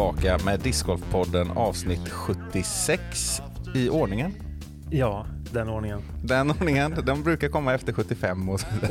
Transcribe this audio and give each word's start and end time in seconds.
tillbaka 0.00 0.44
med 0.44 0.60
Discgolfpodden 0.60 1.50
avsnitt 1.50 2.08
76 2.08 3.40
i 3.74 3.88
ordningen. 3.88 4.34
Ja, 4.90 5.26
den 5.52 5.68
ordningen. 5.68 6.02
Den 6.24 6.50
ordningen, 6.50 6.94
den 7.06 7.22
brukar 7.22 7.48
komma 7.48 7.74
efter 7.74 7.92
75 7.92 8.48
och. 8.48 8.60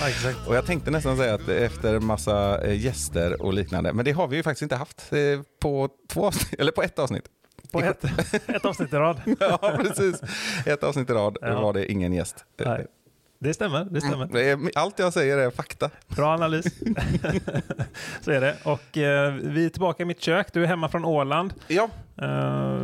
Ja, 0.00 0.08
exakt. 0.08 0.48
Och 0.48 0.56
jag 0.56 0.66
tänkte 0.66 0.90
nästan 0.90 1.16
säga 1.16 1.34
att 1.34 1.48
efter 1.48 2.00
massa 2.00 2.64
eh, 2.64 2.80
gäster 2.84 3.42
och 3.42 3.54
liknande, 3.54 3.92
men 3.92 4.04
det 4.04 4.12
har 4.12 4.28
vi 4.28 4.36
ju 4.36 4.42
faktiskt 4.42 4.62
inte 4.62 4.76
haft 4.76 5.12
eh, 5.12 5.18
på 5.60 5.88
två 6.08 6.26
avsnitt, 6.26 6.60
eller 6.60 6.72
på 6.72 6.82
ett 6.82 6.98
avsnitt. 6.98 7.24
På 7.72 7.80
ett, 7.80 8.04
ett 8.48 8.64
avsnitt 8.64 8.92
i 8.92 8.96
rad. 8.96 9.20
Ja, 9.40 9.78
precis. 9.82 10.20
Ett 10.66 10.82
avsnitt 10.84 11.10
i 11.10 11.12
rad 11.12 11.38
Ja. 11.40 11.60
var 11.60 11.72
det 11.72 11.92
ingen 11.92 12.12
gäst. 12.12 12.44
Nej. 12.64 12.86
Det 13.44 13.54
stämmer, 13.54 13.84
det 13.90 14.00
stämmer. 14.00 14.26
Det 14.32 14.50
är- 14.50 14.58
Allt 14.74 14.98
jag 14.98 15.12
säger 15.12 15.38
är 15.38 15.50
fakta. 15.50 15.90
Bra 16.08 16.34
analys. 16.34 16.64
Så 18.20 18.30
är 18.30 18.40
det. 18.40 18.56
Och 18.64 18.98
eh, 18.98 19.32
vi 19.34 19.64
är 19.66 19.68
tillbaka 19.70 20.02
i 20.02 20.06
mitt 20.06 20.20
kök. 20.20 20.46
Du 20.52 20.62
är 20.62 20.66
hemma 20.66 20.88
från 20.88 21.04
Åland. 21.04 21.54
Ja, 21.68 21.88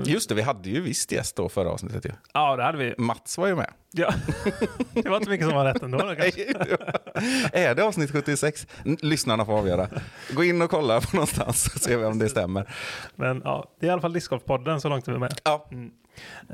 just 0.04 0.28
det. 0.28 0.34
Vi 0.34 0.42
hade 0.42 0.70
ju 0.70 0.80
visst 0.80 1.12
gäst 1.12 1.36
då 1.36 1.48
förra 1.48 1.70
avsnittet 1.70 2.04
ju. 2.04 2.10
ja, 2.34 2.56
det 2.56 2.62
hade 2.62 2.78
vi. 2.78 2.94
Mats 2.98 3.38
var 3.38 3.46
ju 3.46 3.54
med. 3.56 3.70
Ja. 3.92 4.12
Det 4.92 5.08
var 5.08 5.16
inte 5.16 5.30
mycket 5.30 5.46
som 5.46 5.56
var 5.56 5.64
rätt 5.64 5.82
ändå. 5.82 5.98
Då, 5.98 6.14
kanske. 6.14 6.44
är 7.52 7.74
det 7.74 7.84
avsnitt 7.84 8.10
76? 8.10 8.66
N- 8.84 8.96
Lyssnarna 9.00 9.44
får 9.44 9.58
avgöra. 9.58 9.88
Gå 10.34 10.44
in 10.44 10.62
och 10.62 10.70
kolla 10.70 11.00
på 11.00 11.16
någonstans 11.16 11.72
så 11.72 11.78
ser 11.78 11.96
vi 11.96 12.04
om 12.04 12.18
det 12.18 12.28
stämmer. 12.28 12.74
Men 13.14 13.40
ja, 13.44 13.70
det 13.80 13.86
är 13.86 13.88
i 13.88 13.92
alla 13.92 14.00
fall 14.02 14.12
discgolfpodden 14.12 14.80
så 14.80 14.88
långt 14.88 15.08
vi 15.08 15.12
är 15.12 15.18
med. 15.18 15.34
Ja, 15.44 15.68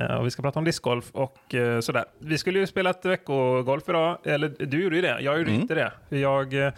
Eh, 0.00 0.14
och 0.16 0.26
vi 0.26 0.30
ska 0.30 0.42
prata 0.42 0.58
om 0.58 0.64
discgolf 0.64 1.10
och 1.12 1.54
eh, 1.54 1.80
sådär. 1.80 2.04
Vi 2.18 2.38
skulle 2.38 2.58
ju 2.58 2.66
spela 2.66 2.90
ett 2.90 3.04
veckogolf 3.04 3.88
idag. 3.88 4.18
Eller 4.24 4.48
du 4.66 4.82
gjorde 4.82 4.96
ju 4.96 5.02
det. 5.02 5.20
Jag 5.20 5.38
gjorde 5.38 5.50
Mm. 5.50 5.60
inte 5.62 5.74
det. 6.08 6.16
Jag 6.18 6.66
eh, 6.66 6.72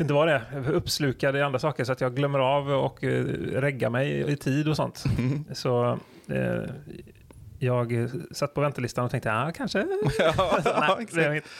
inte 0.00 0.14
vad 0.14 0.28
det 0.28 0.32
är. 0.32 0.70
Uppslukad 0.70 1.36
i 1.36 1.42
andra 1.42 1.58
saker 1.58 1.84
så 1.84 1.92
att 1.92 2.00
jag 2.00 2.16
glömmer 2.16 2.38
av 2.38 2.70
och 2.70 3.04
eh, 3.04 3.24
regga 3.60 3.90
mig 3.90 4.32
i 4.32 4.36
tid 4.36 4.68
och 4.68 4.76
sånt. 4.76 5.04
Mm. 5.18 5.44
Så 5.52 5.98
eh, 6.28 6.62
jag 7.58 8.10
satt 8.30 8.54
på 8.54 8.60
väntelistan 8.60 9.04
och 9.04 9.10
tänkte, 9.10 9.28
ja 9.28 9.52
kanske. 9.54 9.78
ja, 10.18 10.60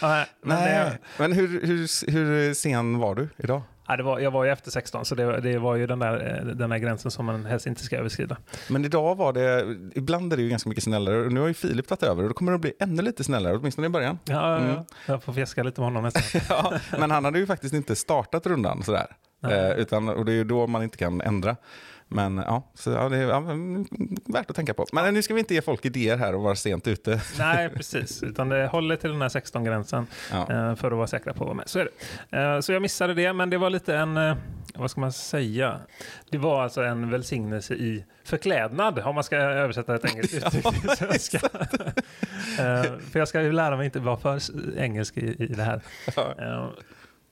Nej. 0.00 0.26
Nej, 0.42 0.98
men 1.18 1.32
hur, 1.32 1.48
hur, 1.66 2.10
hur 2.10 2.54
sen 2.54 2.98
var 2.98 3.14
du 3.14 3.28
idag? 3.36 3.62
Ja, 3.90 3.96
det 3.96 4.02
var, 4.02 4.18
jag 4.20 4.30
var 4.30 4.44
ju 4.44 4.50
efter 4.50 4.70
16 4.70 5.04
så 5.04 5.14
det, 5.14 5.40
det 5.40 5.58
var 5.58 5.74
ju 5.76 5.86
den 5.86 5.98
där, 5.98 6.38
eh, 6.40 6.46
den 6.54 6.70
där 6.70 6.78
gränsen 6.78 7.10
som 7.10 7.26
man 7.26 7.44
helst 7.46 7.66
inte 7.66 7.82
ska 7.84 7.96
överskrida. 7.96 8.36
Men 8.68 8.84
idag 8.84 9.14
var 9.14 9.32
det, 9.32 9.76
ibland 9.94 10.32
är 10.32 10.36
det 10.36 10.42
ju 10.42 10.48
ganska 10.48 10.68
mycket 10.68 10.84
snällare. 10.84 11.16
Och 11.20 11.32
nu 11.32 11.40
har 11.40 11.48
ju 11.48 11.54
Filip 11.54 11.88
tagit 11.88 12.02
över 12.02 12.22
och 12.22 12.28
då 12.28 12.34
kommer 12.34 12.52
det 12.52 12.56
att 12.56 12.60
bli 12.60 12.72
ännu 12.80 13.02
lite 13.02 13.24
snällare, 13.24 13.56
åtminstone 13.56 13.86
i 13.86 13.90
början. 13.90 14.18
Ja, 14.24 14.56
Mm. 14.56 14.74
ja, 14.74 14.84
jag 15.06 15.22
får 15.22 15.32
fjäska 15.32 15.62
lite 15.62 15.80
med 15.80 15.86
honom 15.86 16.02
nästan. 16.02 16.40
Ja, 16.48 16.72
men 16.98 17.10
han 17.10 17.24
hade 17.24 17.38
ju 17.38 17.46
faktiskt 17.46 17.74
inte 17.74 17.96
startat 17.96 18.46
rundan 18.46 18.82
sådär. 18.82 19.06
Eh, 19.48 19.70
utan, 19.70 20.08
och 20.08 20.24
det 20.24 20.32
är 20.32 20.36
ju 20.36 20.44
då 20.44 20.66
man 20.66 20.82
inte 20.82 20.96
kan 20.98 21.20
ändra. 21.20 21.56
Men 22.12 22.36
ja, 22.36 22.70
så, 22.74 22.90
ja, 22.90 23.08
det 23.08 23.16
är 23.16 23.28
ja, 23.28 23.40
värt 24.26 24.50
att 24.50 24.56
tänka 24.56 24.74
på. 24.74 24.86
Men 24.92 25.14
nu 25.14 25.22
ska 25.22 25.34
vi 25.34 25.40
inte 25.40 25.54
ge 25.54 25.62
folk 25.62 25.84
idéer 25.84 26.16
här 26.16 26.34
och 26.34 26.42
vara 26.42 26.54
sent 26.56 26.88
ute. 26.88 27.20
Nej, 27.38 27.68
precis. 27.68 28.22
Utan 28.22 28.48
det 28.48 28.66
håller 28.66 28.96
till 28.96 29.10
den 29.10 29.22
här 29.22 29.28
16-gränsen 29.28 30.06
Ja. 30.32 30.40
eh, 30.40 30.74
för 30.74 30.90
att 30.90 30.96
vara 30.96 31.06
säkra 31.06 31.32
på 31.32 31.44
att 31.44 31.46
vara 31.48 31.54
med. 31.56 31.68
Så 31.68 31.78
är 31.78 31.88
det. 32.30 32.38
Eh, 32.38 32.60
Så 32.60 32.72
jag 32.72 32.82
missade 32.82 33.14
det, 33.14 33.32
men 33.32 33.50
det 33.50 33.58
var 33.58 33.70
lite 33.70 33.96
en, 33.96 34.16
eh, 34.16 34.36
vad 34.74 34.90
ska 34.90 35.00
man 35.00 35.12
säga? 35.12 35.80
Det 36.30 36.38
var 36.38 36.62
alltså 36.62 36.82
en 36.82 37.10
välsignelse 37.10 37.74
i 37.74 38.04
förklädnad, 38.24 38.98
om 38.98 39.14
man 39.14 39.24
ska 39.24 39.36
översätta 39.36 39.94
ett 39.94 40.04
engelskt 40.04 40.34
uttryck 40.46 40.80
till 40.80 40.90
svenska. 40.90 41.38
För 43.12 43.18
jag 43.18 43.28
ska 43.28 43.42
ju 43.42 43.52
lära 43.52 43.76
mig 43.76 43.84
inte 43.84 44.00
vara 44.00 44.16
för 44.16 44.40
engelsk 44.78 45.16
i, 45.16 45.42
i 45.44 45.46
det 45.46 45.62
här. 45.62 45.80
Ja. 46.16 46.72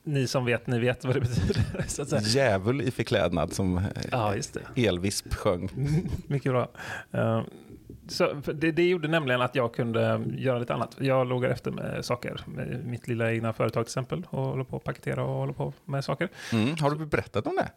Ni 0.04 0.26
som 0.26 0.44
vet, 0.44 0.66
ni 0.66 0.78
vet 0.78 1.04
vad 1.04 1.14
det 1.14 1.20
betyder. 1.20 1.84
Så 1.86 2.02
att 2.02 2.08
säga. 2.08 2.20
Djävul 2.22 2.80
i 2.80 2.90
förklädnad 2.90 3.52
som 3.52 3.80
Ja. 4.12 4.34
Elvisp 4.76 5.34
sjöng. 5.34 5.70
Mycket 6.26 6.52
bra. 6.52 6.68
Eh, 7.12 7.42
Så 8.08 8.32
det, 8.54 8.72
det 8.72 8.88
gjorde 8.88 9.08
nämligen 9.08 9.42
att 9.42 9.54
jag 9.54 9.74
kunde 9.74 10.22
göra 10.36 10.58
lite 10.58 10.74
annat. 10.74 10.96
Jag 10.98 11.26
lågar 11.26 11.50
efter 11.50 11.70
med 11.70 12.04
saker. 12.04 12.40
Med 12.46 12.86
mitt 12.86 13.08
lilla 13.08 13.32
egna 13.32 13.52
företag 13.52 13.84
till 13.86 13.90
exempel. 13.90 14.26
Och 14.30 14.42
håller 14.42 14.64
på 14.64 14.76
att 14.76 14.84
paketera 14.84 15.24
och 15.24 15.34
håller 15.34 15.52
på 15.52 15.72
med 15.84 16.04
saker. 16.04 16.28
Mm. 16.52 16.76
Har 16.80 16.90
du 16.90 17.06
berättat 17.06 17.46
om 17.46 17.56
det? 17.56 17.68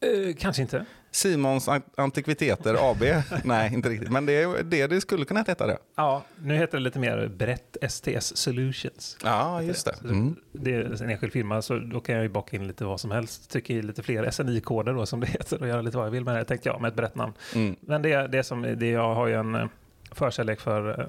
Eh, 0.00 0.34
kanske 0.38 0.62
inte. 0.62 0.84
Simons 1.10 1.68
An- 1.68 1.82
Antikviteter 1.96 2.90
AB? 2.90 3.02
Nej, 3.44 3.74
inte 3.74 3.88
riktigt. 3.88 4.10
Men 4.10 4.26
det 4.26 4.32
är 4.32 4.62
det 4.62 4.86
det 4.86 5.00
skulle 5.00 5.24
kunna 5.24 5.44
heta 5.48 5.66
det. 5.66 5.78
Ja, 5.96 6.22
nu 6.38 6.54
heter 6.54 6.78
det 6.78 6.84
lite 6.84 6.98
mer 6.98 7.28
brett 7.28 7.76
STS 7.88 8.36
Solutions. 8.36 9.16
Ja, 9.24 9.62
just 9.62 9.84
det. 9.86 9.94
Mm. 10.04 10.36
Det 10.52 10.74
är 10.74 11.02
en 11.02 11.10
enskild 11.10 11.32
firma, 11.32 11.62
så 11.62 11.78
då 11.78 12.00
kan 12.00 12.14
jag 12.14 12.22
ju 12.24 12.28
baka 12.28 12.56
in 12.56 12.66
lite 12.66 12.84
vad 12.84 13.00
som 13.00 13.10
helst. 13.10 13.50
Trycka 13.50 13.72
i 13.72 13.82
lite 13.82 14.02
fler 14.02 14.30
SNI-koder 14.30 14.92
då, 14.94 15.06
som 15.06 15.20
det 15.20 15.26
heter, 15.26 15.60
och 15.62 15.68
göra 15.68 15.82
lite 15.82 15.96
vad 15.96 16.06
jag 16.06 16.10
vill 16.10 16.24
med 16.24 16.36
det, 16.36 16.44
tänkte 16.44 16.68
jag, 16.68 16.80
med 16.80 16.88
ett 16.88 16.94
brett 16.96 17.14
namn. 17.14 17.32
Mm. 17.54 17.76
Men 17.80 18.02
det, 18.02 18.26
det 18.26 18.42
som, 18.44 18.62
det, 18.62 18.86
jag 18.90 19.14
har 19.14 19.26
ju 19.26 19.34
en 19.34 19.54
eh, 19.54 19.66
förkärlek 20.12 20.60
för 20.60 21.00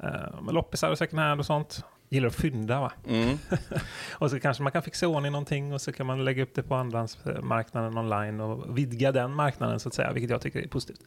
eh, 0.00 0.08
eh, 0.08 0.52
loppisar 0.52 0.90
och 0.90 0.98
second 0.98 1.20
hand 1.20 1.40
och 1.40 1.46
sånt. 1.46 1.84
Gillar 2.08 2.28
att 2.28 2.34
fynda 2.34 2.80
va? 2.80 2.92
Mm. 3.08 3.38
Och 4.12 4.30
så 4.30 4.40
kanske 4.40 4.62
man 4.62 4.72
kan 4.72 4.82
fixa 4.82 5.06
i 5.06 5.08
ordning 5.08 5.32
någonting 5.32 5.72
och 5.72 5.80
så 5.80 5.92
kan 5.92 6.06
man 6.06 6.24
lägga 6.24 6.42
upp 6.42 6.54
det 6.54 6.62
på 6.62 6.74
andrahandsmarknaden 6.74 7.98
online 7.98 8.40
och 8.40 8.78
vidga 8.78 9.12
den 9.12 9.34
marknaden 9.34 9.80
så 9.80 9.88
att 9.88 9.94
säga, 9.94 10.12
vilket 10.12 10.30
jag 10.30 10.40
tycker 10.40 10.62
är 10.62 10.68
positivt. 10.68 11.00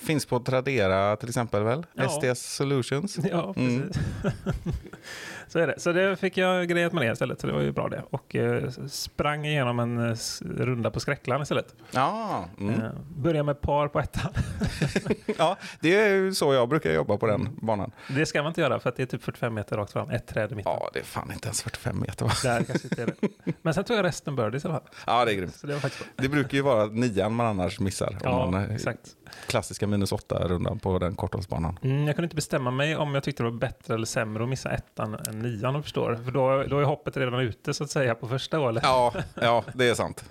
Finns 0.00 0.26
på 0.26 0.40
Tradera 0.40 1.16
till 1.16 1.28
exempel 1.28 1.62
väl? 1.62 1.86
Ja. 1.94 2.08
STS 2.08 2.54
Solutions. 2.54 3.18
Ja, 3.30 3.54
Mm. 3.56 3.90
så 5.52 5.58
är 5.58 5.66
det. 5.66 5.74
Så 5.80 5.92
det 5.92 6.16
fick 6.16 6.36
jag 6.36 6.68
grejat 6.68 6.92
med 6.92 7.06
det 7.06 7.12
istället, 7.12 7.40
så 7.40 7.46
det 7.46 7.52
var 7.52 7.60
ju 7.60 7.72
bra 7.72 7.88
det. 7.88 8.02
Och 8.10 8.36
eh, 8.36 8.70
sprang 8.88 9.46
igenom 9.46 9.80
en 9.80 10.10
eh, 10.10 10.16
runda 10.40 10.90
på 10.90 11.00
Skräckland 11.00 11.42
istället. 11.42 11.74
Ja, 11.90 12.44
mm. 12.60 12.80
Eh, 12.80 12.90
började 13.16 13.42
med 13.42 13.60
par 13.60 13.88
på 13.88 14.00
ettan. 14.00 14.32
ja, 15.38 15.56
det 15.80 16.00
är 16.00 16.08
ju 16.08 16.34
så 16.34 16.54
jag 16.54 16.68
brukar 16.68 16.92
jobba 16.92 17.16
på 17.16 17.26
den 17.26 17.48
banan. 17.62 17.92
det 18.08 18.26
ska 18.26 18.42
man 18.42 18.50
inte 18.50 18.60
göra 18.60 18.80
för 18.80 18.88
att 18.88 18.96
det 18.96 19.02
är 19.02 19.06
typ 19.06 19.22
45 19.22 19.54
meter 19.54 19.76
rakt 19.76 19.92
fram, 19.92 20.10
ett 20.10 20.26
träd 20.26 20.52
i 20.52 20.54
mitten. 20.54 20.72
Ja, 20.72 20.90
det 20.92 20.98
är 20.98 21.04
fan 21.04 21.32
inte 21.32 21.46
ens 21.48 21.62
45 21.62 22.00
meter 22.00 22.24
va? 22.24 22.32
Där 22.42 22.64
kanske 22.64 22.88
inte 22.88 23.02
är 23.02 23.06
det. 23.06 23.28
Men 23.62 23.74
sen 23.74 23.84
tog 23.84 23.96
jag 23.96 24.04
resten 24.04 24.36
birdies 24.36 24.64
i 24.64 24.68
alla 24.68 24.80
fall. 24.80 24.88
Ja, 25.06 25.24
det 25.24 25.32
är 25.32 25.36
grymt. 25.36 25.54
Så 25.54 25.66
det 25.66 25.72
var 25.72 25.80
faktiskt 25.80 26.04
bra. 26.04 26.22
Det 26.22 26.28
brukar 26.28 26.56
ju 26.56 26.62
vara 26.62 26.86
nian 26.86 27.34
man 27.34 27.46
annars 27.46 27.80
missar. 27.80 28.18
Ja, 28.22 28.50
man, 28.50 28.64
eh, 28.64 28.74
exakt. 28.74 29.16
Klassiska 29.46 29.86
minus 29.86 30.12
åtta 30.12 30.48
rundan 30.48 30.78
på 30.78 30.98
den 30.98 31.14
korthållsbanan. 31.14 31.78
Mm, 31.82 32.06
jag 32.06 32.16
kunde 32.16 32.26
inte 32.26 32.36
bestämma 32.36 32.70
mig 32.70 32.96
om 32.96 33.14
jag 33.14 33.22
tyckte 33.22 33.42
det 33.42 33.50
var 33.50 33.58
bättre 33.58 33.94
eller 33.94 34.06
sämre 34.06 34.42
att 34.42 34.48
missa 34.48 34.70
ettan 34.70 35.14
än 35.14 35.39
nian 35.42 35.74
du 35.74 35.82
förstår. 35.82 36.20
För 36.24 36.30
då, 36.30 36.62
då 36.62 36.78
är 36.78 36.82
hoppet 36.84 37.16
redan 37.16 37.40
ute 37.40 37.74
så 37.74 37.84
att 37.84 37.90
säga 37.90 38.14
på 38.14 38.28
första 38.28 38.56
hålet. 38.56 38.82
Ja, 38.86 39.14
ja, 39.34 39.64
det 39.74 39.88
är 39.88 39.94
sant. 39.94 40.24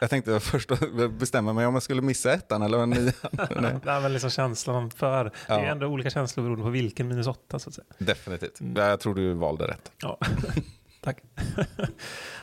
Jag 0.00 0.10
tänkte 0.10 0.40
först 0.40 0.70
bestämma 1.10 1.52
mig 1.52 1.66
om 1.66 1.74
jag 1.74 1.82
skulle 1.82 2.02
missa 2.02 2.32
ettan 2.32 2.62
eller 2.62 2.86
nian. 2.86 3.04
Nej, 3.32 3.74
Det 3.84 3.90
är 3.90 4.00
väl 4.00 4.12
liksom 4.12 4.30
känslan 4.30 4.90
för. 4.90 5.24
Det 5.24 5.30
är 5.46 5.58
Ja. 5.64 5.64
ändå 5.64 5.86
olika 5.86 6.10
känslor 6.10 6.44
beroende 6.44 6.64
på 6.64 6.70
vilken 6.70 7.08
minus 7.08 7.26
åtta 7.26 7.58
så 7.58 7.68
att 7.68 7.74
säga. 7.74 7.84
definitivt. 7.98 8.60
Mm. 8.60 8.76
Jag 8.76 9.00
tror 9.00 9.14
du 9.14 9.32
valde 9.34 9.66
rätt. 9.68 9.92
Ja, 10.02 10.18
tack. 11.00 11.22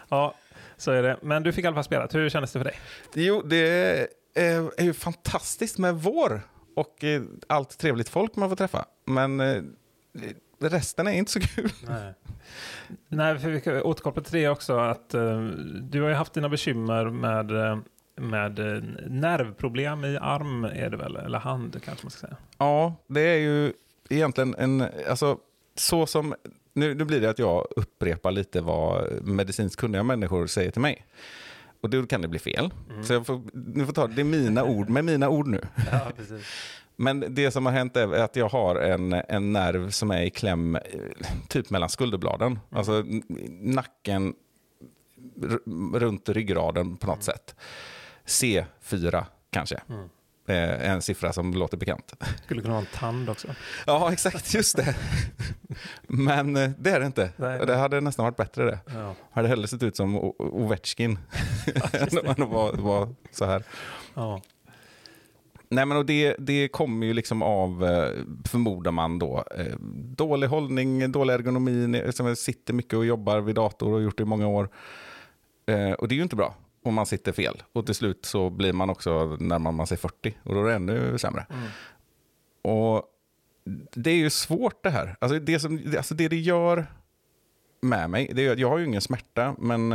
ja, 0.10 0.36
så 0.78 0.92
är 0.92 1.04
det. 1.04 1.18
Men 1.22 1.44
du 1.44 1.52
fick 1.52 1.64
i 1.66 1.68
alla 1.68 1.76
fall 1.76 1.84
spela. 1.84 2.08
Hur 2.12 2.30
kändes 2.30 2.52
det 2.52 2.60
för 2.60 2.64
dig? 2.64 2.80
Jo, 3.14 3.42
det 3.46 3.58
är, 4.36 4.70
är 4.78 4.84
ju 4.84 4.94
fantastiskt 4.94 5.78
med 5.78 5.96
vår 5.96 6.42
och 6.76 7.04
eh, 7.04 7.22
allt 7.48 7.78
trevligt 7.78 8.10
folk 8.10 8.36
man 8.36 8.50
får 8.50 8.56
träffa. 8.56 8.86
Men 9.06 9.40
eh, 9.40 9.62
resten 10.70 11.08
är 11.08 11.12
inte 11.12 11.32
så 11.32 11.40
kul. 11.40 11.72
Nej. 11.88 12.14
Nej, 13.08 13.40
för 13.40 13.50
vi 13.50 13.62
kan 13.62 13.82
återkoppla 13.82 14.24
till 14.24 14.34
det 14.34 14.50
också. 14.50 14.78
Att, 14.78 15.14
eh, 15.14 15.42
du 15.82 16.02
har 16.02 16.10
ju 16.10 16.16
haft 16.16 16.34
dina 16.34 16.50
bekymmer 16.50 17.10
med, 17.10 17.52
med 18.16 18.60
eh, 18.60 18.84
nervproblem 19.08 20.06
i 20.06 20.18
arm, 20.18 20.64
är 20.64 20.90
det 20.90 20.98
väl? 20.98 21.16
Eller 21.16 21.40
hand 21.40 21.84
kanske 21.84 22.06
man 22.06 22.12
ska 22.12 22.28
säga. 22.28 22.38
Ja, 22.58 22.96
det 23.08 23.22
är 23.22 23.38
ju 23.38 23.74
egentligen 24.10 24.56
en, 24.58 24.86
alltså 25.10 25.38
så 25.76 26.06
som, 26.06 26.36
nu, 26.74 26.94
nu 26.96 27.06
blir 27.06 27.22
det 27.22 27.30
att 27.30 27.40
jag 27.40 27.68
upprepar 27.76 28.32
lite 28.32 28.62
vad 28.62 29.12
medicinskt 29.24 29.80
kunniga 29.80 30.04
människor 30.04 30.48
säger 30.48 30.72
till 30.72 30.82
mig. 30.82 31.06
Och 31.82 31.90
då 31.90 32.06
kan 32.06 32.22
det 32.22 32.28
bli 32.28 32.40
fel. 32.40 32.74
Så 33.04 33.14
jag 33.14 33.26
får, 33.26 33.42
nu 33.54 33.86
får 33.86 33.94
ta 33.94 34.08
det 34.08 34.22
är 34.22 34.26
mina 34.26 34.64
ord, 34.64 34.90
med 34.90 35.06
mina 35.06 35.30
ord 35.30 35.48
nu. 35.48 35.62
Ja, 35.92 36.12
precis. 36.18 36.46
Men 37.02 37.26
det 37.36 37.52
som 37.52 37.66
har 37.66 37.74
hänt 37.74 37.98
är 37.98 38.14
att 38.14 38.36
jag 38.36 38.50
har 38.50 38.76
en, 38.76 39.14
en 39.14 39.54
nerv 39.54 39.90
som 39.90 40.12
är 40.12 40.22
i 40.22 40.30
kläm 40.30 40.76
eh, 40.76 40.82
typ 41.48 41.70
mellan 41.70 41.90
skulderbladen. 41.90 42.60
Alltså 42.72 42.92
n- 43.00 43.24
nacken 43.62 44.34
runt 45.94 46.30
ryggraden 46.30 46.98
på 46.98 47.08
något 47.08 47.24
sätt. 47.24 47.56
C4 48.26 49.26
kanske. 49.52 49.82
Mm. 49.90 50.10
Eh, 50.48 50.92
En 50.92 51.02
siffra 51.02 51.34
som 51.34 51.54
låter 51.54 51.78
bekant. 51.78 52.14
Skulle 52.46 52.62
kunna 52.62 52.74
vara 52.74 52.82
en 52.86 52.98
tand 53.00 53.30
också. 53.30 53.48
Ja, 53.86 54.14
exakt. 54.14 54.54
Just 54.54 54.78
det. 54.78 54.96
Men 56.08 56.56
eh, 56.58 56.70
det 56.78 56.90
är 56.92 57.00
det 57.00 57.06
inte. 57.06 57.32
Nej. 57.36 57.66
Det 57.66 57.76
hade 57.76 58.02
nästan 58.02 58.24
varit 58.26 58.38
bättre 58.38 58.66
det. 58.66 58.80
Ja. 58.86 59.16
Hade 59.32 59.48
hellre 59.48 59.68
sett 59.68 59.84
ut 59.84 59.96
som 59.96 60.16
O- 60.18 60.36
Ovechkin 60.40 61.20
än 61.94 62.42
att 62.44 62.80
vara 62.80 63.10
så 63.32 63.46
här. 63.46 63.64
Ja. 64.14 64.42
Nej, 65.74 65.86
men 65.86 65.98
och 65.98 66.06
det, 66.06 66.36
det 66.40 66.68
kommer 66.68 67.08
ju 67.08 67.14
liksom 67.14 67.42
av, 67.42 67.86
eh, 67.86 68.10
förmodar 68.46 68.92
man 68.92 69.20
då, 69.20 69.44
eh, 69.58 69.76
dålig 70.16 70.48
hållning, 70.48 71.12
dålig 71.12 71.34
ergonomi, 71.34 72.02
som 72.14 72.36
sitter 72.36 72.74
mycket 72.74 72.94
och 72.94 73.06
jobbar 73.06 73.40
vid 73.40 73.56
dator 73.56 73.94
och 73.94 74.02
gjort 74.02 74.18
det 74.18 74.24
i 74.24 74.26
många 74.26 74.48
år. 74.48 74.70
Eh, 75.66 75.92
Och 75.92 76.08
det 76.08 76.14
är 76.14 76.18
ju 76.18 76.24
inte 76.24 76.36
bra 76.36 76.56
om 76.84 76.94
man 76.94 77.06
sitter 77.06 77.32
fel. 77.32 77.64
Och 77.74 77.86
till 77.86 77.96
slut 77.96 78.26
så 78.26 78.50
blir 78.50 78.74
man 78.74 78.90
också 78.90 79.38
närmar 79.40 79.72
man 79.72 79.88
sig 79.88 79.98
40 79.98 80.38
och 80.44 80.54
då 80.54 80.62
är 80.62 80.66
det 80.70 80.76
ännu 80.76 81.18
sämre. 81.18 81.46
Och 82.62 83.04
det 83.96 84.12
är 84.12 84.16
ju 84.16 84.30
svårt 84.30 84.84
det 84.84 84.90
här. 84.90 85.16
Alltså 85.20 85.40
det, 85.40 85.60
som, 85.60 85.94
alltså 85.98 86.16
det 86.16 86.28
det 86.28 86.40
gör 86.40 86.86
med 87.82 88.10
mig, 88.10 88.32
det 88.34 88.60
jag 88.60 88.70
har 88.70 88.78
ju 88.78 88.86
ingen 88.86 89.02
smärta, 89.02 89.56
men 89.60 89.92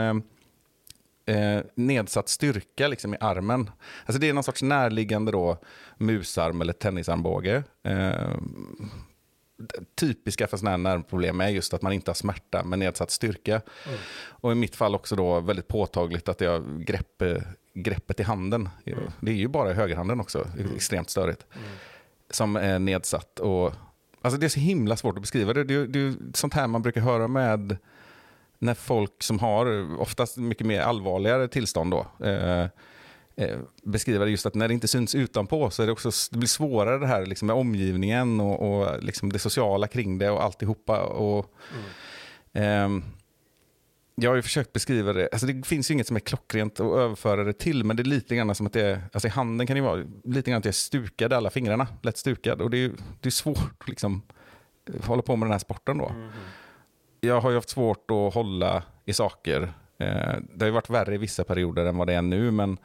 eh, 1.26 1.56
eh, 1.56 1.64
nedsatt 1.74 2.28
styrka 2.28 2.88
liksom 2.88 3.14
i 3.14 3.16
armen. 3.20 3.70
Alltså 4.06 4.20
det 4.20 4.28
är 4.28 4.32
någon 4.32 4.44
sorts 4.44 4.62
närliggande 4.62 5.32
då, 5.32 5.58
musarm 5.98 6.60
eller 6.60 6.72
tennisarmbåge. 6.72 7.62
Eh, 7.82 8.36
typiska 9.94 10.46
för 10.46 10.56
sådana 10.56 10.70
här 10.70 10.96
nervproblem 10.96 11.40
är 11.40 11.48
just 11.48 11.74
att 11.74 11.82
man 11.82 11.92
inte 11.92 12.10
har 12.10 12.14
smärta 12.14 12.64
men 12.64 12.78
nedsatt 12.78 13.10
styrka. 13.10 13.60
Och 14.28 14.52
i 14.52 14.54
mitt 14.54 14.76
fall 14.76 14.94
också 14.94 15.16
då 15.16 15.40
väldigt 15.40 15.68
påtagligt 15.68 16.28
att 16.28 16.40
jag 16.40 16.84
grepp, 16.86 17.22
greppet 17.74 18.20
i 18.20 18.22
handen. 18.22 18.68
Det 19.20 19.30
är 19.30 19.34
ju 19.34 19.48
bara 19.48 19.70
i 19.70 19.74
högerhanden 19.74 20.20
också, 20.20 20.38
är 20.38 20.74
extremt 20.74 21.10
störigt. 21.10 21.46
Som 22.30 22.56
är 22.56 22.78
nedsatt. 22.78 23.40
Och, 23.40 23.72
alltså 24.22 24.40
det 24.40 24.46
är 24.46 24.48
så 24.48 24.60
himla 24.60 24.96
svårt 24.96 25.16
att 25.16 25.22
beskriva 25.22 25.52
det. 25.52 25.64
Det 25.64 25.74
är, 25.74 25.86
det 25.86 25.98
är 25.98 26.14
sånt 26.34 26.54
här 26.54 26.66
man 26.66 26.82
brukar 26.82 27.00
höra 27.00 27.28
med 27.28 27.76
när 28.58 28.74
folk 28.74 29.22
som 29.22 29.38
har 29.38 29.96
oftast 30.00 30.36
mycket 30.36 30.66
mer 30.66 30.80
allvarligare 30.80 31.48
tillstånd 31.48 31.90
då, 31.90 32.26
eh, 32.26 32.66
eh, 33.36 33.58
beskriva 33.82 34.24
det 34.24 34.30
just 34.30 34.46
att 34.46 34.54
när 34.54 34.68
det 34.68 34.74
inte 34.74 34.88
syns 34.88 35.14
utanpå 35.14 35.70
så 35.70 35.82
är 35.82 35.86
det 35.86 35.92
också 35.92 36.10
det 36.30 36.38
blir 36.38 36.48
svårare 36.48 36.98
det 36.98 37.06
här 37.06 37.26
liksom 37.26 37.46
med 37.46 37.56
omgivningen 37.56 38.40
och, 38.40 38.80
och 38.80 39.02
liksom 39.02 39.32
det 39.32 39.38
sociala 39.38 39.86
kring 39.86 40.18
det 40.18 40.30
och 40.30 40.44
alltihopa. 40.44 41.00
Och, 41.02 41.54
ehm, 42.52 43.04
jag 44.14 44.30
har 44.30 44.36
ju 44.36 44.42
försökt 44.42 44.72
beskriva 44.72 45.12
det, 45.12 45.28
alltså 45.32 45.46
det 45.46 45.66
finns 45.66 45.90
ju 45.90 45.94
inget 45.94 46.06
som 46.06 46.16
är 46.16 46.20
klockrent 46.20 46.80
att 46.80 46.92
överföra 46.92 47.44
det 47.44 47.52
till, 47.52 47.84
men 47.84 47.96
det 47.96 48.02
är 48.02 48.04
lite 48.04 48.36
grann 48.36 48.54
som 48.54 48.66
att 48.66 48.72
det 48.72 48.82
är, 48.82 49.02
alltså 49.12 49.28
i 49.28 49.30
handen 49.30 49.66
kan 49.66 49.76
det 49.76 49.82
vara 49.82 50.04
lite 50.24 50.50
grann 50.50 50.58
att 50.58 50.64
jag 50.64 50.70
är 50.70 50.74
stukad 50.74 51.32
alla 51.32 51.50
fingrarna, 51.50 51.86
lätt 52.02 52.16
stukad. 52.16 52.60
Och 52.60 52.70
det 52.70 52.84
är, 52.84 52.90
det 53.20 53.28
är 53.28 53.30
svårt 53.30 53.76
att 53.78 53.88
liksom 53.88 54.22
hålla 55.02 55.22
på 55.22 55.36
med 55.36 55.46
den 55.46 55.52
här 55.52 55.58
sporten 55.58 55.98
då. 55.98 56.12
Jag 57.26 57.40
har 57.40 57.50
ju 57.50 57.56
haft 57.56 57.68
svårt 57.68 58.10
att 58.10 58.34
hålla 58.34 58.82
i 59.04 59.12
saker. 59.12 59.62
Eh, 59.98 60.34
det 60.54 60.60
har 60.60 60.66
ju 60.66 60.70
varit 60.70 60.90
värre 60.90 61.14
i 61.14 61.18
vissa 61.18 61.44
perioder 61.44 61.86
än 61.86 61.96
vad 61.96 62.06
det 62.06 62.14
är 62.14 62.22
nu, 62.22 62.50
men 62.50 62.78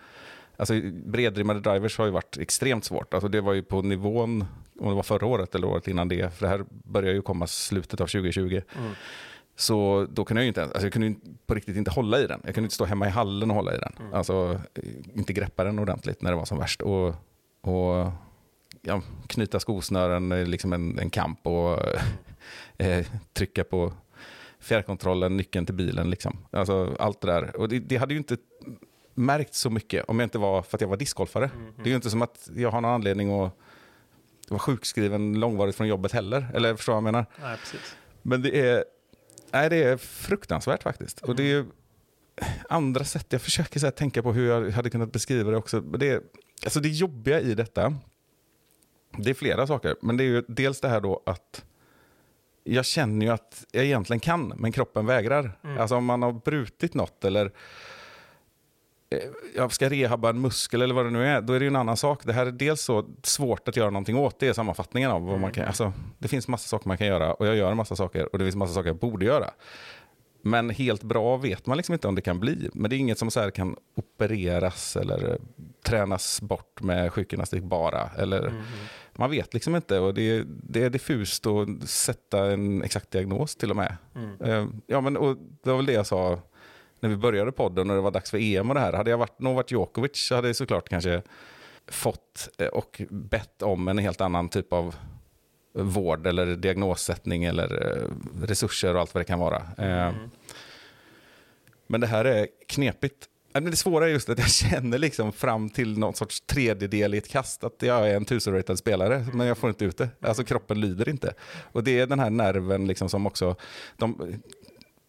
alltså, 0.57 0.73
bredrimmade 1.05 1.59
drivers 1.59 1.97
har 1.97 2.05
ju 2.05 2.11
varit 2.11 2.37
extremt 2.37 2.85
svårt. 2.85 3.13
Alltså, 3.13 3.27
det 3.27 3.41
var 3.41 3.53
ju 3.53 3.63
på 3.63 3.81
nivån, 3.81 4.45
om 4.79 4.89
det 4.89 4.95
var 4.95 5.03
förra 5.03 5.25
året 5.25 5.55
eller 5.55 5.67
året 5.67 5.87
innan 5.87 6.07
det, 6.07 6.33
för 6.33 6.45
det 6.45 6.49
här 6.49 6.65
börjar 6.69 7.13
ju 7.13 7.21
komma 7.21 7.47
slutet 7.47 8.01
av 8.01 8.07
2020. 8.07 8.61
Så 9.55 10.07
då 10.09 10.25
kunde 10.25 10.41
jag 10.41 10.45
ju 10.45 10.47
inte, 10.47 10.63
alltså 10.63 10.81
jag 10.81 10.93
kunde 10.93 11.15
på 11.45 11.53
riktigt 11.53 11.77
inte 11.77 11.91
hålla 11.91 12.19
i 12.19 12.27
den. 12.27 12.41
Jag 12.43 12.53
kunde 12.55 12.65
inte 12.65 12.75
stå 12.75 12.85
hemma 12.85 13.07
i 13.07 13.09
hallen 13.09 13.49
och 13.49 13.55
hålla 13.55 13.75
i 13.75 13.77
den. 13.77 13.93
Alltså 14.13 14.61
eh, 14.73 14.83
inte 15.13 15.33
greppa 15.33 15.63
den 15.63 15.79
ordentligt 15.79 16.21
när 16.21 16.31
det 16.31 16.37
var 16.37 16.45
som 16.45 16.57
värst. 16.57 16.81
Och, 16.81 17.07
och 17.61 18.11
ja, 18.81 19.01
knyta 19.27 19.59
skosnören 19.59 20.31
är 20.31 20.45
liksom 20.45 20.73
en, 20.73 20.99
en 20.99 21.09
kamp 21.09 21.47
och 21.47 21.79
eh, 22.77 23.05
trycka 23.33 23.63
på 23.63 23.93
fjärrkontrollen, 24.61 25.37
nyckeln 25.37 25.65
till 25.65 25.75
bilen. 25.75 26.09
Liksom. 26.09 26.37
Alltså, 26.51 26.95
allt 26.99 27.21
det 27.21 27.27
där. 27.27 27.55
Och 27.55 27.69
det, 27.69 27.79
det 27.79 27.97
hade 27.97 28.13
ju 28.13 28.17
inte 28.17 28.37
märkt 29.13 29.53
så 29.53 29.69
mycket 29.69 30.05
om 30.05 30.19
jag 30.19 30.25
inte 30.25 30.37
var 30.37 30.61
för 30.61 30.77
att 30.77 30.81
jag 30.81 30.87
var 30.87 30.97
discgolfare. 30.97 31.49
Det 31.75 31.83
är 31.83 31.89
ju 31.89 31.95
inte 31.95 32.09
som 32.09 32.21
att 32.21 32.49
jag 32.55 32.71
har 32.71 32.81
någon 32.81 32.91
anledning 32.91 33.41
att 33.41 33.51
vara 34.49 34.59
sjukskriven 34.59 35.39
långvarigt 35.39 35.75
från 35.75 35.87
jobbet 35.87 36.11
heller. 36.11 36.51
Eller 36.53 36.75
förstår 36.75 36.93
vad 36.93 36.97
jag 36.97 37.03
menar? 37.03 37.25
Nej, 37.41 37.57
precis. 37.57 37.95
Men 38.21 38.41
det 38.41 38.59
är, 38.69 38.85
nej, 39.51 39.69
det 39.69 39.83
är 39.83 39.97
fruktansvärt 39.97 40.83
faktiskt. 40.83 41.21
Och 41.21 41.35
det 41.35 41.51
är 41.51 41.65
andra 42.69 43.03
sätt, 43.03 43.25
jag 43.29 43.41
försöker 43.41 43.79
så 43.79 43.85
här, 43.85 43.91
tänka 43.91 44.23
på 44.23 44.33
hur 44.33 44.49
jag 44.49 44.71
hade 44.71 44.89
kunnat 44.89 45.11
beskriva 45.11 45.51
det 45.51 45.57
också. 45.57 45.81
Men 45.81 45.99
Det, 45.99 46.09
är, 46.09 46.21
alltså 46.63 46.79
det 46.79 46.89
jobbiga 46.89 47.39
i 47.39 47.55
detta, 47.55 47.95
det 49.17 49.29
är 49.29 49.33
flera 49.33 49.67
saker. 49.67 49.95
Men 50.01 50.17
det 50.17 50.23
är 50.23 50.25
ju 50.25 50.43
dels 50.47 50.81
det 50.81 50.89
här 50.89 51.01
då 51.01 51.23
att 51.25 51.65
jag 52.63 52.85
känner 52.85 53.25
ju 53.25 53.31
att 53.31 53.65
jag 53.71 53.85
egentligen 53.85 54.19
kan, 54.19 54.53
men 54.57 54.71
kroppen 54.71 55.05
vägrar. 55.05 55.51
Alltså 55.79 55.95
om 55.95 56.05
man 56.05 56.21
har 56.21 56.31
brutit 56.31 56.93
något 56.93 57.25
eller 57.25 57.45
eh, 59.09 59.19
jag 59.55 59.71
ska 59.71 59.89
rehabba 59.89 60.29
en 60.29 60.41
muskel 60.41 60.81
eller 60.81 60.95
vad 60.95 61.05
det 61.05 61.09
nu 61.11 61.27
är, 61.27 61.41
då 61.41 61.53
är 61.53 61.59
det 61.59 61.63
ju 61.63 61.69
en 61.69 61.75
annan 61.75 61.97
sak. 61.97 62.25
Det 62.25 62.33
här 62.33 62.45
är 62.45 62.51
dels 62.51 62.81
så 62.81 63.05
svårt 63.23 63.67
att 63.67 63.75
göra 63.77 63.89
någonting 63.89 64.17
åt, 64.17 64.39
det 64.39 64.47
är 64.47 64.53
sammanfattningen 64.53 65.11
av 65.11 65.25
vad 65.25 65.39
man 65.39 65.51
kan, 65.51 65.65
alltså, 65.67 65.93
det 66.17 66.27
finns 66.27 66.47
massa 66.47 66.67
saker 66.67 66.87
man 66.87 66.97
kan 66.97 67.07
göra 67.07 67.33
och 67.33 67.47
jag 67.47 67.55
gör 67.55 67.73
massa 67.73 67.95
saker 67.95 68.31
och 68.31 68.39
det 68.39 68.45
finns 68.45 68.55
massa 68.55 68.73
saker 68.73 68.89
jag 68.89 68.99
borde 68.99 69.25
göra. 69.25 69.51
Men 70.43 70.69
helt 70.69 71.03
bra 71.03 71.37
vet 71.37 71.65
man 71.65 71.77
liksom 71.77 71.93
inte 71.93 72.07
om 72.07 72.15
det 72.15 72.21
kan 72.21 72.39
bli. 72.39 72.69
Men 72.73 72.89
det 72.89 72.95
är 72.95 72.97
inget 72.97 73.17
som 73.17 73.31
så 73.31 73.39
här 73.39 73.51
kan 73.51 73.75
opereras 73.95 74.95
eller 74.95 75.37
tränas 75.83 76.41
bort 76.41 76.81
med 76.81 77.13
sjukgymnastik 77.13 77.63
bara. 77.63 78.09
Eller, 78.17 78.63
Man 79.21 79.31
vet 79.31 79.53
liksom 79.53 79.75
inte 79.75 79.99
och 79.99 80.13
det, 80.13 80.43
det 80.47 80.83
är 80.83 80.89
diffust 80.89 81.45
att 81.47 81.89
sätta 81.89 82.51
en 82.51 82.83
exakt 82.83 83.11
diagnos 83.11 83.55
till 83.55 83.69
och 83.69 83.75
med. 83.75 83.95
Eh, 84.43 84.67
Ja, 84.87 85.01
men, 85.01 85.17
och 85.17 85.37
det 85.63 85.69
var 85.69 85.77
väl 85.77 85.85
det 85.85 85.93
jag 85.93 86.05
sa 86.07 86.39
när 86.99 87.09
vi 87.09 87.15
började 87.17 87.51
podden 87.51 87.89
och 87.89 87.95
det 87.95 88.01
var 88.01 88.11
dags 88.11 88.31
för 88.31 88.37
EM 88.37 88.69
och 88.69 88.75
det 88.75 88.81
här. 88.81 88.93
Hade 88.93 89.09
jag 89.09 89.17
varit 89.17 89.39
Novak 89.39 89.71
Djokovic 89.71 90.11
så 90.27 90.35
hade 90.35 90.47
jag 90.49 90.55
såklart 90.55 90.89
kanske 90.89 91.21
fått 91.87 92.49
eh, 92.57 92.67
och 92.67 93.01
bett 93.09 93.61
om 93.61 93.87
en 93.87 93.97
helt 93.97 94.21
annan 94.21 94.49
typ 94.49 94.73
av 94.73 94.95
vård 95.73 96.27
eller 96.27 96.55
diagnossättning 96.55 97.43
eller 97.43 97.97
eh, 97.97 98.07
resurser 98.45 98.93
och 98.95 99.01
allt 99.01 99.13
vad 99.13 99.21
det 99.21 99.25
kan 99.25 99.39
vara. 99.39 99.57
Eh, 99.77 100.13
Men 101.87 102.01
det 102.01 102.07
här 102.07 102.25
är 102.25 102.47
knepigt. 102.67 103.27
Men 103.53 103.65
det 103.65 103.75
svåra 103.75 104.05
är 104.05 104.09
just 104.09 104.29
att 104.29 104.39
jag 104.39 104.49
känner 104.51 104.97
liksom 104.97 105.31
fram 105.31 105.69
till 105.69 105.99
någon 105.99 106.13
sorts 106.13 106.41
tredjedel 106.41 107.13
i 107.13 107.17
ett 107.17 107.29
kast 107.29 107.63
att 107.63 107.75
jag 107.79 108.09
är 108.09 108.15
en 108.15 108.25
tusenratad 108.25 108.79
spelare, 108.79 109.25
men 109.33 109.47
jag 109.47 109.57
får 109.57 109.69
inte 109.69 109.85
ut 109.85 109.97
det. 109.97 110.09
Alltså 110.21 110.43
kroppen 110.43 110.81
lyder 110.81 111.09
inte. 111.09 111.33
Och 111.71 111.83
det 111.83 111.99
är 111.99 112.07
den 112.07 112.19
här 112.19 112.29
nerven 112.29 112.87
liksom 112.87 113.09
som 113.09 113.27
också... 113.27 113.55
De, 113.97 114.39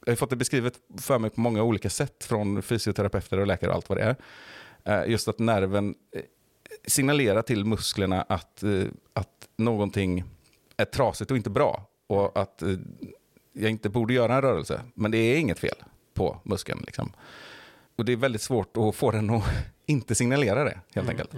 jag 0.05 0.12
har 0.12 0.17
fått 0.17 0.31
det 0.31 0.37
beskrivet 0.37 0.75
för 0.99 1.19
mig 1.19 1.31
på 1.31 1.40
många 1.40 1.62
olika 1.62 1.90
sätt 1.90 2.25
från 2.25 2.62
fysioterapeuter 2.62 3.38
och 3.38 3.47
läkare 3.47 3.71
och 3.71 3.76
allt 3.76 3.88
vad 3.88 3.99
det 3.99 4.02
är. 4.05 4.17
Eh, 4.85 5.11
just 5.11 5.28
att 5.28 5.38
nerven 5.38 5.95
eh, 6.12 6.23
signalerar 6.87 7.43
till 7.43 7.64
musklerna 7.64 8.23
att, 8.23 8.62
eh, 8.62 8.85
att 9.12 9.49
någonting 9.57 10.25
är 10.76 10.85
trasigt 10.85 11.31
och 11.31 11.37
inte 11.37 11.50
bra. 11.50 11.88
Och 12.07 12.38
att 12.38 12.62
jag 13.52 13.71
inte 13.71 13.88
borde 13.88 14.14
göra 14.14 14.35
en 14.35 14.43
rörelse. 14.43 14.81
Men 14.95 15.11
det 15.11 15.19
är 15.19 15.38
inget 15.38 15.59
fel 15.59 15.76
på 16.14 16.40
muskeln. 16.45 16.83
Liksom. 16.87 17.12
Och 17.97 18.05
det 18.05 18.13
är 18.13 18.17
väldigt 18.17 18.43
svårt 18.43 18.77
att 18.77 18.95
få 18.95 19.11
den 19.11 19.31
att 19.31 19.45
inte 19.87 20.15
signalera 20.15 20.65
det, 20.65 20.81
helt 20.95 21.09
enkelt. 21.09 21.31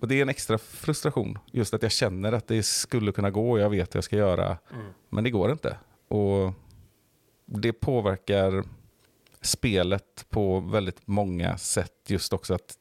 Och 0.00 0.08
det 0.08 0.14
är 0.14 0.22
en 0.22 0.28
extra 0.28 0.58
frustration. 0.58 1.38
Just 1.52 1.74
att 1.74 1.82
jag 1.82 1.92
känner 1.92 2.32
att 2.32 2.48
det 2.48 2.62
skulle 2.62 3.12
kunna 3.12 3.30
gå 3.30 3.50
och 3.50 3.60
jag 3.60 3.70
vet 3.70 3.94
vad 3.94 3.96
jag 3.96 4.04
ska 4.04 4.16
göra. 4.16 4.58
Men 5.08 5.24
det 5.24 5.30
går 5.30 5.52
inte. 5.52 5.76
Och 6.08 6.52
det 7.46 7.72
påverkar 7.72 8.64
spelet 9.40 10.26
på 10.28 10.60
väldigt 10.60 11.06
många 11.06 11.58
sätt. 11.58 11.92
Just 12.06 12.32
också 12.32 12.54
att 12.54 12.78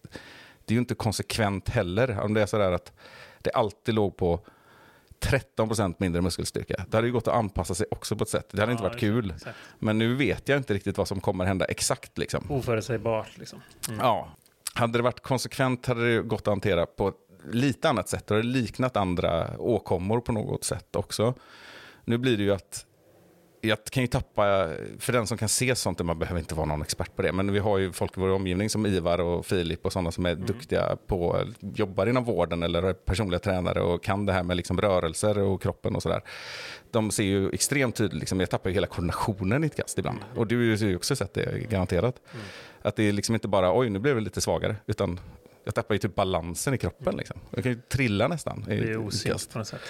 det 0.66 0.74
är 0.74 0.76
ju 0.76 0.80
inte 0.80 0.96
konsekvent 0.96 1.70
heller. 1.70 2.20
Om 2.20 2.34
det 2.34 2.42
är 2.42 2.46
sådär 2.46 2.72
att 2.72 2.94
det 3.42 3.52
alltid 3.52 3.96
låg 3.96 4.18
på 4.18 4.40
13% 5.26 5.96
mindre 5.98 6.22
muskelstyrka. 6.22 6.86
Det 6.90 6.98
hade 6.98 7.08
ju 7.08 7.14
gått 7.14 7.28
att 7.28 7.34
anpassa 7.36 7.76
sig 7.76 7.86
också 7.92 8.16
på 8.16 8.24
ett 8.24 8.30
sätt. 8.30 8.50
Det 8.52 8.60
hade 8.62 8.72
inte 8.72 8.84
Ja, 8.84 8.90
varit 8.90 9.00
kul. 9.00 9.32
exakt. 9.36 9.58
Men 9.80 9.98
nu 9.98 10.16
vet 10.16 10.50
jag 10.50 10.58
inte 10.58 10.74
riktigt 10.74 10.98
vad 10.98 11.08
som 11.08 11.22
kommer 11.22 11.46
hända 11.46 11.66
exakt. 11.66 12.18
Liksom. 12.18 12.52
Oförutsägbart 12.52 13.38
liksom. 13.38 13.62
Ja. 14.00 14.30
Hade 14.74 14.98
det 14.98 15.02
varit 15.04 15.20
konsekvent 15.20 15.86
hade 15.86 16.16
det 16.16 16.22
gått 16.22 16.42
att 16.42 16.48
hantera 16.48 16.86
på 16.86 17.08
ett 17.08 17.16
lite 17.52 17.90
annat 17.90 18.10
sätt. 18.10 18.28
Det 18.28 18.34
hade 18.36 18.48
liknat 18.48 18.98
andra 18.98 19.58
åkommor 19.60 20.20
på 20.22 20.32
något 20.32 20.64
sätt 20.64 20.96
också. 20.96 21.34
Nu 22.06 22.18
blir 22.18 22.38
det 22.38 22.44
ju 22.44 22.54
att 22.54 22.86
jag 23.62 23.84
kan 23.84 24.04
ju 24.04 24.08
tappa, 24.08 24.70
för 25.00 25.14
den 25.14 25.28
som 25.28 25.38
kan 25.38 25.50
se 25.50 25.76
sånt, 25.76 26.04
man 26.04 26.20
behöver 26.20 26.40
inte 26.40 26.56
vara 26.56 26.66
någon 26.66 26.82
expert 26.82 27.16
på 27.16 27.22
det, 27.22 27.32
men 27.32 27.52
vi 27.52 27.60
har 27.60 27.78
ju 27.78 27.92
folk 27.92 28.18
i 28.18 28.20
vår 28.20 28.30
omgivning 28.30 28.70
som 28.70 28.86
Ivar 28.86 29.20
och 29.20 29.46
Filip 29.46 29.86
och 29.86 29.94
sådana 29.94 30.12
som 30.12 30.26
är 30.26 30.36
duktiga 30.36 30.98
på, 31.08 31.40
jobbar 31.60 32.08
inom 32.08 32.24
vården 32.24 32.64
eller 32.64 32.84
är 32.84 32.94
personliga 32.94 33.40
tränare 33.40 33.82
och 33.82 34.04
kan 34.04 34.26
det 34.26 34.34
här 34.34 34.44
med 34.44 34.58
liksom 34.58 34.82
rörelser 34.82 35.38
och 35.38 35.62
kroppen 35.62 35.96
och 35.96 36.04
sådär. 36.04 36.22
De 36.92 37.12
ser 37.12 37.24
ju 37.24 37.50
extremt 37.50 37.96
tydligt, 37.96 38.20
liksom, 38.20 38.40
jag 38.40 38.50
tappar 38.50 38.70
ju 38.70 38.74
hela 38.74 38.88
koordinationen 38.88 39.64
i 39.64 39.68
ett 39.68 39.76
kast 39.76 40.00
ibland. 40.00 40.20
Och 40.36 40.48
du 40.48 40.72
har 40.72 40.78
ju 40.78 40.96
också 40.96 41.16
sett 41.16 41.34
det, 41.34 41.70
garanterat. 41.70 42.22
Att 42.82 42.96
det 42.96 43.04
är 43.04 43.12
liksom 43.12 43.36
inte 43.36 43.48
bara, 43.48 43.78
oj 43.80 43.90
nu 43.90 44.00
blev 44.00 44.16
det 44.16 44.22
lite 44.22 44.42
svagare, 44.42 44.76
utan 44.88 45.20
jag 45.64 45.76
tappar 45.76 45.96
ju 45.96 46.00
typ 46.00 46.16
balansen 46.16 46.74
i 46.74 46.78
kroppen. 46.78 47.18
Liksom. 47.18 47.40
Jag 47.52 47.64
kan 47.64 47.72
ju 47.72 47.80
trilla 47.90 48.28
nästan. 48.28 48.66
i 48.70 48.76
Det 48.76 48.92
är 48.92 48.98
osynligt 48.98 49.54
på 49.54 49.58
något 49.58 49.68
sätt. 49.68 49.82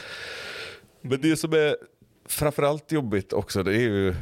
Men 1.01 1.21
det 1.21 1.37
som 1.37 1.53
är 1.53 1.75
framförallt 2.25 2.91
jobbigt 2.91 3.33
också, 3.33 3.63
det 3.63 3.75
är 3.75 3.79
ju 3.79 4.15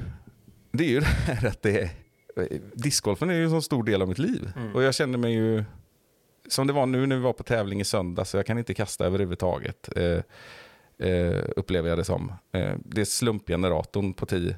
det, 0.71 0.83
är 0.83 0.89
ju 0.89 0.99
det 0.99 1.05
här 1.05 1.47
att 1.47 1.61
det 1.61 1.81
är, 1.81 1.89
discgolfen 2.73 3.29
är 3.29 3.33
ju 3.33 3.43
en 3.43 3.49
så 3.49 3.61
stor 3.61 3.83
del 3.83 4.01
av 4.01 4.07
mitt 4.07 4.19
liv. 4.19 4.51
Och 4.73 4.83
jag 4.83 4.95
känner 4.95 5.17
mig 5.17 5.33
ju 5.33 5.63
som 6.47 6.67
det 6.67 6.73
var 6.73 6.85
nu 6.85 7.05
när 7.05 7.15
vi 7.15 7.21
var 7.21 7.33
på 7.33 7.43
tävling 7.43 7.81
i 7.81 7.83
söndag, 7.83 8.25
så 8.25 8.37
jag 8.37 8.45
kan 8.45 8.57
inte 8.57 8.73
kasta 8.73 9.05
överhuvudtaget. 9.05 9.89
Eh, 9.95 10.19
eh, 11.07 11.43
upplever 11.55 11.89
jag 11.89 11.97
det 11.97 12.03
som. 12.03 12.33
Eh, 12.51 12.75
det 12.85 13.01
är 13.01 13.05
slumpgeneratorn 13.05 14.13
på 14.13 14.25
10. 14.25 14.57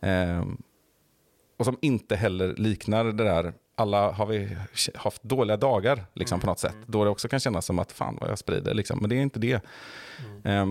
Eh, 0.00 0.44
och 1.56 1.64
som 1.64 1.78
inte 1.82 2.16
heller 2.16 2.54
liknar 2.56 3.04
det 3.04 3.24
där, 3.24 3.52
alla 3.74 4.12
har 4.12 4.26
vi 4.26 4.56
haft 4.94 5.22
dåliga 5.22 5.56
dagar 5.56 6.04
liksom, 6.14 6.40
på 6.40 6.46
något 6.46 6.58
sätt. 6.58 6.76
Då 6.86 7.04
det 7.04 7.10
också 7.10 7.28
kan 7.28 7.40
kännas 7.40 7.66
som 7.66 7.78
att 7.78 7.92
fan 7.92 8.18
vad 8.20 8.30
jag 8.30 8.38
sprider, 8.38 8.74
liksom. 8.74 8.98
men 9.00 9.10
det 9.10 9.16
är 9.16 9.20
inte 9.20 9.38
det. 9.38 9.64
Eh, 10.44 10.66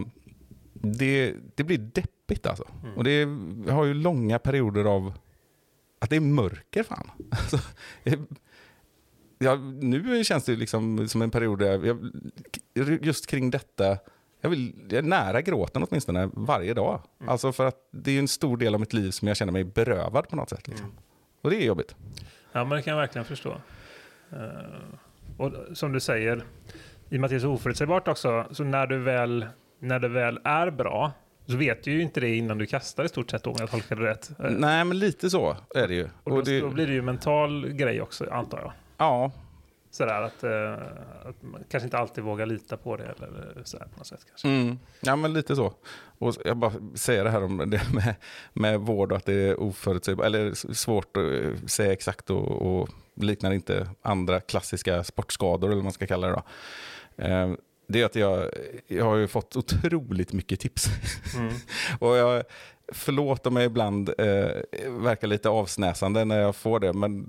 det, 0.84 1.36
det 1.56 1.64
blir 1.64 1.78
deppigt 1.78 2.46
alltså. 2.46 2.68
Och 2.96 3.04
det 3.04 3.28
har 3.70 3.86
ju 3.86 3.94
långa 3.94 4.40
perioder 4.40 4.86
av 4.86 5.14
att 6.00 6.10
det 6.10 6.16
är 6.16 6.20
mörker 6.20 6.84
fan. 6.84 7.12
Alltså, 7.32 7.58
ja, 9.40 9.56
nu 9.82 10.24
känns 10.24 10.44
det 10.44 10.56
liksom 10.56 11.08
som 11.08 11.22
en 11.22 11.32
period 11.32 11.60
där 11.60 11.86
jag, 11.86 13.06
just 13.06 13.28
kring 13.28 13.50
detta, 13.50 13.98
jag, 14.42 14.50
vill, 14.50 14.76
jag 14.90 14.98
är 14.98 15.02
nära 15.02 15.42
gråten 15.42 15.84
åtminstone 15.90 16.30
varje 16.34 16.74
dag. 16.74 17.02
Alltså 17.28 17.52
för 17.52 17.66
att 17.66 17.88
det 17.92 18.12
är 18.12 18.20
en 18.20 18.28
stor 18.28 18.58
del 18.58 18.74
av 18.74 18.80
mitt 18.80 18.94
liv 18.94 19.12
som 19.12 19.28
jag 19.28 19.38
känner 19.38 19.54
mig 19.54 19.64
berövad 19.64 20.30
på 20.30 20.36
något 20.36 20.50
sätt. 20.50 20.68
Liksom. 20.68 20.92
Och 21.42 21.50
det 21.50 21.64
är 21.64 21.66
jobbigt. 21.66 21.96
Ja, 22.52 22.66
men 22.66 22.78
det 22.78 22.82
kan 22.82 22.92
jag 22.92 23.00
verkligen 23.00 23.26
förstå. 23.26 23.56
Eh, 24.32 24.38
och 25.38 25.78
som 25.78 25.92
du 25.92 26.00
säger, 26.00 26.44
i 27.10 27.16
och 27.16 27.20
med 27.20 27.24
att 27.24 27.30
det 27.30 27.36
är 27.36 27.40
så 27.40 27.52
oförutsägbart 27.52 28.08
också, 28.08 28.46
så 28.52 28.64
när 28.64 28.88
du 28.88 29.00
väl, 29.00 29.46
när 29.84 30.00
det 30.00 30.08
väl 30.08 30.40
är 30.44 30.70
bra, 30.72 31.12
så 31.46 31.58
vet 31.58 31.84
du 31.84 31.92
ju 31.92 32.02
inte 32.02 32.20
det 32.20 32.36
innan 32.36 32.58
du 32.58 32.66
kastar 32.66 33.04
i 33.04 33.10
stort 33.10 33.32
sett 33.32 33.48
om 33.48 33.56
jag 33.60 33.72
tolkar 33.72 33.96
det 33.96 34.04
rätt. 34.10 34.30
Eh, 34.40 34.52
Nej, 34.52 34.86
men 34.86 35.00
lite 35.00 35.30
så 35.30 35.58
är 35.76 35.88
det 35.88 35.94
ju. 35.94 36.04
och 36.24 36.32
då, 36.32 36.38
Och 36.38 36.46
det, 36.46 36.60
då 36.60 36.70
blir 36.70 36.88
det 36.88 36.94
ju 36.94 37.00
en 37.00 37.06
mental 37.06 37.68
grej 37.70 38.02
också, 38.02 38.30
antar 38.32 38.60
jag. 38.60 38.72
ja, 38.98 39.32
Sådär 39.92 40.22
att, 40.22 40.44
eh, 40.44 40.74
att 41.30 41.42
man 41.42 41.64
kanske 41.70 41.86
inte 41.86 41.98
alltid 41.98 42.24
vågar 42.24 42.46
lita 42.46 42.78
på 42.78 42.98
det 42.98 43.04
eller 43.04 43.62
sådär 43.64 43.86
på 43.94 43.98
något 43.98 44.08
sätt 44.08 44.26
kanske. 44.28 44.48
Mm. 44.48 44.80
Ja, 45.02 45.16
men 45.16 45.34
lite 45.34 45.56
så. 45.56 45.74
Och 46.18 46.36
jag 46.46 46.58
bara 46.58 46.72
säger 46.96 47.24
det 47.24 47.30
här 47.30 47.44
om 47.44 47.58
det 47.58 47.82
med, 47.94 48.16
med 48.54 48.80
vård 48.80 49.12
och 49.12 49.18
att 49.18 49.26
det 49.26 49.34
är 49.34 49.60
oförutsägbart, 49.60 50.26
eller 50.26 50.74
svårt 50.74 51.18
att 51.18 51.24
eh, 51.24 51.66
säga 51.66 51.92
exakt 51.94 52.30
och, 52.30 52.62
och 52.62 52.90
liknar 53.16 53.52
inte 53.52 53.88
andra 54.02 54.40
klassiska 54.40 55.04
sportskador 55.04 55.68
eller 55.68 55.76
vad 55.76 55.84
man 55.84 55.94
ska 55.94 56.08
kalla 56.08 56.28
det. 56.28 56.34
Då. 56.34 56.44
Det 57.94 58.02
är 58.02 58.06
att 58.06 58.16
jag, 58.16 58.50
jag 58.88 59.06
har 59.06 59.16
ju 59.16 59.28
fått 59.28 59.56
otroligt 59.56 60.34
mycket 60.34 60.60
tips. 60.60 60.88
Mm. 61.38 61.54
och 62.00 62.16
jag, 62.16 62.44
förlåt 62.92 63.48
om 63.48 63.56
jag 63.56 63.66
ibland 63.66 64.10
eh, 64.10 64.52
verkar 64.90 65.28
lite 65.28 65.50
avsnäsande 65.50 66.26
när 66.26 66.40
jag 66.40 66.56
får 66.56 66.80
det, 66.80 66.94
men 66.94 67.26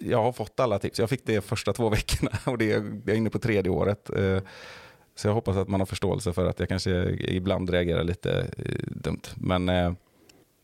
jag 0.00 0.22
har 0.22 0.32
fått 0.32 0.60
alla 0.60 0.78
tips. 0.78 0.98
Jag 0.98 1.10
fick 1.10 1.26
det 1.26 1.40
första 1.40 1.72
två 1.72 1.88
veckorna 1.88 2.30
och 2.44 2.58
det, 2.58 2.64
jag 2.64 3.08
är 3.08 3.14
inne 3.14 3.30
på 3.30 3.38
tredje 3.38 3.70
året. 3.70 4.10
Eh, 4.10 4.38
så 5.14 5.28
jag 5.28 5.34
hoppas 5.34 5.56
att 5.56 5.68
man 5.68 5.80
har 5.80 5.86
förståelse 5.86 6.32
för 6.32 6.46
att 6.46 6.60
jag 6.60 6.68
kanske 6.68 7.10
ibland 7.10 7.70
reagerar 7.70 8.04
lite 8.04 8.46
eh, 8.56 8.74
dumt. 8.86 9.22
Men 9.34 9.68
eh, 9.68 9.92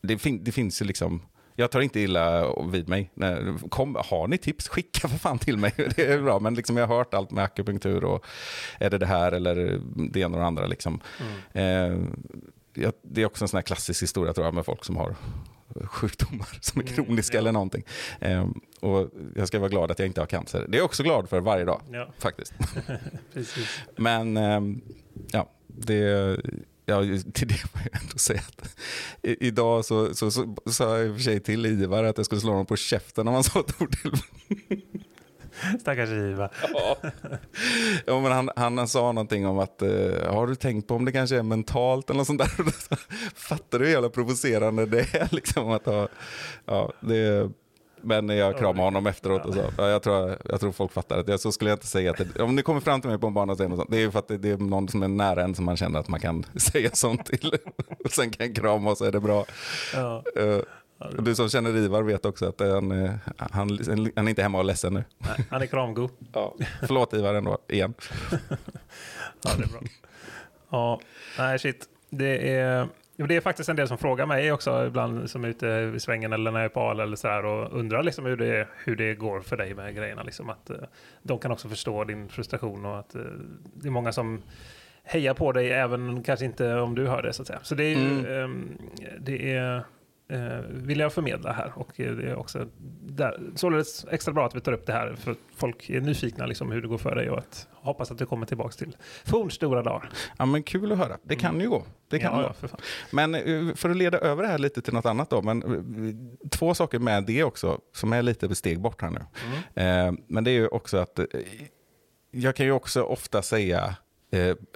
det, 0.01 0.17
fin 0.17 0.43
det 0.43 0.51
finns 0.51 0.81
ju 0.81 0.85
liksom, 0.85 1.21
jag 1.59 1.71
tar 1.71 1.81
inte 1.81 1.99
illa 1.99 2.53
vid 2.71 2.89
mig. 2.89 3.11
Kom, 3.69 3.97
har 4.05 4.27
ni 4.27 4.37
tips, 4.37 4.67
skicka 4.67 5.07
för 5.07 5.17
fan 5.17 5.39
till 5.39 5.57
mig. 5.57 5.73
Det 5.95 6.05
är 6.05 6.21
bra, 6.21 6.39
men 6.39 6.53
liksom 6.53 6.77
jag 6.77 6.87
har 6.87 6.97
hört 6.97 7.13
allt 7.13 7.31
med 7.31 7.43
akupunktur 7.43 8.03
och 8.03 8.25
är 8.79 8.89
det 8.89 8.97
det 8.97 9.05
här 9.05 9.31
eller 9.31 9.81
det 10.11 10.19
ena 10.19 10.37
och 10.37 10.41
det 10.41 10.47
andra. 10.47 10.67
Liksom. 10.67 10.99
Eh, 11.53 11.97
jag, 12.73 12.93
det 13.01 13.21
är 13.21 13.25
också 13.25 13.43
en 13.43 13.47
sån 13.47 13.57
här 13.57 13.61
klassisk 13.61 14.03
historia 14.03 14.33
tror 14.33 14.47
jag 14.47 14.53
med 14.53 14.65
folk 14.65 14.85
som 14.85 14.95
har 14.95 15.15
sjukdomar 15.83 16.47
som 16.61 16.81
är 16.81 16.85
Mm, 16.87 16.95
kroniska 16.95 17.37
ja. 17.37 17.39
eller 17.39 17.51
någonting. 17.51 17.83
Eh, 18.19 18.47
och 18.79 19.09
jag 19.35 19.47
ska 19.47 19.59
vara 19.59 19.69
glad 19.69 19.91
att 19.91 19.99
jag 19.99 20.05
inte 20.05 20.21
har 20.21 20.27
cancer. 20.27 20.65
Det 20.67 20.75
är 20.75 20.79
jag 20.79 20.85
också 20.85 21.03
glad 21.03 21.29
för 21.29 21.39
varje 21.39 21.65
dag 21.65 21.81
Ja, 21.91 22.09
faktiskt. 22.17 22.53
precis. 23.33 23.79
Men 23.95 24.37
ehm, 24.37 24.81
ja, 25.31 25.49
det, 25.67 26.39
ja, 26.87 27.01
till 27.33 27.47
det 27.47 27.53
får 27.53 27.81
jag 27.91 28.01
ändå 28.01 28.17
säga 28.17 28.41
att 28.47 28.75
idag 29.21 29.85
så, 29.85 30.15
så, 30.15 30.31
så, 30.31 30.55
sa 30.71 30.97
jag 30.97 31.07
i 31.07 31.09
och 31.09 31.15
för 31.15 31.23
sig 31.23 31.39
till 31.39 31.65
Ivar 31.65 32.03
att 32.03 32.17
jag 32.17 32.25
skulle 32.25 32.41
slå 32.41 32.51
honom 32.51 32.65
på 32.65 32.75
käften 32.75 33.27
om 33.27 33.33
han 33.33 33.43
sa 33.43 33.59
ett 33.59 33.81
ord 33.81 34.01
till 34.01 34.11
mig. 34.11 34.85
Stackars 35.79 36.09
Ivar. 36.09 36.51
Ja, 38.05 38.19
men 38.21 38.31
han, 38.31 38.49
han 38.55 38.87
sa 38.87 39.11
någonting 39.11 39.47
om 39.47 39.59
att 39.59 39.81
eh, 39.81 40.33
har 40.33 40.47
du 40.47 40.55
tänkt 40.55 40.87
på 40.87 40.95
om 40.95 41.05
det 41.05 41.11
kanske 41.11 41.37
är 41.37 41.43
mentalt 41.43 42.09
eller 42.09 42.17
något 42.17 42.27
sånt 42.27 42.39
där. 42.39 42.49
Fattar 43.35 43.79
du 43.79 43.85
hur 43.85 43.91
jävla 43.91 44.09
provocerande 44.09 44.85
det 44.85 45.15
är? 45.15 45.35
Liksom, 45.35 45.71
att 45.71 45.85
ha, 45.85 46.07
ja, 46.65 46.93
det, 46.99 47.51
men 48.07 48.29
jag 48.29 48.57
kramade 48.57 48.81
honom 48.83 49.07
efteråt 49.07 49.45
och 49.45 49.55
ja, 49.77 49.89
jag, 49.89 50.03
tror, 50.03 50.37
jag 50.49 50.59
tror 50.59 50.71
folk 50.71 50.91
fattar 50.91 51.19
att 51.19 51.27
jag, 51.27 51.39
så 51.39 51.51
skulle 51.51 51.69
jag 51.69 51.75
inte 51.75 51.87
säga 51.87 52.11
att 52.11 52.17
det, 52.17 52.43
om 52.43 52.55
ni 52.55 52.61
kommer 52.61 52.79
fram 52.79 53.01
till 53.01 53.09
mig 53.09 53.19
på 53.19 53.27
en 53.27 53.33
bana 53.33 53.51
och 53.51 53.57
sånt, 53.57 53.89
det 53.89 54.03
är 54.03 54.09
för 54.09 54.19
att 54.19 54.27
det, 54.27 54.37
det 54.37 54.49
är 54.49 54.57
någon 54.57 54.87
som 54.87 55.03
är 55.03 55.07
nära 55.07 55.43
en 55.43 55.55
som 55.55 55.65
man 55.65 55.77
känner 55.77 55.99
att 55.99 56.07
man 56.07 56.19
kan 56.19 56.45
säga 56.55 56.89
sånt 56.93 57.25
till. 57.25 57.57
och 58.05 58.11
sen 58.11 58.29
kan 58.31 58.47
jag 58.47 58.55
krama 58.55 58.91
och 58.91 58.97
så 58.97 59.05
är 59.05 59.11
det 59.11 59.19
bra. 59.19 59.45
Ja. 59.93 60.23
Eh, 60.35 60.59
och 61.17 61.23
du 61.23 61.35
som 61.35 61.49
känner 61.49 61.77
Ivar 61.77 62.03
vet 62.03 62.25
också 62.25 62.45
att 62.49 62.59
han, 62.59 62.91
han, 63.37 63.79
han 64.15 64.27
är 64.27 64.29
inte 64.29 64.41
hemma 64.41 64.57
och 64.57 64.65
ledsen 64.65 64.93
nu. 64.93 65.03
Nej, 65.17 65.45
han 65.49 65.61
är 65.61 65.65
kramgo. 65.65 66.09
Ja. 66.33 66.55
Förlåt 66.79 67.13
Ivar 67.13 67.33
ändå, 67.33 67.57
igen. 67.67 67.93
Ja, 69.41 69.51
det 69.57 69.63
är 69.63 69.67
bra. 69.67 69.81
Ja, 70.69 70.99
nej 71.37 71.59
shit. 71.59 71.85
Det 72.09 72.49
är, 72.49 72.87
jo, 73.17 73.25
det 73.25 73.35
är 73.35 73.41
faktiskt 73.41 73.69
en 73.69 73.75
del 73.75 73.87
som 73.87 73.97
frågar 73.97 74.25
mig 74.25 74.51
också 74.51 74.85
ibland 74.87 75.29
som 75.29 75.43
är 75.43 75.47
ute 75.47 75.93
i 75.95 75.99
svängen 75.99 76.33
eller 76.33 76.51
när 76.51 76.59
jag 76.59 76.65
är 76.65 76.69
på 76.69 76.81
AL 76.81 76.99
eller 76.99 77.15
så 77.15 77.27
här 77.27 77.45
och 77.45 77.79
undrar 77.79 78.03
liksom 78.03 78.25
hur 78.25 78.37
det, 78.37 78.67
hur 78.85 78.95
det 78.95 79.15
går 79.15 79.41
för 79.41 79.57
dig 79.57 79.73
med 79.73 79.95
grejerna. 79.95 80.23
Liksom 80.23 80.49
att, 80.49 80.69
eh, 80.69 80.77
de 81.23 81.39
kan 81.39 81.51
också 81.51 81.69
förstå 81.69 82.03
din 82.03 82.29
frustration 82.29 82.85
och 82.85 82.99
att 82.99 83.15
eh, 83.15 83.21
det 83.73 83.87
är 83.87 83.91
många 83.91 84.11
som 84.11 84.41
hejar 85.03 85.33
på 85.33 85.51
dig 85.51 85.71
även 85.71 86.23
kanske 86.23 86.45
inte 86.45 86.75
om 86.75 86.95
du 86.95 87.07
hör 87.07 87.21
det 87.21 87.33
så 87.33 87.41
att 87.41 87.47
säga. 87.47 87.59
Så 87.63 87.75
det 87.75 87.83
är 87.83 87.95
ju, 87.95 88.41
ehm, 88.43 88.77
det 89.19 89.53
är 89.53 89.83
eh, 90.29 90.59
vill 90.69 90.99
jag 90.99 91.13
förmedla 91.13 91.51
här 91.51 91.71
och 91.75 91.99
eh, 91.99 92.15
det 92.15 92.29
är 92.29 92.35
också 92.35 92.67
där, 93.01 93.39
således 93.55 94.05
extra 94.11 94.33
bra 94.33 94.45
att 94.45 94.55
vi 94.55 94.59
tar 94.59 94.71
upp 94.71 94.85
det 94.85 94.93
här 94.93 95.15
för 95.15 95.35
folk 95.55 95.89
är 95.89 96.01
nyfikna 96.01 96.45
liksom 96.45 96.71
hur 96.71 96.81
det 96.81 96.87
går 96.87 96.97
för 96.97 97.15
dig 97.15 97.29
och 97.29 97.37
att 97.37 97.67
hoppas 97.73 98.11
att 98.11 98.17
du 98.17 98.25
kommer 98.25 98.45
tillbaka 98.45 98.71
till 98.71 98.97
fornstora 99.25 99.83
dagar. 99.83 100.09
Ja, 100.37 100.45
men 100.45 100.63
kul 100.63 100.91
att 100.91 100.97
höra. 100.97 101.17
Det 101.23 101.35
kan 101.35 101.61
ju 101.61 101.69
gå. 101.69 101.83
Det 102.09 102.19
kan 102.19 102.41
ja, 102.41 102.47
gå. 102.47 102.53
för. 102.53 102.69
Men 103.11 103.35
eh, 103.35 103.75
för 103.75 103.89
att 103.89 103.97
leda 103.97 104.17
över 104.17 104.43
det 104.43 104.49
här 104.49 104.57
lite 104.57 104.81
till 104.81 104.93
något 104.93 105.05
annat 105.05 105.29
då. 105.29 105.41
Men 105.41 105.63
eh, 105.63 106.49
två 106.49 106.73
saker 106.73 106.99
med 106.99 107.23
det 107.23 107.43
också 107.43 107.79
som 107.93 108.13
är 108.13 108.21
lite 108.21 108.55
steg 108.55 108.79
bort 108.81 109.01
här 109.01 109.09
nu. 109.09 109.19
Mm. 109.75 110.07
Eh, 110.07 110.23
Men 110.27 110.43
det 110.43 110.51
är 110.51 110.55
ju 110.55 110.67
också 110.67 110.97
att 110.97 111.19
jag 112.31 112.55
kan 112.55 112.65
ju 112.65 112.71
också 112.71 113.03
ofta 113.03 113.41
säga 113.41 113.95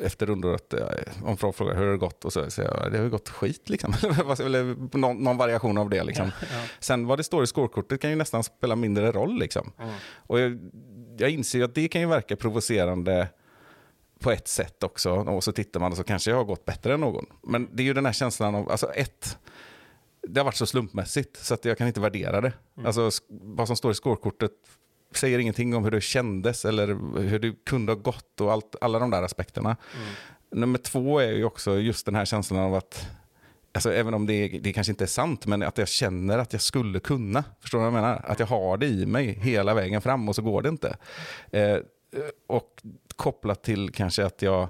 efter 0.01 0.25
rundor 0.25 0.55
att 0.55 0.73
eh, 0.73 0.85
om 1.23 1.37
folk 1.37 1.55
frågar 1.55 1.75
hur 1.75 1.85
har 1.85 1.91
det 1.91 1.97
gått 1.97 2.25
och 2.25 2.33
så 2.33 2.49
säger 2.51 2.69
jag 2.81 2.91
det 2.91 2.97
har 2.97 3.03
ju 3.05 3.09
gått 3.09 3.29
skit 3.29 3.69
liksom. 3.69 3.93
Eller 4.39 4.97
någon, 4.97 5.17
någon 5.23 5.37
variation 5.37 5.77
av 5.77 5.89
det 5.89 6.03
liksom. 6.03 6.31
Ja. 6.41 6.63
Sen 6.79 7.07
vad 7.07 7.19
det 7.19 7.23
står 7.23 7.43
i 7.43 7.47
scorekortet 7.47 8.01
kan 8.01 8.09
ju 8.09 8.15
nästan 8.15 8.43
spela 8.43 8.75
mindre 8.75 9.11
roll 9.11 9.39
liksom. 9.39 9.71
Mm. 9.79 9.93
Och 10.15 10.39
jag, 10.39 10.59
jag 11.17 11.29
inser 11.29 11.63
att 11.63 11.75
det 11.75 11.87
kan 11.87 12.01
ju 12.01 12.07
verka 12.07 12.35
provocerande 12.35 13.27
på 14.19 14.31
ett 14.31 14.47
sätt 14.47 14.83
också. 14.83 15.11
Och 15.11 15.43
så 15.43 15.51
tittar 15.51 15.79
man 15.79 15.91
och 15.91 15.97
så 15.97 16.03
kanske 16.03 16.29
jag 16.31 16.37
har 16.37 16.43
gått 16.43 16.65
bättre 16.65 16.93
än 16.93 16.99
någon. 16.99 17.25
Men 17.43 17.69
det 17.71 17.83
är 17.83 17.85
ju 17.85 17.93
den 17.93 18.05
här 18.05 18.13
känslan 18.13 18.55
av, 18.55 18.71
alltså 18.71 18.91
ett, 18.93 19.37
det 20.27 20.39
har 20.39 20.45
varit 20.45 20.55
så 20.55 20.65
slumpmässigt 20.65 21.37
så 21.37 21.53
att 21.53 21.65
jag 21.65 21.77
kan 21.77 21.87
inte 21.87 21.99
värdera 21.99 22.41
det. 22.41 22.53
Alltså 22.85 23.01
sk- 23.09 23.21
vad 23.29 23.67
som 23.67 23.75
står 23.75 23.91
i 23.91 23.95
scorekortet 23.95 24.51
säger 25.11 25.39
ingenting 25.39 25.75
om 25.75 25.83
hur 25.83 25.91
det 25.91 26.01
kändes 26.01 26.65
eller 26.65 26.87
hur 27.21 27.39
det 27.39 27.65
kunde 27.65 27.91
ha 27.91 27.99
gått 27.99 28.41
och 28.41 28.51
allt, 28.51 28.75
alla 28.81 28.99
de 28.99 29.09
där 29.09 29.23
aspekterna. 29.23 29.77
Nummer 30.51 30.79
två 30.79 31.19
är 31.19 31.31
ju 31.31 31.45
också 31.45 31.79
just 31.79 32.05
den 32.05 32.15
här 32.15 32.25
känslan 32.25 32.59
av 32.59 32.73
att 32.75 33.07
Alltså, 33.73 33.93
även 33.93 34.13
om 34.13 34.25
det, 34.25 34.47
det 34.47 34.73
kanske 34.73 34.91
inte 34.91 35.03
är 35.03 35.07
sant, 35.07 35.45
men 35.45 35.63
att 35.63 35.77
jag 35.77 35.87
känner 35.87 36.37
att 36.37 36.53
jag 36.53 36.61
skulle 36.61 36.99
kunna. 36.99 37.43
Förstår 37.59 37.77
du 37.77 37.83
vad 37.85 37.87
jag 37.87 38.01
menar? 38.01 38.21
Att 38.25 38.39
jag 38.39 38.47
har 38.47 38.77
det 38.77 38.85
i 38.85 39.05
mig 39.05 39.39
hela 39.41 39.73
vägen 39.73 40.01
fram 40.01 40.29
och 40.29 40.35
så 40.35 40.41
går 40.41 40.61
det 40.61 40.69
inte. 40.69 40.97
Eh, 41.51 41.77
och 42.47 42.81
kopplat 43.15 43.63
till 43.63 43.91
kanske 43.91 44.25
att 44.25 44.41
jag, 44.41 44.69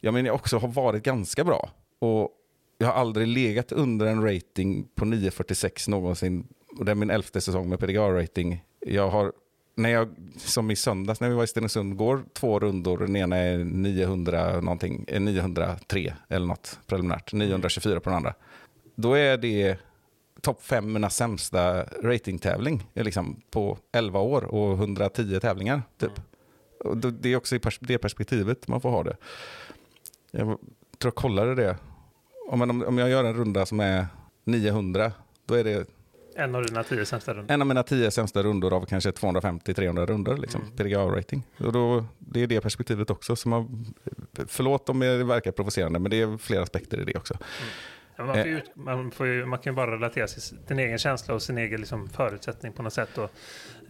jag, 0.00 0.14
menar, 0.14 0.26
jag 0.26 0.34
också 0.34 0.58
har 0.58 0.68
varit 0.68 1.02
ganska 1.02 1.44
bra. 1.44 1.70
Och 1.98 2.30
jag 2.78 2.86
har 2.86 2.94
aldrig 2.94 3.28
legat 3.28 3.72
under 3.72 4.06
en 4.06 4.22
rating 4.22 4.88
på 4.94 5.04
9,46 5.04 5.90
någonsin. 5.90 6.46
Och 6.78 6.84
det 6.84 6.90
är 6.90 6.94
min 6.94 7.10
elfte 7.10 7.40
säsong 7.40 7.68
med 7.68 7.78
PDGA-rating. 7.78 8.64
Jag 8.80 9.10
har, 9.10 9.32
när 9.76 9.90
jag, 9.90 10.08
som 10.36 10.70
i 10.70 10.76
söndags 10.76 11.20
när 11.20 11.28
vi 11.28 11.34
var 11.34 11.44
i 11.44 11.46
Stenungsund, 11.46 11.96
går 11.96 12.24
två 12.32 12.58
rundor. 12.58 12.98
Den 12.98 13.16
ena 13.16 13.36
är 13.36 13.58
900 13.58 14.60
någonting, 14.60 15.04
är 15.08 15.20
903 15.20 16.14
eller 16.28 16.46
något 16.46 16.78
preliminärt. 16.86 17.32
924 17.32 18.00
på 18.00 18.10
den 18.10 18.16
andra. 18.16 18.34
Då 18.94 19.14
är 19.14 19.36
det 19.36 19.76
topp 20.40 20.62
fem 20.62 20.92
mina 20.92 21.10
sämsta 21.10 21.82
ratingtävling 21.84 22.86
är 22.94 23.04
liksom 23.04 23.42
på 23.50 23.78
11 23.92 24.20
år 24.20 24.44
och 24.44 24.72
110 24.78 25.40
tävlingar. 25.40 25.82
Typ. 25.98 26.12
Då- 26.94 27.10
det 27.10 27.28
är 27.32 27.36
också 27.36 27.56
i 27.56 27.60
det 27.80 27.98
perspektivet 27.98 28.68
man 28.68 28.80
får 28.80 28.90
ha 28.90 29.02
det. 29.02 29.16
Jag 30.30 30.46
tror 30.46 30.58
jag 31.02 31.14
kollade 31.14 31.54
det. 31.54 31.76
Om, 32.48 32.82
om 32.86 32.98
jag 32.98 33.10
gör 33.10 33.24
en 33.24 33.34
runda 33.34 33.66
som 33.66 33.80
är 33.80 34.06
900, 34.44 35.12
då 35.46 35.54
är 35.54 35.64
det 35.64 35.86
En 36.38 36.54
av 36.54 36.66
dina 36.66 36.82
tio 36.82 37.04
sämsta 37.06 37.34
rundor. 37.34 37.54
en 37.54 37.60
av 37.60 37.66
mina 37.66 37.82
tio 37.82 38.10
sämsta 38.10 38.42
rundor 38.42 38.72
av 38.74 38.86
kanske 38.86 39.10
250-300 39.10 40.06
rundor. 40.06 40.36
Liksom, 40.36 40.60
Mm. 40.62 40.76
PDGA-rating. 40.76 41.42
Och 41.58 41.72
då, 41.72 42.04
det 42.18 42.42
är 42.42 42.46
det 42.46 42.60
perspektivet 42.60 43.10
också. 43.10 43.36
Som 43.36 43.52
har, 43.52 43.66
förlåt 44.46 44.88
om 44.88 44.98
det 45.00 45.24
verkar 45.24 45.52
provocerande, 45.52 45.98
men 45.98 46.10
det 46.10 46.20
är 46.22 46.38
flera 46.38 46.62
aspekter 46.62 47.00
i 47.00 47.04
det 47.04 47.16
också. 47.16 47.34
Ja, 48.16 48.24
Man, 48.24 48.34
får 48.34 48.46
ju, 48.46 48.60
man, 48.74 49.10
får 49.10 49.26
ju, 49.26 49.46
man 49.46 49.58
kan 49.58 49.72
ju 49.72 49.76
bara 49.76 49.92
relatera 49.92 50.26
sig 50.28 50.42
till 50.58 50.66
sin 50.68 50.78
egen 50.78 50.98
känsla 50.98 51.34
och 51.34 51.42
sin 51.42 51.58
egen 51.58 51.80
liksom, 51.80 52.08
förutsättning 52.08 52.72
på 52.72 52.82
något 52.82 52.92
sätt. 52.92 53.18
Och, 53.18 53.24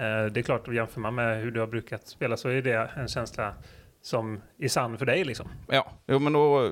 eh, 0.00 0.26
det 0.26 0.40
är 0.40 0.42
klart, 0.42 0.68
jämför 0.72 1.00
man 1.00 1.14
med 1.14 1.42
hur 1.42 1.50
du 1.50 1.60
har 1.60 1.66
brukat 1.66 2.08
spela 2.08 2.36
så 2.36 2.48
är 2.48 2.62
det 2.62 2.90
en 2.96 3.08
känsla 3.08 3.54
som 4.02 4.40
är 4.58 4.68
sann 4.68 4.98
för 4.98 5.06
dig. 5.06 5.24
Liksom. 5.24 5.48
Ja, 5.68 5.92
jo, 6.06 6.18
men 6.18 6.32
då, 6.32 6.70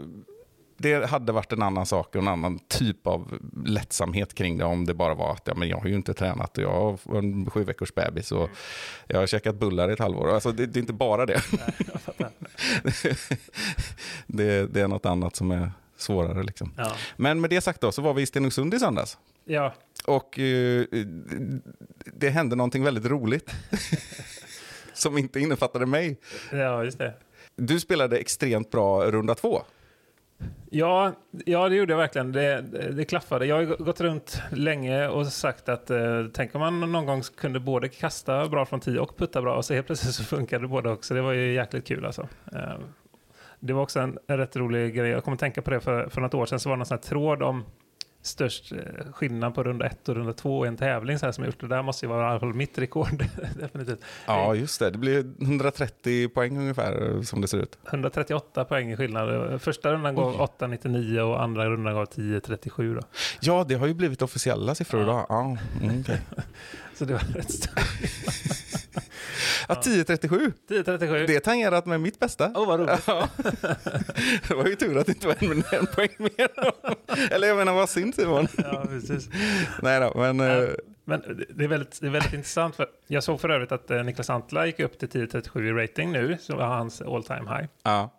det 0.85 1.07
hade 1.07 1.33
varit 1.33 1.53
en 1.53 1.63
annan 1.63 1.87
sak 1.87 2.09
och 2.09 2.23
en 2.23 2.29
annan 2.29 2.59
typ 2.59 3.07
av 3.07 3.39
lättsamhet 3.67 4.35
kring 4.35 4.59
det 4.59 4.65
om 4.65 4.85
det 4.85 4.95
bara 4.95 5.15
var 5.15 5.33
att 5.33 5.43
ja, 5.45 5.55
men 5.55 5.69
jag 5.69 5.77
har 5.77 5.89
ju 5.89 5.95
inte 5.95 6.15
tränat 6.15 6.59
och 6.59 6.65
jag 6.65 6.71
har 6.71 7.19
en 7.19 7.51
sju 7.51 7.65
veckors 7.65 7.95
bebis 7.95 8.33
och 8.33 8.51
jag 9.07 9.19
har 9.19 9.27
käkat 9.27 9.55
bullar 9.55 9.91
i 9.91 9.93
ett 9.93 9.99
halvår. 9.99 10.31
Alltså, 10.35 10.53
det, 10.53 10.67
det 10.67 10.79
är 10.79 10.81
inte 10.81 10.93
bara 10.93 11.27
det. 11.27 11.43
Nej, 11.51 12.35
det. 14.27 14.67
Det 14.67 14.81
är 14.81 14.89
något 14.89 15.07
annat 15.07 15.37
som 15.37 15.51
är 15.51 15.73
svårare. 15.97 16.43
Liksom. 16.43 16.73
Ja. 16.77 16.93
Men 17.17 17.41
med 17.41 17.51
det 17.51 17.61
sagt 17.61 17.81
då, 17.81 17.93
så 17.93 18.03
var 18.03 18.15
vi 18.15 18.23
i 18.23 18.27
Stenungsund 18.27 18.75
i 18.75 18.79
söndags. 18.79 19.19
Ja, 19.45 19.75
Och 20.05 20.39
eh, 20.39 20.85
det 22.05 22.31
hände 22.31 22.57
någonting 22.57 22.85
väldigt 22.85 23.07
roligt. 23.07 23.51
som 24.95 25.19
inte 25.19 25.41
innefattade 25.41 25.87
mig. 25.87 26.17
ja, 26.53 26.85
just 26.85 26.99
det. 26.99 27.15
Du 27.57 27.81
spelade 27.81 28.19
extremt 28.19 28.71
bra 28.71 29.11
runda 29.11 29.35
två. 29.35 29.63
Ja, 30.71 31.13
ja, 31.47 31.69
det 31.69 31.77
gjorde 31.77 31.93
jag 31.93 31.99
verkligen. 31.99 32.33
Det, 32.33 32.61
det, 32.91 33.05
klaffade. 33.05 33.47
Jag 33.47 33.57
har 33.57 33.85
gått 33.85 34.01
runt 34.01 34.43
länge 34.51 35.09
och 35.09 35.27
sagt 35.27 35.69
att 35.69 35.91
eh, 35.91 36.25
tänk 36.33 36.55
om 36.55 36.61
man 36.61 36.93
någon 36.93 37.07
gång 37.07 37.23
kunde 37.37 37.61
både 37.61 37.89
kasta 37.89 38.49
bra 38.49 38.67
från 38.67 38.81
10 38.81 38.99
och 38.99 39.17
putta 39.17 39.43
bra 39.43 39.57
och 39.57 39.65
så 39.65 39.75
helt 39.75 39.87
plötsligt 39.87 40.15
så 40.15 40.25
funkade 40.25 40.65
det 40.65 40.69
båda 40.69 40.91
också. 40.91 41.15
Det 41.15 41.23
var 41.23 41.33
ju 41.33 41.53
jäkligt 41.53 41.87
kul 41.87 42.05
alltså. 42.05 42.29
Eh, 42.53 42.79
det 43.61 43.73
var 43.73 43.83
också 43.83 44.01
en, 44.01 44.19
en 44.27 44.39
rätt 44.39 44.57
rolig 44.57 44.95
grej. 44.95 45.11
Jag 45.11 45.25
kommer 45.25 45.37
tänka 45.37 45.63
på 45.63 45.71
det 45.71 45.81
för, 45.81 46.09
för 46.09 46.21
något 46.21 46.35
år 46.35 46.47
sedan 46.47 46.61
så 46.61 46.69
var 46.69 46.77
det 46.77 46.79
någon 46.79 46.87
sån 46.87 46.99
här 46.99 47.03
tråd 47.03 47.43
om 47.43 47.65
störst 48.27 48.73
eh, 48.73 48.79
skillnad 49.13 49.55
på 49.55 49.63
runda 49.63 49.87
ett 49.87 50.09
och 50.09 50.15
runda 50.15 50.33
två 50.33 50.65
i 50.65 50.69
en 50.69 50.77
tävling 50.77 51.19
så 51.19 51.27
här 51.27 51.33
som 51.33 51.45
jag 51.45 51.49
gjort. 51.49 51.61
Det 51.61 51.69
där 51.69 51.83
måste 51.83 52.07
ju 52.07 52.11
vara 52.11 52.27
i 52.27 52.31
alla 52.31 52.41
fall 52.41 52.55
mitt 52.55 52.79
rekord. 52.79 53.25
Definitivt. 53.61 54.01
Ja, 54.27 54.55
just 54.55 54.81
det. 54.81 54.91
Det 54.91 54.99
blir 54.99 55.25
130 55.43 56.29
poäng 56.29 56.59
ungefär 56.59 57.23
som 57.23 57.41
det 57.41 57.49
ser 57.49 57.59
ut. 57.59 57.79
138 57.89 58.65
poäng 58.65 58.93
i 58.93 58.97
skillnad. 58.97 59.63
Första 59.63 59.93
rundan 59.93 60.15
gav 60.15 60.35
8,99 60.59 61.21
och 61.21 61.43
andra 61.43 61.71
rundan 61.71 61.95
gav 61.95 62.05
10,37 62.05 62.95
då. 62.95 63.01
Ja, 63.41 63.65
det 63.69 63.75
har 63.75 63.87
ju 63.87 63.95
blivit 63.95 64.23
officiella 64.23 64.75
siffror 64.75 65.01
Ja. 65.01 65.07
idag. 65.07 65.27
Ja, 65.29 65.57
mm, 65.83 66.01
okej. 66.01 66.21
Så 66.95 67.05
det 67.05 67.13
var 67.13 67.21
rätt 67.21 67.51
stort. 67.51 67.79
ja, 69.69 69.75
10.37. 69.85 70.53
10,37. 70.69 71.27
Det 71.27 71.37
är 71.37 71.41
tangerat 71.41 71.87
med 71.87 72.01
mitt 72.01 72.19
bästa. 72.21 72.53
Åh, 72.55 72.67
vad 72.67 72.81
roligt. 72.81 73.03
Ja. 73.07 73.29
Det 74.49 74.55
var 74.55 74.67
ju 74.67 74.75
tur 74.77 74.99
att 74.99 75.07
det 75.07 75.13
inte 75.13 75.27
var 75.27 75.37
en, 75.41 75.65
en 75.81 75.87
poäng 75.87 76.09
mer. 76.19 76.49
Menar, 77.65 77.79
vad 77.79 77.89
synd 77.89 78.15
Simon. 78.15 78.47
Ja, 78.59 78.85
precis. 78.89 79.29
Nej 79.83 80.01
då, 80.01 80.13
men... 80.17 80.39
Ja. 80.39 80.63
eh, 80.63 80.69
Men 81.05 81.47
det 81.57 81.65
är 81.65 81.69
väldigt, 81.69 82.01
det 82.01 82.07
är 82.07 82.11
väldigt 82.11 82.33
intressant. 82.33 82.77
För 82.77 82.87
jag 83.07 83.23
såg 83.25 83.41
för 83.41 83.49
övrigt 83.49 83.73
att 83.73 83.91
eh, 83.91 84.03
Niklas 84.05 84.31
Antla 84.31 84.67
gick 84.67 84.81
upp 84.81 84.99
till 84.99 85.09
10,37 85.09 85.63
i 85.63 85.73
rating 85.83 86.13
nu, 86.13 86.37
som 86.41 86.59
var 86.59 86.67
hans 86.67 87.03
all 87.03 87.25
time 87.25 87.57
high. 87.57 87.65
Ja. 87.83 88.11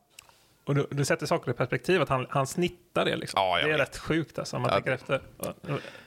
Och 0.65 0.75
du, 0.75 0.87
du 0.91 1.05
sätter 1.05 1.25
saker 1.25 1.51
i 1.51 1.53
perspektiv, 1.53 2.01
att 2.01 2.09
han, 2.09 2.25
han 2.29 2.47
snittar 2.47 3.05
det. 3.05 3.15
Liksom. 3.15 3.37
Ja, 3.41 3.55
det 3.57 3.63
är 3.63 3.67
vet. 3.67 3.79
rätt 3.79 3.97
sjukt 3.97 4.39
alltså, 4.39 4.55
om 4.55 4.61
man 4.61 4.69
Ja. 4.71 4.75
tänker 4.75 4.91
efter. 4.91 5.21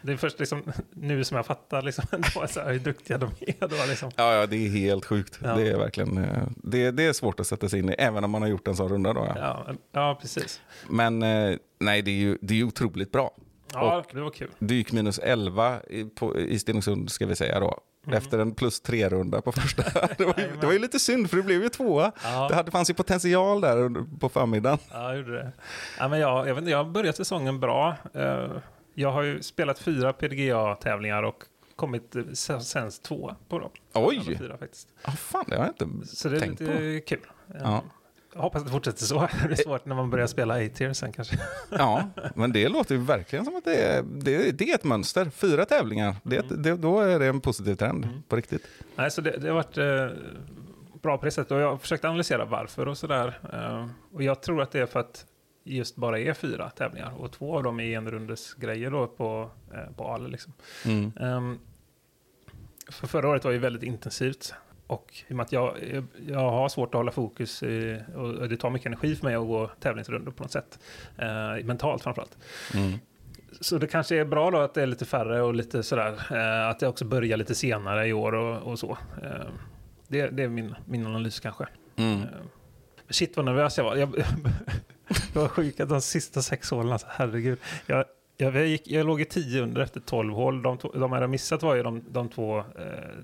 Det 0.02 0.12
är 0.12 0.16
först 0.16 0.38
liksom, 0.38 0.62
nu 0.90 1.24
som 1.24 1.36
jag 1.36 1.46
fattar 1.46 1.82
liksom, 1.82 2.04
så 2.48 2.60
här, 2.60 2.72
hur 2.72 2.78
duktiga 2.78 3.18
de 3.18 3.30
är. 3.40 3.68
Då, 3.68 3.76
liksom. 3.88 4.10
Ja, 4.16 4.34
ja, 4.34 4.46
det 4.46 4.56
är 4.56 4.68
helt 4.70 5.04
sjukt. 5.04 5.38
Ja. 5.42 5.54
Det 5.54 5.68
är 5.68 5.78
verkligen 5.78 6.18
eh, 6.18 6.42
det, 6.56 6.90
det 6.90 7.02
är 7.06 7.12
svårt 7.12 7.40
att 7.40 7.46
sätta 7.46 7.68
sig 7.68 7.78
in 7.78 7.88
i, 7.90 7.92
även 7.98 8.24
om 8.24 8.30
man 8.30 8.42
har 8.42 8.48
gjort 8.48 8.68
en 8.68 8.76
sån 8.76 8.88
runda. 8.88 9.12
Då, 9.12 9.32
ja. 9.36 9.66
Ja, 9.92 10.18
precis. 10.20 10.60
Men 10.88 11.22
eh, 11.22 11.56
nej, 11.80 12.02
det 12.02 12.10
är 12.10 12.14
ju 12.14 12.38
det 12.40 12.60
är 12.60 12.64
otroligt 12.64 13.12
bra. 13.12 13.30
Ja, 13.72 14.04
det 14.12 14.20
var 14.20 14.30
kul. 14.30 14.50
Gick 14.58 14.92
minus 14.92 15.18
11 15.18 15.80
i, 15.88 16.04
på, 16.04 16.38
i 16.38 16.58
Stenungsund, 16.58 17.10
ska 17.10 17.26
vi 17.26 17.36
säga 17.36 17.60
då. 17.60 17.80
Efter 18.12 18.38
en 18.38 18.54
plus 18.54 18.80
tre-runda 18.80 19.40
på 19.40 19.52
första. 19.52 19.82
Det 20.18 20.24
var, 20.24 20.34
ju, 20.38 20.56
det 20.60 20.66
var 20.66 20.72
ju 20.72 20.78
lite 20.78 20.98
synd, 20.98 21.30
för 21.30 21.36
det 21.36 21.42
blev 21.42 21.62
ju 21.62 21.68
tvåa. 21.68 22.12
Ja. 22.22 22.48
Det 22.48 22.54
hade, 22.54 22.70
fanns 22.70 22.90
ju 22.90 22.94
potential 22.94 23.60
där 23.60 24.04
på 24.18 24.28
förmiddagen. 24.28 24.78
Ja, 24.90 25.08
jag 25.08 25.16
gjorde 25.16 25.32
det. 25.32 25.52
Ja, 25.98 26.08
men 26.08 26.20
jag, 26.20 26.48
jag, 26.48 26.54
vet 26.54 26.58
inte, 26.62 26.70
jag 26.70 26.84
har 26.84 26.90
börjat 26.90 27.16
säsongen 27.16 27.60
bra. 27.60 27.96
Eh, 28.14 28.50
Jag 28.94 29.12
har 29.12 29.22
ju 29.22 29.42
spelat 29.42 29.78
fyra 29.78 30.12
PDGA-tävlingar 30.12 31.22
och 31.22 31.42
kommit 31.76 32.16
eh, 32.16 32.22
sen- 32.32 32.60
sämst 32.62 33.02
två 33.02 33.34
på 33.48 33.58
dem. 33.58 33.70
Oj! 33.94 34.36
Fyra, 34.38 34.58
faktiskt. 34.58 34.88
Ah, 35.02 35.10
fan, 35.12 35.44
det 35.48 35.56
har 35.56 35.64
jag 35.78 35.86
inte 35.86 36.06
Så 36.16 36.28
det 36.28 36.36
är 36.36 36.40
tänkt 36.40 36.60
lite 36.60 36.72
på. 36.72 37.06
kul. 37.08 37.20
Eh, 37.54 37.60
Ja. 37.64 37.82
Jag 38.34 38.40
hoppas 38.40 38.60
att 38.60 38.66
det 38.66 38.72
fortsätter 38.72 39.04
så. 39.04 39.20
Det 39.42 39.46
blir 39.46 39.56
svårt 39.56 39.84
när 39.86 39.94
man 39.96 40.10
börjar 40.10 40.26
spela 40.26 40.54
A-tier 40.54 40.92
sen 40.92 41.12
kanske. 41.12 41.38
Ja, 41.70 42.08
men 42.34 42.52
det 42.52 42.68
låter 42.68 42.94
ju 42.94 43.00
verkligen 43.00 43.44
som 43.44 43.56
att 43.56 43.64
det 43.64 43.76
är, 43.76 44.02
det, 44.02 44.58
det 44.58 44.70
är 44.70 44.74
ett 44.74 44.84
mönster. 44.84 45.30
Fyra 45.30 45.64
tävlingar, 45.64 46.16
det, 46.22 46.36
är 46.36 46.40
ett- 46.40 46.62
det, 46.64 46.76
då 46.76 47.00
är 47.00 47.18
det 47.18 47.26
en 47.26 47.40
positiv 47.40 47.74
trend 47.74 48.04
Mm. 48.04 48.22
på 48.28 48.36
riktigt. 48.36 48.66
Nej, 48.96 49.10
så 49.10 49.20
det, 49.20 49.30
det 49.30 49.48
har 49.48 49.54
varit 49.54 49.78
eh, 49.78 50.18
bra 51.02 51.18
på 51.18 51.24
det 51.24 51.30
sättet. 51.30 51.50
Och 51.52 51.60
jag 51.60 51.70
har 51.70 51.76
försökt 51.78 52.04
analysera 52.04 52.44
varför 52.44 52.88
och 52.88 52.98
sådär. 52.98 53.40
Eh, 53.52 53.86
och 54.12 54.22
jag 54.22 54.40
tror 54.42 54.62
att 54.62 54.70
det 54.70 54.80
är 54.80 54.86
för 54.86 55.00
att 55.00 55.26
just 55.64 55.96
bara 55.96 56.18
är 56.20 56.34
fyra 56.34 56.70
tävlingar. 56.70 57.12
Och 57.18 57.32
två 57.32 57.56
av 57.56 57.62
dem 57.62 57.80
är 57.80 57.96
enrundes 57.98 58.54
grejer 58.54 58.90
då 58.90 59.06
på, 59.06 59.50
eh, 59.74 59.92
på 59.96 60.08
Ale. 60.08 60.28
Liksom. 60.28 60.52
Mm. 60.84 61.12
Ehm, 61.20 61.58
för 62.90 63.06
förra 63.06 63.28
året 63.28 63.44
var 63.44 63.52
ju 63.52 63.58
väldigt 63.58 63.82
intensivt. 63.82 64.54
Och 64.88 65.24
i 65.28 65.32
och 65.32 65.36
med 65.36 65.44
att 65.44 65.52
jag, 65.52 65.76
jag 66.26 66.50
har 66.50 66.68
svårt 66.68 66.88
att 66.88 66.98
hålla 66.98 67.12
fokus 67.12 67.62
i, 67.62 68.02
och 68.16 68.48
det 68.48 68.56
tar 68.56 68.70
mycket 68.70 68.86
energi 68.86 69.16
för 69.16 69.24
mig 69.24 69.34
att 69.34 69.46
gå 69.46 69.70
tävlingsrundor 69.80 70.32
på 70.32 70.42
något 70.42 70.52
sätt. 70.52 70.78
Eh, 71.18 71.64
mentalt 71.64 72.02
framförallt. 72.02 72.38
Mm. 72.74 72.98
Så 73.60 73.78
det 73.78 73.86
kanske 73.86 74.16
är 74.16 74.24
bra 74.24 74.50
då 74.50 74.58
att 74.58 74.74
det 74.74 74.82
är 74.82 74.86
lite 74.86 75.04
färre 75.04 75.42
och 75.42 75.54
lite 75.54 75.82
sådär. 75.82 76.14
Eh, 76.30 76.68
att 76.68 76.78
det 76.78 76.88
också 76.88 77.04
börjar 77.04 77.36
lite 77.36 77.54
senare 77.54 78.06
i 78.06 78.12
år 78.12 78.34
och, 78.34 78.72
och 78.72 78.78
så. 78.78 78.98
Eh, 79.22 79.46
det, 80.08 80.26
det 80.26 80.42
är 80.42 80.48
min, 80.48 80.74
min 80.84 81.06
analys 81.06 81.40
kanske. 81.40 81.66
Mm. 81.96 82.22
Eh, 82.22 82.28
shit 83.08 83.36
vad 83.36 83.44
nervös 83.44 83.78
jag 83.78 83.84
var. 83.84 83.96
Jag, 83.96 84.18
jag 85.34 85.40
var 85.40 85.48
sjuk 85.48 85.76
de 85.78 86.00
sista 86.00 86.42
sex 86.42 86.70
hålen, 86.70 86.92
alltså, 86.92 87.06
herregud. 87.10 87.58
Jag, 87.86 88.04
jag, 88.40 88.66
gick, 88.66 88.88
jag 88.90 89.06
låg 89.06 89.20
i 89.20 89.24
10 89.24 89.62
under 89.62 89.80
efter 89.82 90.00
12 90.00 90.34
hål. 90.34 90.62
De, 90.62 90.78
två- 90.78 90.92
de 90.92 91.00
jag 91.00 91.08
hade 91.08 91.28
missat 91.28 91.62
var 91.62 91.74
ju 91.74 91.82
de, 91.82 92.04
de 92.10 92.28
två 92.28 92.58
eh, 92.58 92.64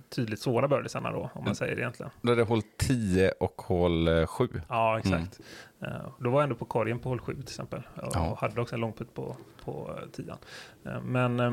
tydligt 0.08 0.40
svåra 0.40 0.68
birdiesarna 0.68 1.10
då, 1.12 1.18
om 1.18 1.28
man 1.34 1.42
Mm. 1.42 1.54
säger 1.54 1.74
det 1.76 1.80
egentligen. 1.80 2.12
Då 2.22 2.32
är 2.32 2.36
det 2.36 2.42
hål 2.42 2.62
10 2.76 3.30
och 3.40 3.62
hål 3.62 4.26
7. 4.26 4.48
Ja, 4.68 4.98
exakt. 4.98 5.40
Eh, 5.82 5.88
då 6.18 6.30
var 6.30 6.40
jag 6.40 6.42
ändå 6.42 6.54
på 6.56 6.64
korgen 6.64 6.98
på 6.98 7.08
hål 7.08 7.18
7 7.20 7.32
till 7.34 7.42
exempel. 7.42 7.82
Och, 7.96 8.10
Ja. 8.14 8.36
hade 8.40 8.60
också 8.60 8.74
en 8.74 8.80
långputt 8.80 9.14
på, 9.14 9.36
på 9.64 9.98
eh, 10.02 10.08
tian. 10.10 10.36
Eh, 10.84 11.00
men, 11.02 11.40
eh, 11.40 11.52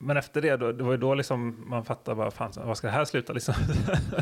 men 0.00 0.16
efter 0.16 0.40
det, 0.42 0.56
då, 0.56 0.72
det 0.72 0.84
var 0.84 0.90
ju 0.92 0.96
då 0.96 1.14
liksom 1.14 1.64
man 1.66 1.84
fattade 1.84 2.14
bara, 2.14 2.30
fan, 2.30 2.52
vad 2.56 2.76
ska 2.76 2.86
det 2.86 2.92
här 2.92 3.04
sluta 3.04 3.32
liksom? 3.32 3.54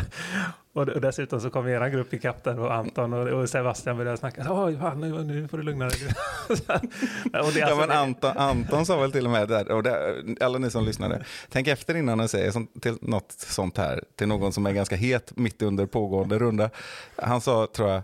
och, 0.73 0.89
och 0.89 1.01
dessutom 1.01 1.41
så 1.41 1.51
kom 1.51 1.69
era 1.69 1.89
grupp 1.89 2.15
ikapp 2.15 2.45
där 2.45 2.59
och 2.61 2.75
Anton 2.75 3.12
och, 3.12 3.29
och 3.29 3.49
Sebastian 3.49 3.97
började 3.97 4.17
snacka. 4.17 4.47
Oj, 4.51 4.79
fan, 4.79 5.01
nu, 5.01 5.25
nu 5.25 5.49
får 5.49 5.57
du 5.59 5.62
lugna 5.65 5.89
dig. 5.89 5.99
Och 6.49 7.53
det, 7.53 7.61
är 7.61 7.61
Ja, 7.61 7.67
alltså, 7.67 7.77
men 7.77 7.89
det- 7.89 7.99
Anton, 7.99 8.37
Anton 8.37 8.87
sa 8.87 9.01
väl 9.01 9.12
till 9.12 9.25
och 9.25 9.31
med 9.33 9.49
där, 9.49 9.71
och 9.71 9.83
det, 9.83 10.25
alla 10.41 10.59
ni 10.59 10.71
som 10.71 10.85
lyssnade, 10.85 11.25
tänk 11.49 11.69
efter 11.69 11.95
innan 11.97 12.19
ni 12.19 12.29
säger 12.29 12.51
sånt, 12.51 12.83
till 12.83 12.97
något 13.01 13.33
sånt 13.33 13.77
här 13.79 14.05
till 14.17 14.29
någon 14.29 14.53
som 14.53 14.67
är 14.67 14.73
ganska 14.73 14.97
het 14.97 15.37
mitt 15.37 15.62
under 15.62 15.87
pågående 15.87 16.39
runda. 16.39 16.71
Han 17.17 17.41
sa, 17.41 17.67
tror 17.67 17.91
jag, 17.91 18.03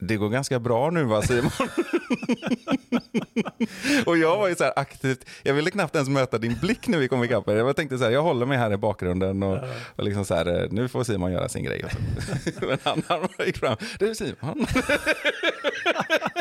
det 0.00 0.16
går 0.16 0.28
ganska 0.28 0.58
bra 0.58 0.90
nu 0.90 1.04
va 1.04 1.22
Simon? 1.22 1.50
och 4.06 4.18
jag 4.18 4.36
var 4.36 4.48
ju 4.48 4.54
så 4.54 4.64
här 4.64 4.72
aktivt, 4.76 5.24
jag 5.42 5.54
ville 5.54 5.70
knappt 5.70 5.94
ens 5.94 6.08
möta 6.08 6.38
din 6.38 6.58
blick 6.60 6.88
när 6.88 6.98
vi 6.98 7.08
kom 7.08 7.24
ikapp. 7.24 7.44
Jag 7.46 7.76
tänkte 7.76 7.98
så 7.98 8.04
här, 8.04 8.10
jag 8.10 8.22
håller 8.22 8.46
mig 8.46 8.58
här 8.58 8.72
i 8.72 8.76
bakgrunden 8.76 9.42
och, 9.42 9.58
och 9.96 10.04
liksom 10.04 10.24
så 10.24 10.34
här, 10.34 10.68
nu 10.70 10.88
får 10.88 11.04
Simon 11.04 11.32
göra 11.32 11.48
sin 11.48 11.64
grej. 11.64 11.84
Men 12.60 12.78
han, 12.82 13.02
han 13.08 13.28
gick 13.46 13.58
fram, 13.58 13.76
du 13.98 14.14
Simon. 14.14 14.66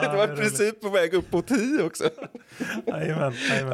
det 0.00 0.16
var 0.16 0.32
i 0.32 0.36
princip 0.36 0.80
på 0.80 0.88
väg 0.88 1.14
upp 1.14 1.30
på 1.30 1.42
10 1.42 1.82
också. 1.82 2.10
Jajamän. 2.86 3.32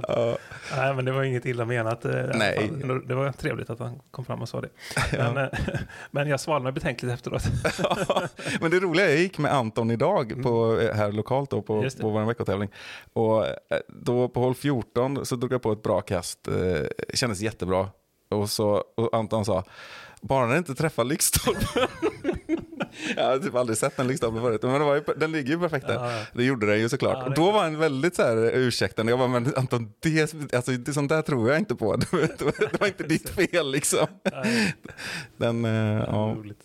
Ja. 0.09 0.39
Nej, 0.77 0.95
men 0.95 1.05
det 1.05 1.13
var 1.13 1.23
inget 1.23 1.47
illa 1.47 1.65
menat. 1.65 2.05
eh, 2.05 2.13
Nej. 2.35 2.71
Det 3.07 3.15
var 3.15 3.33
trevligt 3.33 3.71
att 3.71 3.79
han 3.79 4.01
kom 4.11 4.25
fram 4.25 4.43
och 4.43 4.49
sa 4.49 4.61
det. 4.61 4.69
Men, 5.13 5.37
eh, 5.37 5.49
men 6.11 6.29
jag 6.29 6.41
svalnade 6.41 6.73
betänkligt 6.73 7.13
efteråt. 7.13 7.43
Ja, 7.79 8.29
men 8.61 8.71
det 8.71 8.81
roliga 8.81 9.07
är, 9.07 9.11
jag 9.11 9.19
gick 9.19 9.39
med 9.39 9.53
Anton 9.55 9.91
idag 9.91 10.43
på, 10.43 10.79
eh, 10.81 10.95
här 10.97 11.13
lokalt 11.13 11.51
då, 11.51 11.63
på, 11.63 11.83
det. 11.83 11.99
på 12.01 12.11
vår 12.11 12.25
veckotävling. 12.25 12.69
Och 13.13 13.47
eh, 13.47 13.53
då 13.89 14.29
på 14.29 14.41
hål 14.41 14.55
14 14.55 15.27
så 15.27 15.37
drog 15.37 15.53
jag 15.53 15.63
på 15.63 15.73
ett 15.73 15.83
bra 15.83 16.01
kast. 16.01 16.49
Eh, 16.49 16.55
kändes 17.15 17.41
jättebra. 17.41 17.89
Och, 18.31 18.51
så, 18.51 18.85
och 18.97 19.15
Anton 19.17 19.45
sa, 19.45 19.65
bara 20.21 20.47
den 20.47 20.57
inte 20.57 20.75
träffar 20.75 21.05
lyktstolpen. 21.05 21.89
Jag 23.17 23.25
har 23.25 23.39
typ 23.39 23.55
aldrig 23.55 23.79
sett 23.79 23.99
en 23.99 24.07
lyktstolpe 24.07 24.41
förut. 24.41 24.63
Men 24.63 24.73
det 24.73 24.79
var 24.79 24.95
ju, 24.95 25.03
den 25.17 25.33
ligger 25.33 25.53
ju 25.53 25.61
perfekt 25.61 25.87
där. 25.87 25.95
Ja, 25.95 26.13
ja. 26.13 26.25
Det 26.33 26.45
gjorde 26.45 26.67
den 26.67 26.81
ju 26.81 26.89
såklart. 26.89 27.17
Ja, 27.21 27.27
och 27.27 27.35
då 27.35 27.51
var 27.51 27.63
han 27.63 27.79
väldigt 27.79 28.17
så 28.17 28.23
här 28.23 28.37
ursäktande. 28.57 29.13
Jag 29.13 29.19
bara, 29.19 29.29
men 29.29 29.53
Anton, 29.57 29.93
det, 30.01 30.35
alltså, 30.55 30.73
det, 30.73 30.93
sånt 30.93 31.09
där 31.09 31.23
tror 31.23 31.49
jag 31.51 31.59
inte 31.59 31.75
på. 31.75 31.97
Det 32.03 32.13
var, 32.13 32.21
det 32.21 32.43
var, 32.45 32.55
det 32.73 32.81
var 32.81 32.87
inte 32.87 33.03
ditt 33.03 33.29
fel 33.29 33.71
liksom. 33.71 34.07
Den, 35.37 35.65
eh, 35.65 36.05
ja. 36.07 36.35
roligt. 36.39 36.59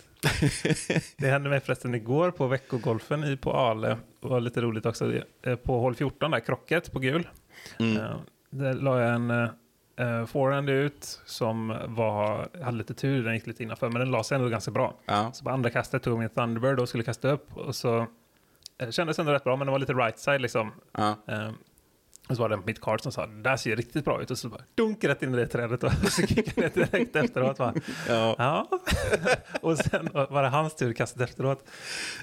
Det 1.18 1.28
hände 1.28 1.50
mig 1.50 1.60
förresten 1.60 1.96
igår 1.96 2.32
på 2.32 2.48
veckogolfen 2.48 3.24
i 3.24 3.38
på 3.38 3.54
Ale. 3.54 3.98
Det 4.22 4.28
var 4.28 4.40
lite 4.40 4.62
roligt 4.62 4.86
också. 4.86 5.14
Eh, 5.44 5.56
På 5.56 5.80
hål 5.80 5.96
14 5.96 6.32
där, 6.32 6.40
krocket 6.40 6.92
på 6.92 7.00
gul. 7.00 7.28
Mm. 7.80 7.98
Eh, 7.98 8.16
Där 8.50 8.74
la 8.74 9.02
jag 9.02 9.16
en 9.16 9.32
uh, 10.00 10.26
forehand 10.26 10.70
ut 10.70 11.20
som 11.26 11.78
var, 11.88 12.50
hade 12.64 12.78
lite 12.78 12.94
tur, 12.94 13.24
den 13.24 13.34
gick 13.34 13.48
lite 13.48 13.64
innanför, 13.64 13.90
men 13.90 14.00
den 14.00 14.12
la 14.12 14.24
sig 14.24 14.36
ändå 14.36 14.50
ganska 14.50 14.72
bra. 14.72 14.94
Ja. 15.06 15.32
Så 15.34 15.44
på 15.44 15.50
andra 15.50 15.70
kastet 15.70 16.04
tog 16.04 16.14
jag 16.14 16.20
min 16.20 16.30
Thunderbird 16.30 16.80
och 16.80 16.90
skulle 16.90 17.04
kasta 17.04 17.32
upp 17.32 17.58
och 17.58 17.76
så 17.76 18.08
eh, 18.78 18.90
kändes 18.90 19.20
ändå 19.20 19.32
rätt 19.32 19.44
bra, 19.44 19.56
men 19.56 19.68
det 19.68 19.72
var 19.72 19.80
lite 19.80 19.94
right 19.94 20.20
side 20.20 20.42
liksom. 20.42 20.72
Ja. 20.98 21.16
Eh, 21.28 21.50
och 22.30 22.36
så 22.36 22.42
var 22.42 22.50
det 22.50 22.60
mitt 22.66 22.82
card 22.82 23.02
som 23.02 23.12
sa, 23.12 23.26
det 23.28 23.42
där 23.42 23.58
ser 23.58 23.76
riktigt 23.76 24.06
bra 24.06 24.22
ut. 24.22 24.32
Och 24.32 24.38
så 24.38 24.50
bara 24.50 24.62
dunk 24.76 25.04
rätt 25.04 25.24
in 25.24 25.34
i 25.34 25.38
det 25.38 25.48
trädet 25.48 25.84
och 25.84 25.92
så 26.10 26.22
kickade 26.28 26.62
jag 26.62 26.72
direkt 26.74 27.16
efteråt. 27.16 27.58
Bara, 27.58 27.74
Ja. 28.10 28.36
ja. 28.38 28.68
och 29.62 29.78
sen 29.78 30.10
var 30.14 30.44
det 30.44 30.50
hans 30.50 30.76
tur 30.76 30.94
kastet 30.94 31.22
efteråt. 31.22 31.66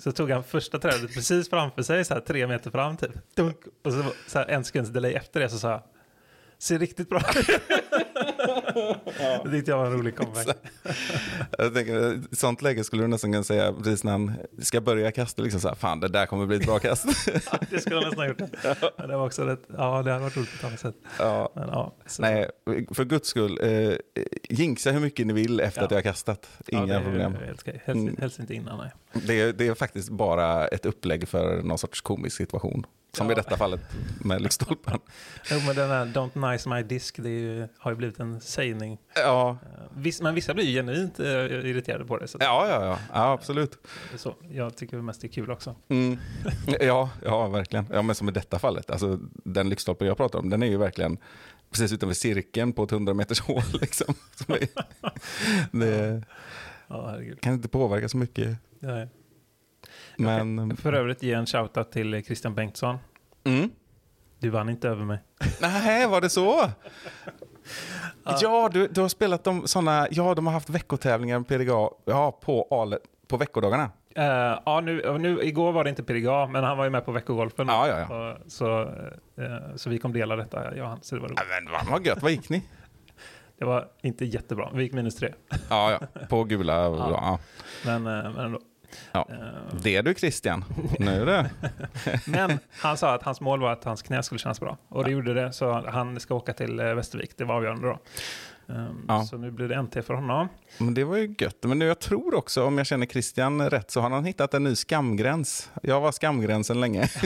Så 0.03 0.13
tog 0.13 0.31
han 0.31 0.45
första 0.45 0.79
trädet 0.79 1.15
precis 1.15 1.51
framför 1.51 1.83
sig, 1.83 2.05
så 2.05 2.15
här 2.15 2.21
tre 2.21 2.47
meter 2.47 2.71
fram 2.71 2.97
typ. 2.97 3.37
Dunk. 3.37 3.57
Och 3.85 3.93
så, 3.93 4.05
så 4.27 4.39
här 4.39 4.47
en 4.47 4.65
sekunds 4.65 4.91
delay 4.91 5.13
efter 5.13 5.41
det 5.41 5.49
så 5.49 5.59
sa 5.59 5.71
jag, 5.71 5.83
ser 6.65 6.79
riktigt 6.79 7.09
bra 7.09 7.21
ut. 7.37 7.47
Det 9.45 9.51
tyckte 9.51 9.71
jag 9.71 9.79
var 9.79 9.87
en 9.87 9.93
rolig 9.93 10.17
comeback. 10.17 10.57
Jag 11.59 11.75
tänker, 11.75 12.13
i 12.33 12.37
sånt 12.37 12.63
läge 12.63 12.85
skulle 12.85 13.03
du 13.03 13.07
nästan 13.07 13.33
kunna 13.33 13.45
säga, 13.45 13.73
precis 13.73 14.05
när 14.05 14.13
han 14.13 14.33
ska 14.63 14.81
börja 14.81 15.13
kasta, 15.13 15.43
liksom 15.43 15.61
så 15.61 15.69
här, 15.69 15.75
fan 15.75 16.01
det 16.01 16.09
där 16.09 16.27
kommer 16.27 16.47
bli 16.47 16.57
ett 16.57 16.67
bra 16.67 16.79
kast. 16.79 17.07
Ja, 17.53 17.59
det 17.71 17.81
skulle 17.81 17.97
jag 17.97 18.05
nästan 18.05 18.19
ha 18.19 18.27
gjort. 18.29 18.39
Men 18.99 19.09
det 19.09 19.17
var 19.17 19.27
också 19.27 19.45
rätt, 19.45 19.61
ja 19.79 20.03
det 20.03 20.11
hade 20.13 20.23
varit 20.25 20.37
roligt 20.37 20.51
på 20.51 20.57
ett 20.57 20.65
annat 20.65 20.81
sätt. 20.81 20.95
ja. 21.19 21.53
Men, 21.55 21.69
ja, 21.69 21.95
Nej, 22.19 22.51
för 22.95 23.05
guds 23.05 23.29
skull, 23.29 23.59
eh, 23.63 23.95
jinxa 24.51 24.91
hur 24.91 25.01
mycket 25.01 25.27
ni 25.27 25.33
vill 25.33 25.61
efter 25.61 25.83
att 25.83 25.91
jag 25.91 25.99
har 25.99 26.03
kastat. 26.03 26.49
Inga 26.67 26.99
det 26.99 27.05
problem. 27.05 27.33
Okej. 27.55 27.83
helst, 27.85 27.89
Mm. 27.89 28.17
helst 28.21 28.39
inte 28.39 28.55
innan, 28.55 28.79
nej. 28.79 28.91
Det 29.27 29.53
det 29.53 29.67
är 29.69 29.75
faktiskt 29.75 30.09
bara 30.11 30.67
ett 30.69 30.87
upplägg 30.87 31.29
för 31.29 31.63
någon 31.63 31.79
sorts 31.79 32.01
komisk 32.01 32.37
situation. 32.37 32.87
Som 33.17 33.27
Ja. 33.27 33.33
i 33.33 33.35
detta 33.35 33.57
fallet 33.57 33.81
med 34.25 34.43
lyktstolpen. 34.43 34.99
Jo, 35.51 35.61
men 35.67 35.77
den 35.77 35.91
här 35.91 36.05
Don't 36.07 36.51
nice 36.53 36.69
my 36.69 36.83
disk, 36.83 37.17
det 37.23 37.29
ju, 37.31 37.69
har 37.79 37.91
ju 37.91 37.97
blivit 37.97 38.21
en 38.21 38.41
sägning. 38.41 38.99
Ja, 39.15 39.59
Eh, 39.63 39.81
Viss, 39.97 40.21
men 40.21 40.35
vissa 40.35 40.55
blir 40.55 40.65
ju 40.65 40.73
genuint 40.73 41.21
uh, 41.21 41.27
irriterade 41.27 42.05
på 42.05 42.19
det. 42.19 42.29
Så, 42.29 42.39
ja, 42.41 42.69
ja, 42.69 42.85
ja, 42.87 42.99
ja 43.13 43.33
absolut. 43.33 43.79
så 44.17 44.35
jag 44.51 44.77
tycker 44.77 44.97
mest 44.97 45.21
det 45.21 45.27
är 45.27 45.33
kul 45.33 45.51
också. 45.51 45.75
Mm. 45.89 46.19
Ja, 46.81 47.11
ja, 47.25 47.49
verkligen. 47.49 47.87
Ja, 47.93 48.03
men 48.03 48.15
som 48.15 48.29
i 48.29 48.33
detta 48.33 48.59
fallet, 48.59 48.91
alltså, 48.91 49.19
den 49.45 49.69
lyktstolpe 49.69 50.05
jag 50.07 50.17
pratar 50.17 50.39
om, 50.39 50.51
den 50.51 50.63
är 50.63 50.67
ju 50.67 50.77
verkligen 50.77 51.19
precis 51.71 51.93
utanför 51.93 52.15
cirkeln 52.15 52.73
på 52.73 52.85
ett 52.85 52.93
100 52.93 53.15
meters 53.15 53.41
hål. 53.41 53.63
Liksom. 53.81 54.15
Det, 55.73 56.23
Ja, 56.89 57.17
kan 57.41 57.53
inte 57.53 57.69
påverka 57.69 58.09
så 58.09 58.17
mycket. 58.17 58.57
Nej. 58.81 59.09
Men, 60.17 60.77
För 60.77 60.93
övrigt 60.93 61.23
ge 61.23 61.33
en 61.33 61.47
shoutout 61.47 61.93
till 61.93 62.25
Christian 62.25 62.55
Bengtsson. 62.55 62.99
mm. 63.45 63.71
Du 64.39 64.51
vann 64.51 64.69
inte 64.69 64.89
över 64.89 65.05
mig. 65.05 65.19
Nej, 65.61 66.07
var 66.09 66.21
det 66.21 66.31
så? 66.31 66.71
Ja, 68.41 68.69
du, 68.73 68.89
du 68.89 69.01
har 69.01 69.09
spelat 69.09 69.45
de 69.45 69.67
sådana, 69.69 70.09
ja 70.11 70.35
de 70.35 70.47
har 70.47 70.53
haft 70.55 70.71
veckotävlingar 70.71 71.39
med 71.39 71.49
PDGA 71.49 71.89
ja, 72.05 72.33
på, 72.43 72.69
Ale, 72.71 72.99
på 73.29 73.37
veckodagarna. 73.37 73.91
Eh, 74.17 74.59
ja, 74.67 74.81
nu, 74.85 75.19
nu, 75.19 75.43
igår 75.43 75.73
var 75.73 75.85
det 75.85 75.91
inte 75.91 76.03
PDGA, 76.03 76.47
men 76.47 76.65
han 76.65 76.77
var 76.79 76.85
ju 76.85 76.91
med 76.91 77.05
på 77.05 77.13
veckogolfen. 77.13 77.67
Ja, 77.69 77.89
ja, 77.89 77.99
ja. 78.11 78.39
Så, 78.47 78.83
eh, 78.83 79.77
så 79.77 79.91
vi 79.91 79.99
kom 79.99 80.13
dela 80.13 80.37
detta, 80.37 80.77
jag 80.77 80.87
han. 80.87 80.99
Så 81.03 81.15
det 81.15 81.21
var 81.21 81.29
roligt. 81.29 81.41
Ja, 81.51 81.61
men 81.63 81.73
vad- 81.73 81.87
vad 81.87 82.07
gött, 82.07 82.23
vad 82.23 82.31
gick 82.31 82.49
ni? 82.49 82.63
Det 83.59 83.65
var 83.65 83.89
inte 84.03 84.25
jättebra. 84.25 84.71
Vi 84.75 84.83
gick 84.83 84.93
minus 84.93 85.17
tre. 85.17 85.33
Ja, 85.71 85.99
ja, 86.01 86.07
på 86.29 86.45
gula. 86.45 86.73
Ja. 86.83 87.39
Men, 87.85 88.07
eh, 88.07 88.31
men 88.33 88.37
ändå. 88.45 88.61
Ja. 89.13 89.29
Eh, 89.31 89.77
Det 89.83 89.97
är 89.97 90.03
du 90.03 90.15
Christian. 90.15 90.65
Nu 90.99 91.25
det. 91.25 91.51
Men 92.27 92.59
han 92.71 92.97
sa 92.97 93.15
att 93.15 93.23
hans 93.23 93.41
mål 93.41 93.61
var 93.61 93.73
att 93.73 93.85
hans 93.85 94.03
knä 94.03 94.23
skulle 94.23 94.39
kännas 94.39 94.61
bra. 94.61 94.79
Och 94.89 95.05
det 95.05 95.11
gjorde 95.11 95.35
det, 95.35 95.53
så 95.53 95.73
han 95.89 96.21
ska 96.21 96.35
åka 96.35 96.53
till 96.53 96.81
eh, 96.81 96.95
Västervik. 96.95 97.31
Det 97.37 97.45
var 97.45 97.55
avgörande 97.55 97.87
då. 97.87 97.99
Um, 98.67 99.05
Ja. 99.09 99.25
Så 99.25 99.37
nu 99.37 99.51
blir 99.51 99.69
det 99.69 99.83
NT 99.83 99.95
för 100.07 100.15
honom. 100.15 100.49
Men 100.79 100.95
det 100.95 101.05
var 101.05 101.17
ju 101.17 101.35
gött. 101.39 101.57
Men 101.63 101.79
nu, 101.79 101.85
jag 101.87 101.99
tror 101.99 102.35
också, 102.35 102.65
om 102.65 102.79
jag 102.79 102.87
känner 102.87 103.07
Christian 103.07 103.71
rätt, 103.71 103.91
så 103.91 104.01
har 104.01 104.11
han 104.11 104.25
hittat 104.25 104.55
en 104.55 104.65
ny 104.65 104.75
skamgräns. 104.77 105.71
Jag 105.83 106.01
var 106.01 106.13
skamgränsen 106.13 106.81
länge. 106.81 107.09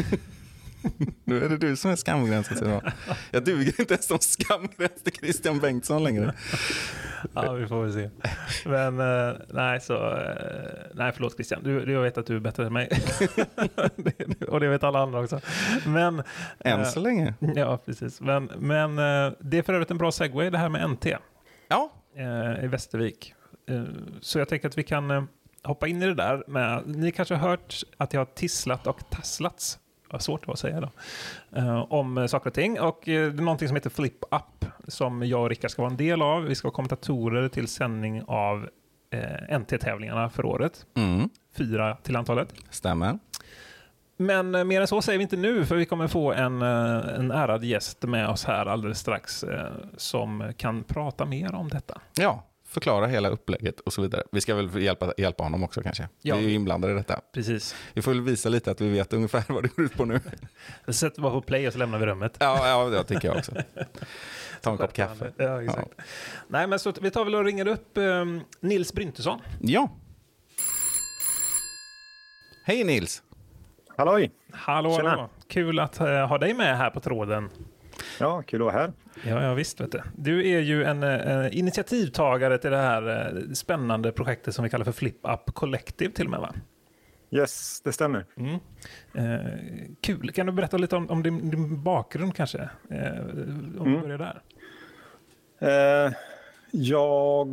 nu 1.25 1.45
är 1.45 1.49
det 1.49 1.57
du 1.57 1.77
som 1.77 1.91
är 1.91 1.97
skamgränsen. 1.97 2.81
Jag. 3.31 3.45
duger 3.45 3.81
inte 3.81 3.95
ens 3.95 4.07
som 4.07 4.19
skamgräns 4.19 5.03
till 5.05 5.13
Christian 5.13 5.59
Bengtsson 5.59 6.05
längre. 6.05 6.35
Ja, 7.35 7.53
vi 7.53 7.67
får 7.67 7.83
väl 7.83 7.93
se. 7.93 8.11
Men 8.65 9.01
eh, 9.01 9.37
nej, 9.49 9.81
så... 9.81 9.95
eh, 9.95 10.33
nej, 10.95 11.13
förlåt 11.13 11.35
Christian. 11.35 11.63
Du, 11.63 11.93
jag 11.93 12.03
vet 12.03 12.19
att 12.19 12.27
du 12.27 12.37
är 12.37 12.41
bättre 12.41 12.67
än 12.67 12.73
mig. 12.73 12.89
Och 14.49 14.61
det 14.61 14.69
vet 14.69 14.85
alla 14.85 14.99
andra 14.99 15.21
också. 15.21 15.41
Men... 15.87 16.23
Än 16.59 16.81
eh, 16.81 16.87
så 16.87 17.01
länge. 17.01 17.35
Ja, 17.55 17.79
precis. 17.85 18.21
Men, 18.21 18.45
men 18.45 18.97
det 19.41 19.59
är 19.59 19.63
för 19.63 19.75
övrigt 19.75 19.91
en 19.91 19.99
bra 19.99 20.13
segway 20.13 20.51
det 20.51 20.59
här 20.59 20.69
med 20.69 20.91
NT 20.91 21.07
Ja, 21.69 21.93
i 22.63 22.67
Västervik. 22.67 23.35
Så 24.21 24.39
jag 24.39 24.49
tänker 24.49 24.69
att 24.69 24.79
vi 24.79 24.83
kan 24.83 25.29
hoppa 25.63 25.89
in 25.89 26.03
i 26.03 26.07
det 26.07 26.15
där 26.15 26.45
med... 26.47 26.83
Ni 26.87 27.13
kanske 27.13 27.35
har 27.35 27.49
hört 27.49 27.83
att 27.97 28.13
jag 28.13 28.21
har 28.21 28.27
tisslat 28.35 28.87
och 28.87 29.11
tasslats. 29.11 29.79
Vad 30.11 30.23
svårt 30.23 30.41
det 30.43 30.47
var 30.47 30.53
att 30.53 30.59
säga 30.59 30.81
då. 30.81 30.91
Eh, 31.59 31.93
om 31.93 32.29
saker 32.29 32.51
och 32.51 32.55
ting. 32.55 32.81
Och 32.81 33.09
eh, 33.09 33.33
det 33.33 33.39
är 33.41 33.43
någonting 33.43 33.69
som 33.69 33.75
heter 33.75 33.91
Flip 33.91 34.25
Up 34.31 34.65
som 34.89 35.23
jag 35.27 35.43
och 35.43 35.49
Rickard 35.49 35.71
ska 35.71 35.83
vara 35.83 35.91
en 35.91 35.97
del 35.97 36.23
av. 36.23 36.43
Vi 36.43 36.55
ska 36.55 36.69
vara 36.69 36.75
kommentatorer 36.75 37.49
till 37.49 37.69
sändning 37.69 38.23
av 38.27 38.69
eh, 39.11 39.59
NT-tävlingarna 39.59 40.31
för 40.31 40.45
året. 40.45 40.87
mm. 40.95 41.29
Fyra 41.57 41.97
till 42.03 42.17
antalet. 42.17 42.55
stämmer. 42.71 43.19
Men 44.17 44.69
mer 44.69 44.81
än 44.81 44.87
så 44.87 45.03
säger 45.03 45.19
vi 45.19 45.23
inte 45.23 45.37
nu, 45.37 45.67
för 45.67 45.77
vi 45.77 45.85
kommer 45.85 46.09
få 46.09 46.33
en, 46.33 46.63
en 46.63 47.31
ärad 47.31 47.65
gäst 47.65 48.03
med 48.03 48.29
oss 48.29 48.45
här 48.45 48.67
alldeles 48.67 48.99
strax 48.99 49.45
som 49.97 50.53
kan 50.57 50.85
prata 50.85 51.25
mer 51.25 51.55
om 51.55 51.69
detta. 51.69 52.01
Ja, 52.15 52.45
förklara 52.69 53.07
hela 53.07 53.29
upplägget 53.29 53.81
och 53.81 53.93
så 53.93 54.03
vidare. 54.03 54.23
Vi 54.33 54.41
ska 54.41 54.55
väl 54.55 54.83
hjälpa, 54.83 55.13
hjälpa 55.17 55.43
honom 55.43 55.65
också 55.65 55.83
kanske. 55.83 56.09
Ja. 56.23 56.37
Vi 56.37 56.45
är 56.45 56.49
ju 56.49 56.55
inblandade 56.55 56.93
i 56.93 56.97
detta. 56.97 57.21
Precis. 57.33 57.75
Vi 57.93 58.03
får 58.03 58.11
väl 58.11 58.21
visa 58.21 58.49
lite 58.49 58.71
att 58.71 58.81
vi 58.81 58.89
vet 58.89 59.13
ungefär 59.13 59.45
vad 59.53 59.63
det 59.63 59.77
går 59.77 59.85
ut 59.85 59.95
på 59.95 60.05
nu. 60.05 60.21
Vi 60.87 60.93
sätter 60.93 61.23
bara 61.23 61.33
på 61.33 61.41
play 61.41 61.67
och 61.67 61.73
så 61.73 61.79
lämnar 61.79 61.99
vi 61.99 62.07
rummet. 62.07 62.37
Ja, 62.41 62.69
ja 62.69 62.89
det 62.89 63.05
tycker 63.05 63.29
jag 63.29 63.37
också. 63.37 63.53
Ta 64.61 64.71
en 64.71 64.77
kopp 64.77 64.93
kaffe. 64.93 65.33
Ja, 65.37 65.63
exakt. 65.63 65.89
Nej, 66.49 66.67
men 66.67 66.79
så 66.79 66.93
vi 67.01 67.11
tar 67.11 67.25
väl 67.25 67.35
och 67.35 67.45
ringer 67.45 67.69
upp 67.69 67.97
eh, 67.97 68.25
Nils 68.61 68.93
Bryntesson. 68.93 69.41
Ja. 69.61 69.91
Hej 72.65 72.85
Nils. 72.85 73.23
Halloj! 73.97 74.31
Hallå, 74.53 74.91
hallå. 74.91 75.31
Kul 75.49 75.79
att 75.79 76.01
eh, 76.01 76.27
ha 76.27 76.39
dig 76.39 76.55
med 76.55 76.79
här 76.79 76.91
på 76.91 77.01
tråden. 77.01 77.51
Ja, 78.21 78.43
kul 78.43 78.61
att 78.61 78.65
vara 78.65 78.77
här. 78.77 78.93
Ja, 79.25 79.43
ja 79.43 79.55
visst. 79.55 79.81
Vet 79.81 79.93
du. 79.93 80.03
du 80.17 80.49
är 80.53 80.61
ju 80.61 80.85
en 80.85 81.03
eh, 81.03 81.59
initiativtagare 81.59 82.59
till 82.59 82.71
det 82.71 82.77
här 82.77 83.37
eh, 83.37 83.53
spännande 83.53 84.13
projektet 84.13 84.55
som 84.55 84.63
vi 84.65 84.71
kallar 84.71 84.85
för 84.85 84.93
Flip 84.93 85.17
Up 85.23 85.55
Collective 85.55 86.13
till 86.13 86.25
och 86.25 86.31
med, 86.31 86.41
va? 86.41 86.55
Yes, 87.31 87.81
det 87.85 87.93
stämmer. 87.93 88.27
Mm. 88.37 88.55
Eh, 89.15 89.47
kul. 90.01 90.31
Kan 90.33 90.47
du 90.47 90.53
berätta 90.53 90.77
lite 90.77 90.97
om, 90.97 91.11
om 91.11 91.23
din, 91.23 91.51
din 91.51 91.83
bakgrund 91.83 92.35
kanske? 92.35 92.59
Eh, 92.91 93.21
om 93.79 93.85
vi 93.85 93.91
Mm. 93.91 94.01
börjar 94.01 94.19
där. 94.19 94.43
Eh, 95.61 96.13
jag, 96.71 97.49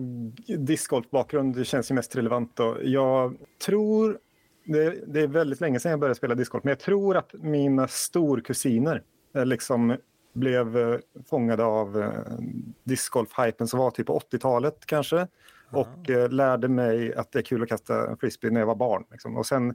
discgolfbakgrund 0.60 1.67
känns 1.67 1.91
ju 1.91 1.95
mest 1.95 2.15
relevant. 2.15 2.56
Då. 2.56 2.78
Jag 2.84 3.36
tror, 3.65 4.17
det, 4.65 5.13
det 5.13 5.21
är 5.21 5.28
väldigt 5.28 5.62
länge 5.62 5.80
sedan 5.80 5.89
jag 5.91 5.99
började 5.99 6.15
spela 6.15 6.36
discgolf, 6.36 6.63
men 6.63 6.71
jag 6.71 6.80
tror 6.80 7.17
att 7.17 7.34
mina 7.34 7.88
storkusiner 7.88 9.01
liksom 9.34 9.97
blev 10.36 10.78
eh, 10.78 11.00
fångade 11.30 11.63
av 11.63 12.02
eh, 12.02 12.10
discgolf-hypen 12.84 13.67
som 13.67 13.80
var 13.80 13.91
typ 13.91 14.08
på 14.08 14.19
80-talet 14.19 14.86
kanske. 14.86 15.28
Och 15.71 16.10
eh, 16.10 16.30
lärde 16.30 16.67
mig 16.67 17.13
att 17.15 17.32
det 17.32 17.39
är 17.39 17.43
kul 17.43 17.63
att 17.63 17.69
kasta 17.69 18.15
frisbee 18.19 18.52
när 18.52 18.60
jag 18.60 18.67
var 18.67 18.76
barn. 18.76 19.06
Liksom. 19.12 19.38
Och 19.38 19.45
sen 19.45 19.67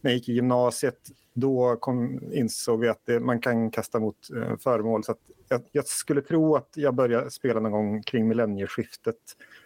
när 0.00 0.10
jag 0.10 0.14
gick 0.14 0.28
i 0.28 0.32
gymnasiet 0.32 0.98
då 1.32 1.76
kom, 1.76 2.20
insåg 2.32 2.80
vi 2.80 2.88
att 2.88 3.00
det, 3.04 3.20
man 3.20 3.40
kan 3.40 3.70
kasta 3.70 3.98
mot 4.00 4.16
eh, 4.36 4.56
föremål. 4.56 5.04
Så 5.04 5.14
jag, 5.48 5.60
jag 5.72 5.86
skulle 5.86 6.20
tro 6.22 6.56
att 6.56 6.68
jag 6.74 6.94
började 6.94 7.30
spela 7.30 7.60
någon 7.60 7.72
gång 7.72 8.02
kring 8.02 8.28
millennieskiftet 8.28 9.16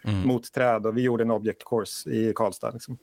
Mm. 0.03 0.27
mot 0.27 0.53
träd. 0.53 0.85
Och 0.85 0.97
vi 0.97 1.01
gjorde 1.01 1.23
en 1.23 1.31
object 1.31 1.65
course 1.65 2.09
i 2.09 2.33
Karlstad. 2.35 2.71
Liksom. 2.71 2.97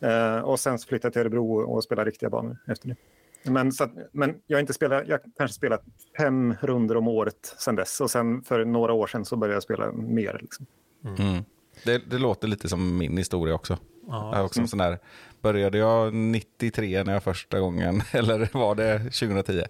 Eh, 0.00 0.38
och 0.38 0.60
sen 0.60 0.78
flyttade 0.78 1.06
jag 1.06 1.12
till 1.12 1.20
Örebro 1.20 1.60
och 1.60 1.84
spelade 1.84 2.10
riktiga 2.10 2.30
banor 2.30 2.56
efter 2.66 2.88
det. 2.88 2.96
Men, 3.44 3.72
så 3.72 3.84
att, 3.84 3.90
men 4.12 4.34
jag 4.46 4.60
inte 4.60 4.72
spelat, 4.72 5.08
jag 5.08 5.20
kanske 5.36 5.54
spelat 5.54 5.82
fem 6.18 6.54
runder 6.60 6.96
om 6.96 7.08
året 7.08 7.54
sen 7.58 7.76
dess. 7.76 8.00
Och 8.00 8.10
sen 8.10 8.42
för 8.42 8.64
några 8.64 8.92
år 8.92 9.06
sedan 9.06 9.24
så 9.24 9.36
började 9.36 9.56
jag 9.56 9.62
spela 9.62 9.92
mer. 9.92 10.38
Liksom. 10.42 10.66
Mm. 11.04 11.44
Det, 11.84 12.10
det 12.10 12.18
låter 12.18 12.48
lite 12.48 12.68
som 12.68 12.98
min 12.98 13.16
historia 13.16 13.54
också. 13.54 13.78
Jag 14.06 14.34
Ja, 14.34 14.42
också 14.42 14.60
en 14.60 14.68
sån 14.68 14.78
där 14.78 14.98
började 15.40 15.78
jag 15.78 16.14
93 16.14 17.04
när 17.04 17.12
jag 17.12 17.22
första 17.22 17.60
gången, 17.60 18.02
eller 18.12 18.48
var 18.52 18.74
det 18.74 18.98
2010? 18.98 19.62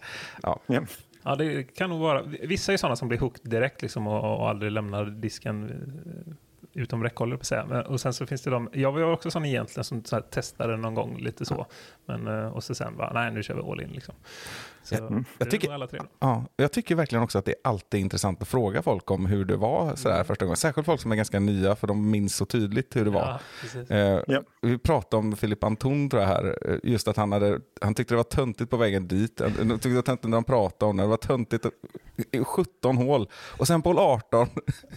Ja. 0.42 0.60
Ja. 0.66 0.82
Ja, 1.24 1.36
det 1.36 1.62
kan 1.62 1.90
nog 1.90 2.00
vara. 2.00 2.22
Vissa 2.22 2.72
är 2.72 2.76
sådana 2.76 2.96
som 2.96 3.08
blir 3.08 3.18
hooked 3.18 3.50
direkt 3.50 3.82
liksom, 3.82 4.06
och, 4.06 4.40
och 4.40 4.48
aldrig 4.48 4.72
lämnar 4.72 5.04
disken 5.04 5.70
utom 6.74 7.02
räckhåll, 7.04 7.30
jag 7.30 7.38
på 7.38 7.44
säga. 7.44 7.66
Men, 7.66 7.86
och 7.86 8.00
sen 8.00 8.12
så 8.12 8.26
finns 8.26 8.42
det 8.42 8.50
de, 8.50 8.68
jag 8.72 8.92
var 8.92 9.12
också 9.12 9.30
sån 9.30 9.44
egentligen 9.44 9.84
som 9.84 10.04
så 10.04 10.16
här, 10.16 10.22
testade 10.22 10.76
någon 10.76 10.94
gång 10.94 11.18
lite 11.18 11.44
så. 11.44 11.66
Men, 12.06 12.26
eh, 12.26 12.46
och 12.46 12.64
så 12.64 12.74
sen 12.74 12.96
bara, 12.96 13.12
nej 13.12 13.32
nu 13.32 13.42
kör 13.42 13.54
vi 13.54 13.60
all 13.60 13.80
in 13.80 13.88
liksom. 13.88 14.14
Så, 14.84 14.94
Jag 14.94 15.24
det 15.38 15.44
är 15.44 15.50
tycker-. 15.50 15.68
Ja, 16.18 16.44
jag 16.56 16.72
tycker 16.72 16.94
verkligen 16.94 17.24
också 17.24 17.38
att 17.38 17.44
det 17.44 17.50
är 17.52 17.56
alltid 17.64 18.00
intressant 18.00 18.42
att 18.42 18.48
fråga 18.48 18.82
folk 18.82 19.10
om 19.10 19.26
hur 19.26 19.44
det 19.44 19.56
var 19.56 19.96
sådär 19.96 20.24
första 20.24 20.44
gången. 20.44 20.56
Särskilt 20.56 20.86
folk 20.86 21.00
som 21.00 21.12
är 21.12 21.16
ganska 21.16 21.40
nya, 21.40 21.76
för 21.76 21.86
de 21.86 22.10
minns 22.10 22.36
så 22.36 22.44
tydligt 22.46 22.96
hur 22.96 23.04
det 23.04 23.10
var. 23.10 23.40
Ja. 23.88 23.96
Eh, 23.96 24.20
Ja. 24.26 24.42
Vi 24.62 24.78
pratade 24.78 25.16
om 25.18 25.36
Filip 25.36 25.64
Anton 25.64 26.10
tror 26.10 26.22
jag 26.22 26.28
här, 26.28 26.58
eh, 26.70 26.76
just 26.82 27.08
att 27.08 27.16
han, 27.16 27.32
hade, 27.32 27.60
han 27.80 27.94
tyckte 27.94 28.14
det 28.14 28.16
var 28.16 28.24
töntigt 28.24 28.70
på 28.70 28.76
vägen 28.76 29.08
dit. 29.08 29.40
Han 29.40 29.70
tyckte 29.70 29.88
det 29.88 29.94
var 29.94 30.02
töntigt 30.02 30.28
när 30.28 30.36
han 30.36 30.44
pratade 30.44 30.90
om 30.90 30.96
det, 30.96 31.02
det 31.02 31.06
var 31.06 31.16
töntigt 31.16 31.66
i- 31.66 31.70
i 32.38 32.44
17 32.44 32.96
hål. 32.96 33.28
Och 33.58 33.66
sen 33.66 33.82
på 33.82 33.88
hål 33.90 33.98
18 33.98 34.48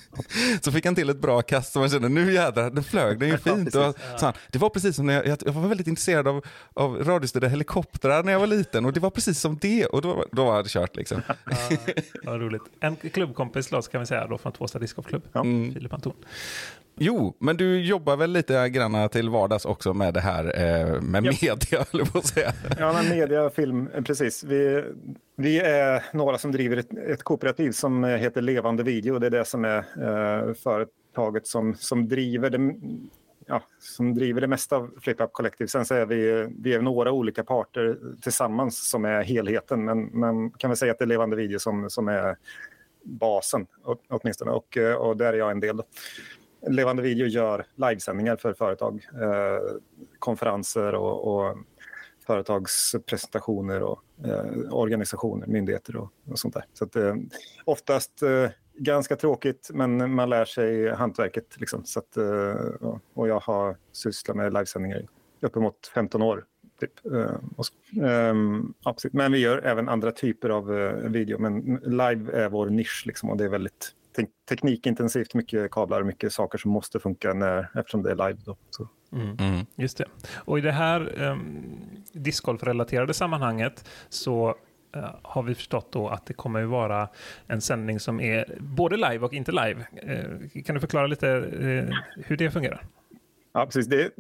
så 0.61 0.71
fick 0.71 0.85
han 0.85 0.95
till 0.95 1.09
ett 1.09 1.21
bra 1.21 1.41
kast 1.41 1.64
som 1.71 1.79
man 1.79 1.89
kände, 1.89 2.09
nu 2.09 2.33
jädrar, 2.33 2.71
nu 2.71 2.81
flög 2.83 3.19
den 3.19 3.29
ju 3.29 3.37
fint. 3.43 3.75
och, 3.75 3.95
så 4.17 4.25
han, 4.25 4.33
det 4.51 4.59
var 4.59 4.69
precis 4.69 4.95
som 4.95 5.05
när 5.05 5.13
jag, 5.23 5.37
jag 5.45 5.53
var 5.53 5.67
väldigt 5.67 5.87
intresserad 5.87 6.27
av, 6.27 6.45
av 6.73 7.03
radiostyrda 7.03 7.47
helikoptrar 7.47 8.23
när 8.23 8.31
jag 8.31 8.39
var 8.39 8.47
liten 8.47 8.85
och 8.85 8.93
det 8.93 8.99
var 8.99 9.09
precis 9.09 9.39
som 9.39 9.57
det 9.61 9.85
och 9.85 10.01
då, 10.01 10.25
då 10.31 10.45
var 10.45 10.63
det 10.63 10.69
kört 10.69 10.95
liksom. 10.95 11.21
Ja, 11.45 11.77
vad 12.23 12.41
roligt. 12.41 12.61
En 12.79 12.95
klubbkompis 12.95 13.67
då, 13.67 13.81
kan 13.81 13.99
vi 13.99 14.05
säga, 14.07 14.27
då, 14.27 14.37
från 14.37 14.51
Tvåsta 14.51 14.79
discgolfklubb, 14.79 15.23
Mm. 15.33 15.73
Filip 15.73 15.93
Anton. 15.93 16.13
Jo, 16.97 17.35
men 17.39 17.57
du 17.57 17.81
jobbar 17.81 18.15
väl 18.15 18.31
lite 18.31 18.69
grann 18.69 19.09
till 19.09 19.29
vardags 19.29 19.65
också 19.65 19.93
med 19.93 20.13
det 20.13 20.19
här 20.19 20.43
eh, 20.61 21.01
med 21.01 21.23
media, 21.23 21.55
höll 21.71 21.85
jag 21.99 22.11
på 22.11 22.17
att 22.17 22.25
säga. 22.25 22.53
Ja, 22.79 22.93
men 22.93 23.09
media, 23.09 23.49
film, 23.49 23.89
eh, 23.95 24.03
precis. 24.03 24.43
Vi, 24.43 24.83
vi 25.37 25.59
är 25.59 26.03
några 26.13 26.37
som 26.37 26.51
driver 26.51 26.77
ett, 26.77 26.97
ett 26.97 27.23
kooperativ 27.23 27.71
som 27.71 28.03
eh, 28.03 28.09
heter 28.09 28.41
Levande 28.41 28.83
Video. 28.83 29.19
Det 29.19 29.27
är 29.27 29.31
det 29.31 29.45
som 29.45 29.65
är 29.65 29.77
eh, 29.77 30.53
företaget 31.15 31.47
som, 31.47 31.75
som, 31.75 32.07
driver 32.07 32.49
det, 32.49 32.75
ja, 33.45 33.61
som 33.79 34.15
driver 34.15 34.41
det 34.41 34.47
mesta 34.47 34.75
av 34.75 34.91
FlipUp 35.01 35.33
Collective. 35.33 35.67
Sen 35.67 35.85
så 35.85 35.93
är 35.93 36.05
vi, 36.05 36.47
vi 36.59 36.73
är 36.73 36.81
några 36.81 37.11
olika 37.11 37.43
parter 37.43 37.97
tillsammans 38.21 38.89
som 38.89 39.05
är 39.05 39.23
helheten. 39.23 39.85
Men 39.85 40.19
man 40.19 40.51
kan 40.51 40.69
väl 40.69 40.77
säga 40.77 40.91
att 40.91 40.99
det 40.99 41.05
är 41.05 41.07
Levande 41.07 41.35
Video 41.35 41.59
som, 41.59 41.89
som 41.89 42.07
är 42.07 42.37
basen 43.03 43.67
åtminstone. 44.09 44.51
Och, 44.51 44.77
och 44.99 45.17
där 45.17 45.33
är 45.33 45.37
jag 45.37 45.51
en 45.51 45.59
del. 45.59 45.77
Då. 45.77 45.83
Levande 46.67 47.01
Video 47.01 47.27
gör 47.27 47.65
livesändningar 47.75 48.35
för 48.35 48.53
företag, 48.53 49.07
eh, 49.13 49.77
konferenser 50.19 50.95
och, 50.95 51.35
och 51.35 51.57
företagspresentationer 52.27 53.81
och 53.81 54.01
eh, 54.25 54.73
organisationer, 54.73 55.47
myndigheter 55.47 55.95
och, 55.95 56.11
och 56.31 56.39
sånt 56.39 56.53
där. 56.53 56.65
Så 56.73 56.83
att, 56.83 56.95
eh, 56.95 57.15
oftast 57.65 58.21
eh, 58.21 58.49
ganska 58.77 59.15
tråkigt, 59.15 59.69
men 59.73 60.11
man 60.15 60.29
lär 60.29 60.45
sig 60.45 60.89
hantverket. 60.95 61.59
Liksom. 61.59 61.85
Så 61.85 61.99
att, 61.99 62.17
eh, 62.17 62.89
och- 63.13 63.27
jag 63.27 63.39
har 63.39 63.77
sysslat 63.91 64.37
med 64.37 64.53
livesändningar 64.53 64.97
i 64.99 65.05
uppemot 65.41 65.87
15 65.93 66.21
år. 66.21 66.43
Typ. 66.79 66.91
Eh. 67.13 68.07
Ehm, 68.09 68.73
men 69.11 69.31
vi 69.31 69.37
gör 69.39 69.57
även 69.65 69.89
andra 69.89 70.11
typer 70.11 70.49
av 70.49 70.77
eh, 70.79 70.93
video. 71.09 71.39
Men 71.39 71.79
live 71.83 72.31
är 72.43 72.49
vår 72.49 72.69
nisch 72.69 73.03
liksom, 73.05 73.29
och 73.29 73.37
det 73.37 73.43
är 73.43 73.49
väldigt 73.49 73.91
te- 74.15 74.25
teknikintensivt. 74.49 75.33
Mycket 75.33 75.71
kablar 75.71 75.99
och 76.01 76.07
mycket 76.07 76.33
saker 76.33 76.57
som 76.57 76.71
måste 76.71 76.99
funka 76.99 77.33
när, 77.33 77.69
eftersom 77.75 78.03
det 78.03 78.11
är 78.11 78.15
live. 78.15 78.39
Då. 78.45 78.57
Så. 78.69 78.87
Mm. 79.11 79.37
Mm. 79.39 79.65
Just 79.75 79.97
det. 79.97 80.05
Och 80.35 80.57
i 80.57 80.61
det 80.61 80.71
här 80.71 81.23
um, 81.23 81.65
discgolf-relaterade 82.13 83.13
sammanhanget 83.13 83.89
så 84.09 84.55
Eh, 84.95 85.15
har 85.21 85.43
vi 85.43 85.55
förstått 85.55 85.91
då 85.91 86.07
att 86.07 86.25
det 86.25 86.33
kommer 86.33 86.59
ju 86.59 86.65
vara 86.65 87.09
en 87.47 87.61
sändning 87.61 87.99
som 87.99 88.19
är 88.19 88.57
både 88.59 88.97
live 88.97 89.19
och 89.19 89.33
inte 89.33 89.51
live. 89.51 89.85
Eh, 89.95 90.61
kan 90.61 90.75
du 90.75 90.81
förklara 90.81 91.07
lite 91.07 91.29
eh, 91.29 91.97
hur 92.25 92.37
det 92.37 92.51
fungerar? 92.51 92.85
Ja, 93.53 93.65
precis. 93.65 93.87
Det, 93.87 94.11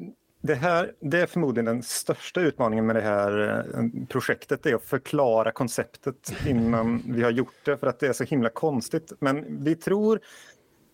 det, 0.41 0.55
här, 0.55 0.91
det 0.99 1.21
är 1.21 1.25
förmodligen 1.25 1.65
den 1.65 1.83
största 1.83 2.41
utmaningen 2.41 2.85
med 2.85 2.95
det 2.95 3.01
här 3.01 3.63
projektet. 4.09 4.63
Det 4.63 4.69
är 4.69 4.75
att 4.75 4.83
förklara 4.83 5.51
konceptet 5.51 6.33
innan 6.47 7.03
vi 7.05 7.23
har 7.23 7.31
gjort 7.31 7.65
det 7.65 7.77
för 7.77 7.87
att 7.87 7.99
det 7.99 8.07
är 8.07 8.13
så 8.13 8.23
himla 8.23 8.49
konstigt. 8.49 9.13
Men 9.19 9.63
vi 9.63 9.75
tror, 9.75 10.19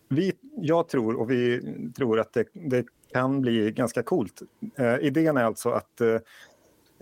vi, 0.08 0.32
jag 0.56 0.88
tror 0.88 1.20
och 1.20 1.30
vi 1.30 1.62
tror 1.96 2.20
att 2.20 2.32
det, 2.32 2.46
det 2.52 2.86
kan 3.12 3.40
bli 3.40 3.72
ganska 3.72 4.02
coolt. 4.02 4.42
Eh, 4.76 4.96
idén 5.00 5.36
är 5.36 5.44
alltså 5.44 5.70
att 5.70 6.00
eh, 6.00 6.16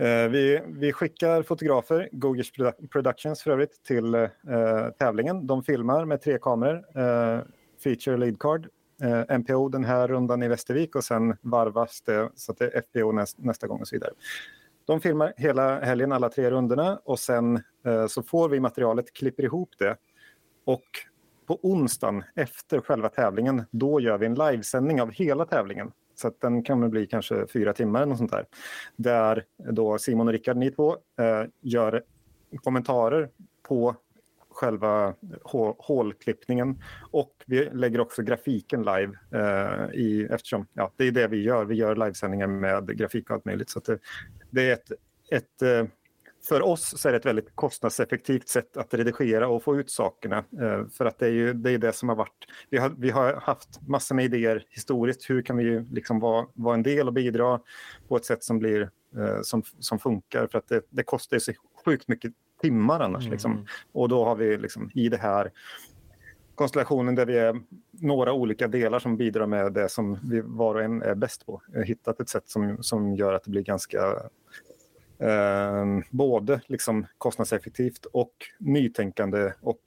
Eh, 0.00 0.28
vi, 0.28 0.62
vi 0.66 0.92
skickar 0.92 1.42
fotografer, 1.42 2.08
Gogish 2.12 2.52
Productions 2.90 3.42
för 3.42 3.50
övrigt, 3.50 3.82
till 3.82 4.14
eh, 4.14 4.28
tävlingen. 4.98 5.46
De 5.46 5.62
filmar 5.62 6.04
med 6.04 6.22
tre 6.22 6.38
kameror, 6.38 6.84
eh, 6.94 7.40
feature 7.84 8.16
lead 8.16 8.38
card, 8.38 8.68
eh, 9.02 9.38
MPO 9.38 9.68
den 9.68 9.84
här 9.84 10.08
rundan 10.08 10.42
i 10.42 10.48
Västervik 10.48 10.96
och 10.96 11.04
sen 11.04 11.36
varvas 11.40 12.02
det 12.02 12.30
så 12.34 12.52
att 12.52 12.58
det 12.58 12.64
är 12.64 12.80
FPO 12.80 13.12
näst, 13.12 13.38
nästa 13.38 13.66
gång 13.66 13.80
och 13.80 13.88
så 13.88 13.96
vidare. 13.96 14.10
De 14.84 15.00
filmar 15.00 15.32
hela 15.36 15.80
helgen, 15.80 16.12
alla 16.12 16.28
tre 16.28 16.50
rundorna 16.50 17.00
och 17.04 17.18
sen 17.18 17.62
eh, 17.84 18.06
så 18.06 18.22
får 18.22 18.48
vi 18.48 18.60
materialet, 18.60 19.12
klipper 19.12 19.42
ihop 19.42 19.70
det 19.78 19.96
och 20.64 20.86
på 21.46 21.58
onsdagen 21.62 22.24
efter 22.34 22.80
själva 22.80 23.08
tävlingen, 23.08 23.64
då 23.70 24.00
gör 24.00 24.18
vi 24.18 24.26
en 24.26 24.34
livesändning 24.34 25.02
av 25.02 25.10
hela 25.10 25.44
tävlingen. 25.44 25.92
Så 26.20 26.28
att 26.28 26.40
den 26.40 26.62
kan 26.62 26.80
väl 26.80 26.90
bli 26.90 27.06
kanske 27.06 27.46
fyra 27.46 27.72
timmar 27.72 28.00
eller 28.00 28.10
något 28.10 28.18
sånt 28.18 28.30
där. 28.30 28.46
Där 28.96 29.44
då 29.56 29.98
Simon 29.98 30.28
och 30.28 30.32
Rickard, 30.32 30.56
ni 30.56 30.70
två, 30.70 30.96
eh, 31.20 31.44
gör 31.60 32.02
kommentarer 32.62 33.28
på 33.62 33.96
själva 34.50 35.14
hålklippningen 35.78 36.82
och 37.10 37.32
vi 37.46 37.70
lägger 37.72 38.00
också 38.00 38.22
grafiken 38.22 38.80
live 38.82 39.12
eh, 39.32 39.94
i, 39.94 40.28
eftersom 40.30 40.66
ja, 40.72 40.92
det 40.96 41.04
är 41.04 41.12
det 41.12 41.26
vi 41.26 41.42
gör. 41.42 41.64
Vi 41.64 41.74
gör 41.74 41.96
livesändningar 41.96 42.46
med 42.46 42.98
grafik 42.98 43.30
och 43.30 43.36
allt 43.36 43.44
möjligt. 43.44 43.70
Så 43.70 43.78
att 43.78 43.84
det, 43.84 43.98
det 44.50 44.70
är 44.70 44.72
ett, 44.72 44.92
ett 45.30 45.62
eh, 45.62 45.84
för 46.48 46.62
oss 46.62 47.00
så 47.00 47.08
är 47.08 47.12
det 47.12 47.18
ett 47.18 47.26
väldigt 47.26 47.56
kostnadseffektivt 47.56 48.48
sätt 48.48 48.76
att 48.76 48.94
redigera 48.94 49.48
och 49.48 49.62
få 49.62 49.76
ut 49.76 49.90
sakerna. 49.90 50.36
Eh, 50.36 50.86
för 50.86 51.04
att 51.04 51.18
det 51.18 51.26
är 51.26 51.30
ju 51.30 51.52
det, 51.52 51.70
är 51.70 51.78
det 51.78 51.92
som 51.92 52.08
har 52.08 52.16
varit... 52.16 52.46
Vi 52.70 52.78
har, 52.78 52.92
vi 52.98 53.10
har 53.10 53.34
haft 53.34 53.88
massor 53.88 54.14
med 54.14 54.24
idéer 54.24 54.66
historiskt. 54.70 55.30
Hur 55.30 55.42
kan 55.42 55.56
vi 55.56 55.64
ju 55.64 55.84
liksom 55.90 56.20
vara, 56.20 56.46
vara 56.54 56.74
en 56.74 56.82
del 56.82 57.06
och 57.06 57.12
bidra 57.12 57.60
på 58.08 58.16
ett 58.16 58.24
sätt 58.24 58.44
som, 58.44 58.58
blir, 58.58 58.90
eh, 59.16 59.40
som, 59.42 59.62
som 59.78 59.98
funkar? 59.98 60.46
För 60.46 60.58
att 60.58 60.68
det, 60.68 60.82
det 60.90 61.02
kostar 61.02 61.36
ju 61.36 61.40
så 61.40 61.52
sjukt 61.84 62.08
mycket 62.08 62.32
timmar 62.62 63.00
annars. 63.00 63.22
Mm. 63.22 63.32
Liksom. 63.32 63.66
Och 63.92 64.08
då 64.08 64.24
har 64.24 64.36
vi 64.36 64.56
liksom 64.56 64.90
i 64.94 65.08
det 65.08 65.16
här 65.16 65.52
konstellationen 66.54 67.14
där 67.14 67.26
vi 67.26 67.38
är 67.38 67.60
några 67.90 68.32
olika 68.32 68.68
delar 68.68 68.98
som 68.98 69.16
bidrar 69.16 69.46
med 69.46 69.72
det 69.72 69.88
som 69.88 70.18
vi 70.30 70.40
var 70.44 70.74
och 70.74 70.82
en 70.82 71.02
är 71.02 71.14
bäst 71.14 71.46
på. 71.46 71.62
Har 71.74 71.82
hittat 71.82 72.20
ett 72.20 72.28
sätt 72.28 72.48
som, 72.48 72.82
som 72.82 73.14
gör 73.14 73.32
att 73.32 73.44
det 73.44 73.50
blir 73.50 73.62
ganska 73.62 74.16
eh, 75.20 75.86
både 76.10 76.60
liksom 76.66 77.06
kostnadseffektivt 77.18 78.04
och 78.04 78.32
nytänkande 78.58 79.52
och 79.60 79.80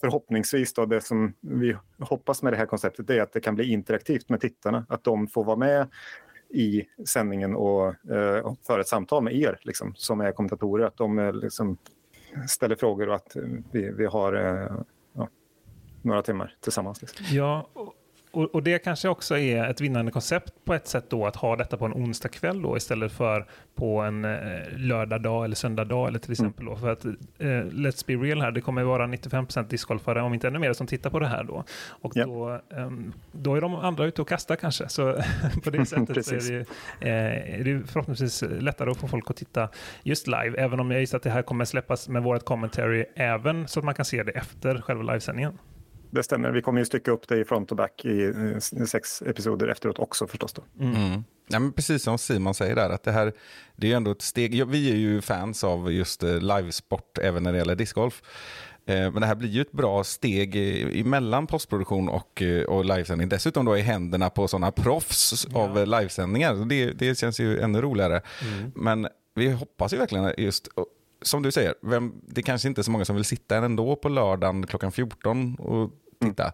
förhoppningsvis 0.00 0.74
då 0.74 0.86
det 0.86 1.00
som 1.00 1.34
vi 1.40 1.76
hoppas 1.98 2.42
med 2.42 2.52
det 2.52 2.56
här 2.56 2.66
konceptet 2.66 3.10
är 3.10 3.22
att 3.22 3.32
det 3.32 3.40
kan 3.40 3.54
bli 3.54 3.72
interaktivt 3.72 4.28
med 4.28 4.40
tittarna. 4.40 4.86
Att 4.88 5.04
de 5.04 5.28
får 5.28 5.44
vara 5.44 5.56
med 5.56 5.88
i 6.50 6.84
sändningen 7.06 7.56
och 7.56 7.86
eh, 8.10 8.54
föra 8.66 8.80
ett 8.80 8.88
samtal 8.88 9.22
med 9.22 9.34
er 9.34 9.58
liksom, 9.62 9.94
som 9.96 10.20
är 10.20 10.32
kommentatorer. 10.32 10.86
Att 10.86 10.96
de 10.96 11.18
eh, 11.18 11.32
liksom, 11.32 11.78
ställer 12.48 12.76
frågor 12.76 13.08
och 13.08 13.14
att 13.14 13.36
vi, 13.72 13.90
vi 13.90 14.06
har 14.06 14.32
eh, 14.32 14.76
ja, 15.12 15.28
några 16.02 16.22
timmar 16.22 16.54
tillsammans. 16.60 17.00
Liksom. 17.00 17.26
Ja, 17.30 17.68
och, 17.72 17.94
och, 18.32 18.54
och 18.54 18.62
det 18.62 18.78
kanske 18.78 19.08
också 19.08 19.38
är 19.38 19.64
ett 19.64 19.80
vinnande 19.80 20.12
koncept 20.12 20.52
på 20.64 20.74
ett 20.74 20.86
sätt 20.88 21.04
då 21.08 21.26
att 21.26 21.36
ha 21.36 21.56
detta 21.56 21.76
på 21.76 21.84
en 21.84 21.92
onsdag 21.92 22.28
kväll 22.28 22.62
då 22.62 22.76
istället 22.76 23.12
för 23.12 23.46
på 23.74 24.00
en 24.00 24.24
eh, 24.24 24.38
lördag 24.76 25.22
dag 25.22 25.44
eller 25.44 25.56
söndag 25.56 25.84
dag 25.84 26.08
eller 26.08 26.18
till 26.18 26.32
exempel 26.32 26.64
då. 26.64 26.76
För 26.76 26.88
att 26.92 27.04
eh, 27.04 27.10
let's 27.70 28.04
be 28.06 28.12
real 28.14 28.40
här, 28.40 28.50
det 28.50 28.60
kommer 28.60 28.82
vara 28.82 29.06
95% 29.06 29.68
discgolfare, 29.68 30.22
om 30.22 30.34
inte 30.34 30.48
ännu 30.48 30.58
mer, 30.58 30.72
som 30.72 30.86
tittar 30.86 31.10
på 31.10 31.18
det 31.18 31.26
här 31.26 31.44
då. 31.44 31.64
Och 31.88 32.12
Ja. 32.14 32.24
då, 32.26 32.60
ehm, 32.76 33.12
då 33.32 33.54
är 33.54 33.60
de 33.60 33.74
andra 33.74 34.04
ute 34.04 34.22
och 34.22 34.28
kastar 34.28 34.56
kanske. 34.56 34.88
Så 34.88 35.16
på 35.64 35.70
det 35.70 35.86
sättet 35.86 36.26
så 36.26 36.34
är 36.34 36.40
det, 36.50 36.66
eh, 37.08 37.60
är 37.60 37.64
det 37.64 37.86
förhoppningsvis 37.86 38.44
lättare 38.60 38.90
att 38.90 38.96
få 38.96 39.08
folk 39.08 39.30
att 39.30 39.36
titta 39.36 39.68
just 40.02 40.26
live, 40.26 40.54
även 40.58 40.80
om 40.80 40.90
jag 40.90 41.00
gissar 41.00 41.16
att 41.16 41.22
det 41.22 41.30
här 41.30 41.42
kommer 41.42 41.64
släppas 41.64 42.08
med 42.08 42.22
vårt 42.22 42.44
commentary 42.44 43.04
även 43.16 43.68
så 43.68 43.80
att 43.80 43.84
man 43.84 43.94
kan 43.94 44.04
se 44.04 44.22
det 44.22 44.32
efter 44.32 44.80
själva 44.80 45.02
livesändningen. 45.02 45.58
Det 46.10 46.22
stämmer. 46.22 46.50
Vi 46.50 46.62
kommer 46.62 46.78
ju 46.80 46.84
stycka 46.84 47.10
upp 47.10 47.28
det 47.28 47.40
i 47.40 47.44
front 47.44 47.70
och 47.70 47.76
back 47.76 48.04
i 48.04 48.24
eh, 48.24 48.84
sex 48.86 49.22
episoder 49.22 49.68
efteråt 49.68 49.98
också 49.98 50.26
förstås. 50.26 50.52
Då. 50.52 50.62
Mm. 50.84 51.24
Ja, 51.48 51.58
men 51.58 51.72
precis 51.72 52.02
som 52.02 52.18
Simon 52.18 52.54
säger 52.54 52.74
där, 52.74 52.90
att 52.90 53.02
det 53.02 53.12
här 53.12 53.32
det 53.76 53.92
är 53.92 53.96
ändå 53.96 54.10
ett 54.10 54.22
steg. 54.22 54.54
Ja, 54.54 54.64
vi 54.64 54.90
är 54.90 54.96
ju 54.96 55.20
fans 55.20 55.64
av 55.64 55.92
just 55.92 56.22
eh, 56.22 56.40
livesport 56.40 57.18
även 57.18 57.42
när 57.42 57.52
det 57.52 57.58
gäller 57.58 57.74
discgolf. 57.76 58.22
Eh, 58.86 58.94
Men 59.12 59.20
det 59.20 59.26
här 59.26 59.34
blir 59.34 59.48
ju 59.48 59.60
ett 59.60 59.72
bra 59.72 60.04
steg 60.04 60.56
i- 60.56 61.00
emellan 61.00 61.46
postproduktion 61.46 62.08
och, 62.08 62.42
och 62.68 62.84
livesändning. 62.84 63.28
Dessutom 63.28 63.64
då 63.64 63.76
i 63.76 63.80
händerna 63.80 64.30
på 64.30 64.48
sådana 64.48 64.72
proffs 64.72 65.46
av 65.54 65.78
eh, 65.78 65.86
livesändningar. 65.86 66.54
Det, 66.68 66.92
det 66.92 67.18
känns 67.18 67.40
ju 67.40 67.60
ännu 67.60 67.80
roligare. 67.80 68.22
Men 68.74 69.08
vi 69.34 69.50
hoppas 69.50 69.92
ju 69.92 69.96
verkligen 69.96 70.32
just, 70.38 70.68
som 71.22 71.42
du 71.42 71.52
säger, 71.52 71.74
vem, 71.82 72.12
det 72.26 72.42
kanske 72.42 72.68
inte 72.68 72.80
är 72.80 72.82
så 72.82 72.90
många 72.90 73.04
som 73.04 73.16
vill 73.16 73.24
sitta 73.24 73.56
ändå 73.56 73.96
på 73.96 74.08
lördagen 74.08 74.66
klockan 74.66 74.92
14 74.92 75.54
och 75.56 75.90
titta. 76.20 76.52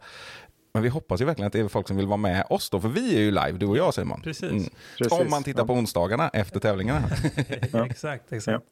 Men 0.74 0.82
vi 0.82 0.88
hoppas 0.88 1.20
ju 1.20 1.24
verkligen 1.24 1.46
att 1.46 1.52
det 1.52 1.60
är 1.60 1.68
folk 1.68 1.88
som 1.88 1.96
vill 1.96 2.06
vara 2.06 2.16
med 2.16 2.46
oss 2.50 2.70
då, 2.70 2.80
för 2.80 2.88
vi 2.88 3.16
är 3.16 3.20
ju 3.20 3.30
live, 3.30 3.52
du 3.52 3.66
och 3.66 3.76
jag 3.76 3.94
Simon. 3.94 4.22
Precis. 4.22 4.70
Precis, 4.98 5.12
Om 5.12 5.30
man 5.30 5.42
tittar 5.42 5.60
ja. 5.62 5.66
på 5.66 5.72
onsdagarna 5.72 6.28
efter 6.28 6.60
tävlingarna. 6.60 7.02
exakt, 7.90 8.32
exakt. 8.32 8.64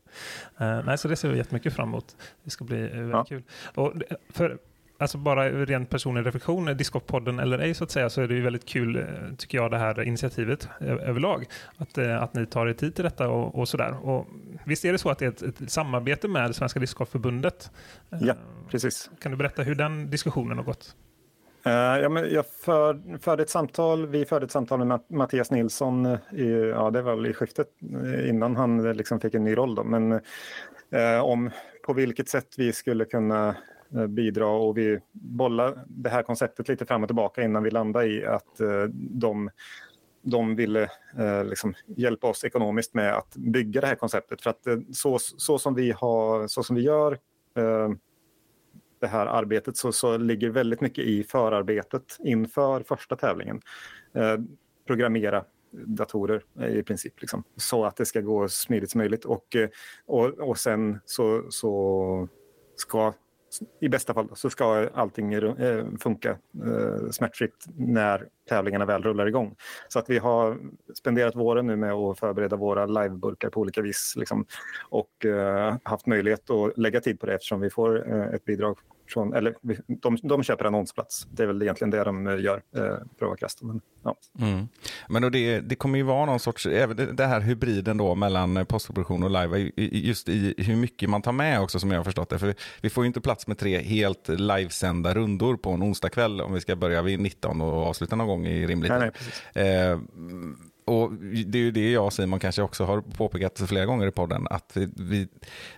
Eh, 0.59 0.85
nej, 0.85 0.99
så 0.99 1.09
det 1.09 1.17
ser 1.17 1.29
vi 1.29 1.39
jättemycket 1.39 1.73
fram 1.75 1.89
emot. 1.89 2.17
Det 2.45 2.51
ska 2.51 2.65
bli 2.65 2.77
uh, 2.77 2.91
väldigt 2.91 3.11
Ja. 3.13 3.25
kul. 3.25 3.43
Och 3.75 3.99
det- 3.99 4.17
för, 4.31 4.59
alltså 4.99 5.19
bara 5.19 5.49
ur 5.49 5.67
ren 5.67 5.87
personlig 5.87 6.27
reflektion, 6.27 6.69
eh, 6.69 6.77
Discopodden 6.77 7.39
eller 7.39 7.59
ej 7.59 7.75
så 7.75 7.85
att 7.85 7.91
säga, 7.91 8.11
så 8.11 8.23
är 8.23 8.29
det 8.29 8.35
ju 8.35 8.43
väldigt 8.43 8.65
kul, 8.67 8.97
eh, 8.97 9.05
tycker 9.39 9.59
jag, 9.59 9.71
det 9.71 9.79
här 9.79 10.03
initiativet 10.03 10.69
eh, 10.81 10.93
överlag. 10.93 11.45
Att, 11.77 11.99
eh, 11.99 12.23
att 12.23 12.35
ni 12.35 12.47
tar 12.47 12.67
er 12.67 12.73
tid 12.73 12.95
till 12.95 13.05
detta 13.05 13.29
och, 13.29 13.59
och 13.59 13.69
sådär. 13.69 14.07
Och 14.09 14.27
visst 14.65 14.85
är 14.85 14.93
det 14.93 14.99
så 14.99 15.11
att 15.11 15.19
det 15.19 15.25
är 15.25 15.49
ett, 15.49 15.63
ett 15.63 15.71
samarbete 15.71 16.29
med 16.29 16.55
Svenska 16.57 16.81
Discgolfförbundet? 16.81 17.71
Eh, 18.13 18.19
Ja. 18.23 18.35
Precis. 18.71 19.11
Kan 19.21 19.33
du 19.33 19.39
berätta 19.39 19.63
hur 19.63 19.75
den 19.75 20.11
diskussionen 20.11 20.57
har 20.59 20.65
gått? 20.65 20.97
Eh, 21.67 21.73
ja, 21.73 22.09
men 22.09 22.31
jag 22.31 22.45
för, 22.65 23.19
förde 23.19 23.43
ett 23.43 23.51
samtal, 23.51 24.07
vi 24.07 24.25
förde 24.25 24.45
ett 24.47 24.51
samtal 24.53 24.79
med 24.79 24.87
Matt- 24.89 25.11
Mattias 25.11 25.51
Nilsson, 25.51 26.07
eh, 26.07 26.19
i, 26.33 26.71
ja, 26.71 26.91
det 26.91 27.03
var 27.03 27.15
väl 27.17 27.27
i 27.27 27.33
skiftet 27.33 27.67
eh, 28.05 28.29
innan 28.29 28.57
han 28.57 28.87
eh, 28.87 28.95
liksom 28.95 29.21
fick 29.21 29.35
en 29.35 29.45
ny 29.45 29.57
roll. 29.57 29.75
Då, 29.75 29.85
men 29.85 30.13
eh, 30.91 31.21
om 31.21 31.51
på 31.87 31.93
vilket 31.93 32.29
sätt 32.29 32.49
vi 32.59 32.73
skulle 32.73 33.05
kunna 33.05 33.49
eh, 33.49 33.55
Eh, 33.95 34.07
bidra 34.07 34.47
och 34.47 34.79
vi 34.79 35.01
bollar 35.13 35.85
det 35.87 36.11
här 36.11 36.23
konceptet 36.23 36.69
lite 36.69 36.87
fram 36.87 37.03
och 37.03 37.09
tillbaka 37.09 37.43
innan 37.43 37.63
vi 37.63 37.71
landade 37.71 38.07
i 38.07 38.27
att 38.27 38.61
eh, 38.61 38.85
de 38.95 39.51
de 40.25 40.57
ville 40.57 40.83
eh, 41.19 41.45
liksom 41.45 41.75
hjälpa 41.87 42.27
oss 42.27 42.45
ekonomiskt 42.45 42.95
med 42.95 43.15
att 43.15 43.37
bygga 43.37 43.81
det 43.81 43.87
här 43.87 43.95
konceptet. 43.95 44.43
För 44.43 44.51
att 44.51 44.67
eh, 44.67 44.79
så, 44.93 45.19
så, 45.19 45.59
som, 45.59 45.75
vi 45.75 45.91
har, 45.93 46.49
så 46.49 46.63
som 46.63 46.77
vi 46.77 46.83
gör 46.83 47.13
eh, 47.57 47.91
det 49.01 49.07
här 49.07 49.27
arbetet 49.27 49.77
så, 49.77 49.93
så 49.93 50.17
ligger 50.17 50.51
väldigt 50.51 50.81
mycket 50.81 51.05
i 51.05 51.25
förarbetet 51.25 52.17
inför 52.25 52.83
första 52.83 53.17
tävlingen. 53.17 53.61
Eh, 54.15 54.37
programmera 54.87 55.45
datorer 55.73 56.43
i 56.69 56.83
princip, 56.83 57.21
liksom, 57.21 57.45
så 57.57 57.85
att 57.85 57.97
det 57.97 58.07
ska 58.07 58.21
gå 58.21 58.49
så 58.49 58.55
smidigt 58.55 58.91
som 58.91 58.99
möjligt. 58.99 59.25
Och, 59.25 59.57
och, 60.07 60.27
och 60.27 60.59
sen 60.59 61.01
så, 61.05 61.43
så 61.51 62.29
ska 62.77 63.13
i 63.81 63.89
bästa 63.89 64.15
fall 64.15 64.29
så 64.35 64.51
ska 64.51 64.89
allting 64.95 65.35
eh, 65.35 65.87
funka 66.01 66.31
eh, 66.65 67.11
smärtfritt 67.11 67.65
när 67.77 68.29
tävlingarna 68.49 68.85
väl 68.85 69.03
rullar 69.03 69.27
igång. 69.27 69.55
Så 69.89 69.99
att 69.99 70.11
vi 70.11 70.19
har 70.19 70.59
spenderat 70.95 71.37
våren 71.37 71.67
nu 71.67 71.77
med 71.77 71.93
att 71.93 72.19
förbereda 72.19 72.57
våra 72.57 72.87
liveburkar 72.87 73.51
på 73.51 73.61
olika 73.61 73.83
vis 73.83 74.15
liksom, 74.17 74.47
och 74.89 75.25
eh, 75.25 75.77
haft 75.83 76.07
möjlighet 76.07 76.51
att 76.51 76.79
lägga 76.79 77.01
tid 77.01 77.21
på 77.21 77.27
det 77.27 77.35
eftersom 77.35 77.61
vi 77.61 77.71
får 77.71 78.13
eh, 78.13 78.35
ett 78.35 78.45
bidrag 78.45 78.79
från, 79.09 79.35
eller 79.35 79.55
de, 79.87 80.17
de 80.23 80.43
köper 80.43 80.65
annonsplats. 80.65 81.27
Det 81.31 81.43
är 81.43 81.47
väl 81.47 81.63
egentligen 81.63 81.91
det 81.91 82.05
de 82.05 82.27
eh, 82.27 82.41
gör, 82.41 82.63
eh, 82.77 82.81
för 82.81 82.97
att 82.97 83.21
vara 83.21 83.37
krasst. 83.37 83.63
Men, 83.63 83.81
ja. 84.03 84.17
Mm. 84.39 84.69
Men 85.09 85.23
då 85.23 85.29
det, 85.29 85.61
det 85.61 85.77
kommer 85.77 85.99
ju 85.99 86.05
vara 86.05 86.27
någon 86.27 86.41
sorts, 86.41 86.67
även 86.67 87.17
det, 87.17 87.27
här 87.27 87.41
hybriden 87.41 87.97
då 87.97 88.15
mellan 88.15 88.67
postproduktion 88.67 89.23
och 89.23 89.31
live, 89.31 89.71
just 89.77 90.29
i 90.29 90.55
hur 90.59 90.77
mycket 90.77 91.11
man 91.11 91.23
tar 91.23 91.33
med 91.33 91.61
också 91.61 91.79
som 91.79 91.91
jag 91.91 91.99
har 91.99 92.05
förstått 92.05 92.31
det. 92.31 92.39
För 92.39 92.55
vi 92.81 92.91
får 92.91 93.05
ju 93.05 93.07
inte 93.07 93.21
plats 93.21 93.47
med 93.47 93.59
tre 93.59 93.79
helt 93.79 94.29
livesända 94.29 95.15
rundor 95.15 95.57
på 95.57 95.71
en 95.71 95.83
onsdagkväll 95.83 96.41
om 96.41 96.53
vi 96.53 96.61
ska 96.61 96.77
börja 96.77 97.03
vid 97.03 97.21
19 97.21 97.61
och 97.61 97.87
avsluta 97.87 98.17
någon 98.17 98.27
gång 98.27 98.34
i 98.47 98.67
rimlig 98.67 98.91
Nej, 98.91 99.01
tid. 99.01 99.01
nej, 99.01 99.11
precis. 99.11 99.57
Eh, 99.57 99.99
och 100.87 101.13
det 101.47 101.59
är 101.59 101.63
ju 101.63 101.71
det 101.71 101.91
jag 101.91 102.05
och 102.05 102.13
Simon 102.13 102.41
kanske 102.41 102.63
också 102.63 102.85
har 102.85 103.01
påpekat 103.01 103.63
flera 103.69 103.87
gånger 103.87 104.07
i 104.07 104.11
podden. 104.11 104.47
Att 104.51 104.73
vi, 104.75 104.89
vi, 104.97 105.29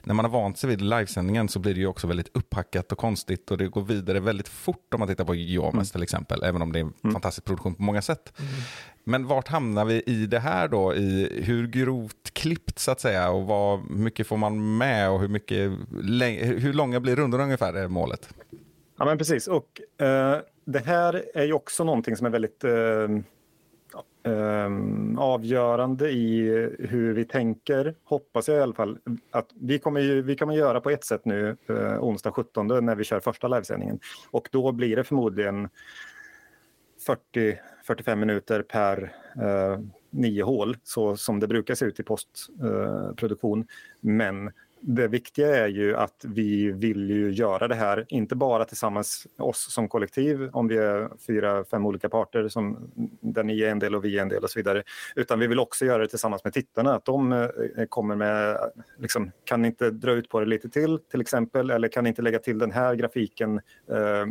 när 0.02 0.14
man 0.14 0.24
har 0.24 0.32
vant 0.32 0.58
sig 0.58 0.70
vid 0.70 0.80
livesändningen 0.80 1.48
så 1.48 1.58
blir 1.58 1.74
det 1.74 1.80
ju 1.80 1.86
också 1.86 2.06
väldigt 2.06 2.36
upphackat 2.36 2.92
och 2.92 2.98
konstigt. 2.98 3.50
Och 3.50 3.58
det 3.58 3.68
går 3.68 3.82
vidare 3.82 4.20
väldigt 4.20 4.48
fort 4.48 4.94
om 4.94 4.98
man 5.00 5.08
tittar 5.08 5.24
på 5.24 5.34
Jomes 5.34 5.92
till 5.92 6.02
exempel. 6.02 6.42
Även 6.42 6.62
om 6.62 6.72
det 6.72 6.78
är 6.78 6.90
en 7.02 7.12
fantastisk 7.12 7.44
produktion 7.44 7.74
på 7.74 7.82
många 7.82 8.02
sätt. 8.02 8.32
Men 9.04 9.26
vart 9.26 9.48
hamnar 9.48 9.84
vi 9.84 10.02
i 10.06 10.26
det 10.26 10.38
här 10.40 10.68
då? 10.68 10.94
I 10.94 11.42
hur 11.44 11.66
grovt 11.66 12.30
klippt 12.32 12.78
så 12.78 12.90
att 12.90 13.00
säga? 13.00 13.30
Och 13.30 13.46
vad 13.46 13.90
mycket 13.90 14.26
får 14.26 14.36
man 14.36 14.76
med? 14.76 15.10
Och 15.10 15.20
hur, 15.20 15.28
mycket, 15.28 15.72
hur 16.64 16.72
långa 16.72 17.00
blir 17.00 17.16
rundorna 17.16 17.44
ungefär? 17.44 17.74
är 17.74 17.88
målet. 17.88 18.28
Ja, 18.98 19.04
men 19.04 19.18
precis. 19.18 19.48
Och 19.48 19.80
eh, 20.06 20.38
det 20.66 20.78
här 20.78 21.24
är 21.34 21.44
ju 21.44 21.52
också 21.52 21.84
någonting 21.84 22.16
som 22.16 22.26
är 22.26 22.30
väldigt 22.30 22.64
eh, 22.64 23.08
eh, 24.32 24.70
avgörande 25.18 26.10
i 26.10 26.48
hur 26.78 27.14
vi 27.14 27.24
tänker, 27.24 27.94
hoppas 28.04 28.48
jag 28.48 28.56
i 28.56 28.60
alla 28.60 28.74
fall. 28.74 28.98
Att 29.30 29.48
vi, 29.60 29.78
kommer 29.78 30.00
ju, 30.00 30.22
vi 30.22 30.36
kommer 30.36 30.54
göra 30.54 30.80
på 30.80 30.90
ett 30.90 31.04
sätt 31.04 31.24
nu 31.24 31.56
eh, 31.68 32.04
onsdag 32.04 32.32
17 32.32 32.66
när 32.66 32.94
vi 32.94 33.04
kör 33.04 33.20
första 33.20 33.48
livesändningen. 33.48 33.98
Och 34.30 34.48
då 34.52 34.72
blir 34.72 34.96
det 34.96 35.04
förmodligen 35.04 35.68
40-45 37.34 38.16
minuter 38.16 38.62
per 38.62 39.12
eh, 39.42 39.78
nio 40.10 40.42
hål, 40.42 40.76
så 40.82 41.16
som 41.16 41.40
det 41.40 41.48
brukar 41.48 41.74
se 41.74 41.84
ut 41.84 42.00
i 42.00 42.02
postproduktion. 42.02 43.60
Eh. 43.60 43.66
Men 44.00 44.52
det 44.80 45.08
viktiga 45.08 45.56
är 45.56 45.68
ju 45.68 45.96
att 45.96 46.24
vi 46.24 46.70
vill 46.70 47.10
ju 47.10 47.30
göra 47.30 47.68
det 47.68 47.74
här, 47.74 48.04
inte 48.08 48.36
bara 48.36 48.64
tillsammans 48.64 49.26
oss 49.38 49.72
som 49.74 49.88
kollektiv, 49.88 50.50
om 50.52 50.68
vi 50.68 50.76
är 50.76 51.10
fyra, 51.26 51.64
fem 51.64 51.86
olika 51.86 52.08
parter 52.08 52.48
som, 52.48 52.90
där 53.20 53.44
ni 53.44 53.62
är 53.62 53.70
en 53.70 53.78
del 53.78 53.94
och 53.94 54.04
vi 54.04 54.18
är 54.18 54.22
en 54.22 54.28
del 54.28 54.44
och 54.44 54.50
så 54.50 54.58
vidare, 54.58 54.82
utan 55.16 55.38
vi 55.38 55.46
vill 55.46 55.58
också 55.58 55.84
göra 55.84 56.02
det 56.02 56.08
tillsammans 56.08 56.44
med 56.44 56.52
tittarna, 56.52 56.94
att 56.94 57.04
de 57.04 57.32
eh, 57.32 57.48
kommer 57.88 58.16
med, 58.16 58.58
liksom, 58.98 59.30
kan 59.44 59.62
ni 59.62 59.68
inte 59.68 59.90
dra 59.90 60.12
ut 60.12 60.28
på 60.28 60.40
det 60.40 60.46
lite 60.46 60.68
till, 60.68 60.98
till 61.10 61.20
exempel, 61.20 61.70
eller 61.70 61.88
kan 61.88 62.04
ni 62.04 62.08
inte 62.08 62.22
lägga 62.22 62.38
till 62.38 62.58
den 62.58 62.72
här 62.72 62.94
grafiken, 62.94 63.56
eh, 63.90 64.26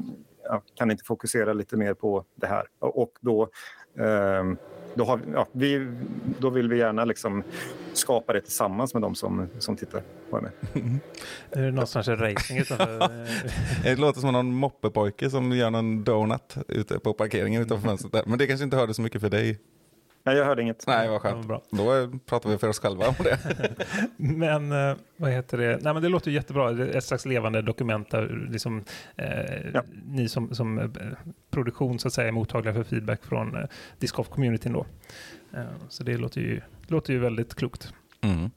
kan 0.76 0.88
ni 0.88 0.92
inte 0.92 1.06
fokusera 1.06 1.54
lite 1.54 1.78
mer 1.78 1.94
på 1.94 2.26
det 2.36 2.48
här? 2.48 2.68
Och 2.80 3.12
då 3.22 3.50
eh, 4.00 4.44
då, 4.96 5.04
har, 5.06 5.18
vi- 5.18 5.32
ja, 5.34 5.48
vi, 5.52 5.88
då 6.40 6.50
vill 6.50 6.70
vi 6.70 6.78
gärna 6.78 7.06
liksom 7.06 7.44
skapa 7.94 8.34
det 8.34 8.42
tillsammans 8.42 8.94
med 8.94 9.02
de 9.04 9.16
som, 9.16 9.48
som 9.60 9.76
tittar 9.76 10.02
på 10.30 10.40
det. 10.40 10.52
Är 11.60 11.62
det 11.62 11.72
någon 11.72 11.88
som 11.88 12.04
kör 12.04 12.16
racing 12.16 12.60
utanför? 12.60 13.10
Det 13.84 13.96
låter 13.96 14.20
som 14.22 14.34
någon 14.34 14.54
moppepojke 14.54 15.30
som 15.30 15.52
gör 15.52 15.72
någon 15.72 16.04
donut 16.04 16.56
ute 16.68 17.00
på 17.00 17.14
parkeringen 17.14 17.62
utanför 17.62 17.88
fönstret 17.88 18.14
där. 18.14 18.24
Men 18.26 18.38
det 18.40 18.48
kanske 18.48 18.64
inte 18.64 18.78
hörde 18.78 18.94
så 18.94 19.02
mycket 19.02 19.22
för 19.22 19.30
dig. 19.30 19.60
Nej, 20.28 20.38
jag 20.38 20.46
hörde 20.46 20.62
inget. 20.62 20.88
Nej, 20.88 21.10
vad 21.10 21.22
skönt. 21.22 21.48
bra. 21.48 21.62
Då 21.72 22.10
pratar 22.26 22.50
vi 22.50 22.58
för 22.58 22.70
oss 22.70 22.80
själva 22.80 23.08
om 23.08 23.16
det. 23.24 23.40
Men 24.18 24.72
eh, 24.72 24.96
vad 25.18 25.32
heter 25.32 25.58
det? 25.58 25.80
Nej, 25.82 25.94
men 25.94 26.04
det 26.04 26.10
låter 26.10 26.32
ju 26.32 26.36
jättebra. 26.38 26.72
Det 26.72 26.84
är 26.88 26.98
ett 26.98 27.04
slags 27.04 27.26
levande 27.26 27.62
dokument 27.62 28.12
där 28.12 28.48
liksom, 28.52 28.84
eh, 29.16 29.70
Ja. 29.74 29.84
ni 30.06 30.28
som, 30.30 30.56
som 30.56 30.80
eh, 30.80 30.86
produktion 31.56 32.00
så 32.00 32.08
att 32.08 32.14
säga 32.14 32.28
är 32.28 32.32
mottagliga 32.32 32.74
för 32.74 32.84
feedback 32.84 33.26
från 33.26 33.56
eh, 33.56 33.64
Disc 34.00 34.14
Golf-communityn. 34.14 34.74
Då. 34.74 34.86
Eh, 35.58 35.66
så 35.90 36.04
det 36.04 36.18
låter 36.18 36.42
ju, 36.42 36.62
låter 36.88 37.14
ju 37.14 37.20
väldigt 37.20 37.56
klokt. 37.56 37.94
Mm. 38.22 38.50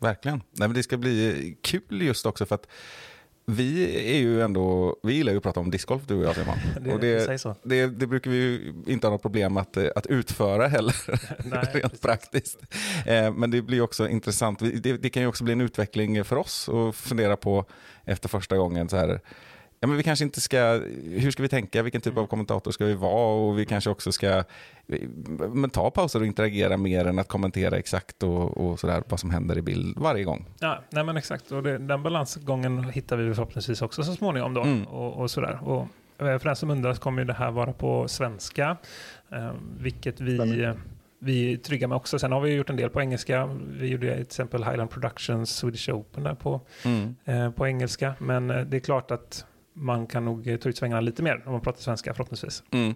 Verkligen. 0.00 0.42
Nej, 0.52 0.68
men 0.68 0.74
det 0.74 0.82
ska 0.82 0.96
bli 0.96 1.56
kul 1.62 2.02
just 2.02 2.26
också 2.26 2.46
för 2.46 2.54
att 2.54 2.66
vi 3.46 3.96
är 4.14 4.18
ju 4.18 4.42
ändå, 4.42 4.96
vi 5.02 5.12
gillar 5.14 5.32
ju 5.32 5.36
att 5.38 5.42
prata 5.44 5.60
om 5.60 5.70
discgolf 5.70 6.02
du 6.06 6.14
och 6.14 6.24
jag 6.24 6.34
Simon. 6.34 6.56
Det- 6.80 6.92
och 6.92 7.00
det, 7.00 7.58
det, 7.62 7.86
det 7.86 8.06
brukar 8.06 8.30
vi 8.30 8.36
ju 8.36 8.74
inte 8.86 9.06
ha 9.06 9.12
något 9.12 9.22
problem 9.22 9.56
att, 9.56 9.76
eh, 9.76 9.86
att 9.96 10.06
utföra 10.06 10.66
heller, 10.68 10.94
Nej, 11.48 11.60
rent 11.72 11.82
precis. 11.82 12.00
praktiskt. 12.00 12.58
Eh, 13.06 13.34
men 13.34 13.50
det 13.50 13.62
blir 13.62 13.80
också 13.80 14.08
intressant, 14.08 14.58
det, 14.58 14.96
det 15.02 15.10
kan 15.10 15.22
ju 15.22 15.28
också 15.28 15.44
bli 15.44 15.52
en 15.52 15.60
utveckling 15.60 16.24
för 16.24 16.36
oss 16.36 16.68
att 16.68 16.96
fundera 16.96 17.36
på 17.36 17.64
efter 18.04 18.28
första 18.28 18.56
gången 18.56 18.88
så 18.88 18.96
här, 18.96 19.20
Ja, 19.84 19.88
men 19.88 19.96
vi 19.96 20.02
kanske 20.02 20.24
inte 20.24 20.40
ska, 20.40 20.80
hur 21.04 21.30
ska 21.30 21.42
vi 21.42 21.48
tänka, 21.48 21.82
vilken 21.82 22.00
typ 22.00 22.16
av 22.18 22.26
kommentator 22.26 22.70
ska 22.70 22.84
vi 22.84 22.94
vara 22.94 23.34
och 23.34 23.58
vi 23.58 23.66
kanske 23.66 23.90
också 23.90 24.12
ska 24.12 24.44
men 25.52 25.70
ta 25.70 25.90
pauser 25.90 26.20
och 26.20 26.26
interagera 26.26 26.76
mer 26.76 27.04
än 27.06 27.18
att 27.18 27.28
kommentera 27.28 27.76
exakt 27.76 28.22
och, 28.22 28.56
och 28.56 28.80
sådär 28.80 29.02
vad 29.08 29.20
som 29.20 29.30
händer 29.30 29.58
i 29.58 29.62
bild 29.62 29.98
varje 29.98 30.24
gång. 30.24 30.46
Ja, 30.58 30.82
nej 30.90 31.04
men 31.04 31.16
exakt. 31.16 31.52
Och 31.52 31.62
det, 31.62 31.78
den 31.78 32.02
balansgången 32.02 32.84
hittar 32.84 33.16
vi 33.16 33.34
förhoppningsvis 33.34 33.82
också 33.82 34.02
så 34.02 34.12
småningom. 34.14 34.54
Då, 34.54 34.62
Mm. 34.62 34.84
och, 34.84 35.20
och 35.22 35.30
sådär. 35.30 35.58
Och, 35.62 35.80
eh, 36.26 36.38
för 36.38 36.44
den 36.44 36.56
som 36.56 36.70
undrar 36.70 36.94
så 36.94 37.00
kommer 37.00 37.22
ju 37.22 37.26
det 37.26 37.32
här 37.32 37.50
vara 37.50 37.72
på 37.72 38.08
svenska, 38.08 38.76
eh, 39.32 39.50
vilket 39.80 40.20
vi, 40.20 40.62
eh, 40.62 40.72
vi 41.18 41.52
är 41.52 41.56
trygga 41.56 41.88
med 41.88 41.96
också. 41.96 42.18
Sen 42.18 42.32
har 42.32 42.40
vi 42.40 42.54
gjort 42.54 42.70
en 42.70 42.76
del 42.76 42.90
på 42.90 43.00
engelska. 43.00 43.46
Vi 43.78 43.86
gjorde 43.86 44.12
till 44.14 44.22
exempel 44.22 44.64
Highland 44.64 44.90
Productions 44.90 45.50
Swedish 45.56 45.88
Open 45.90 46.22
där 46.24 46.34
på, 46.34 46.60
Mm. 46.84 47.14
eh, 47.24 47.50
på 47.50 47.66
engelska. 47.66 48.14
Men 48.18 48.46
det 48.48 48.76
är 48.76 48.80
klart 48.80 49.10
att 49.10 49.46
man 49.74 50.06
kan 50.06 50.24
nog 50.24 50.48
eh, 50.48 50.56
ta 50.56 50.68
ut 50.68 50.76
svängarna 50.76 51.00
lite 51.00 51.22
mer 51.22 51.42
om 51.46 51.52
man 51.52 51.60
pratar 51.60 51.80
svenska 51.80 52.14
förhoppningsvis. 52.14 52.62
Mm. 52.70 52.94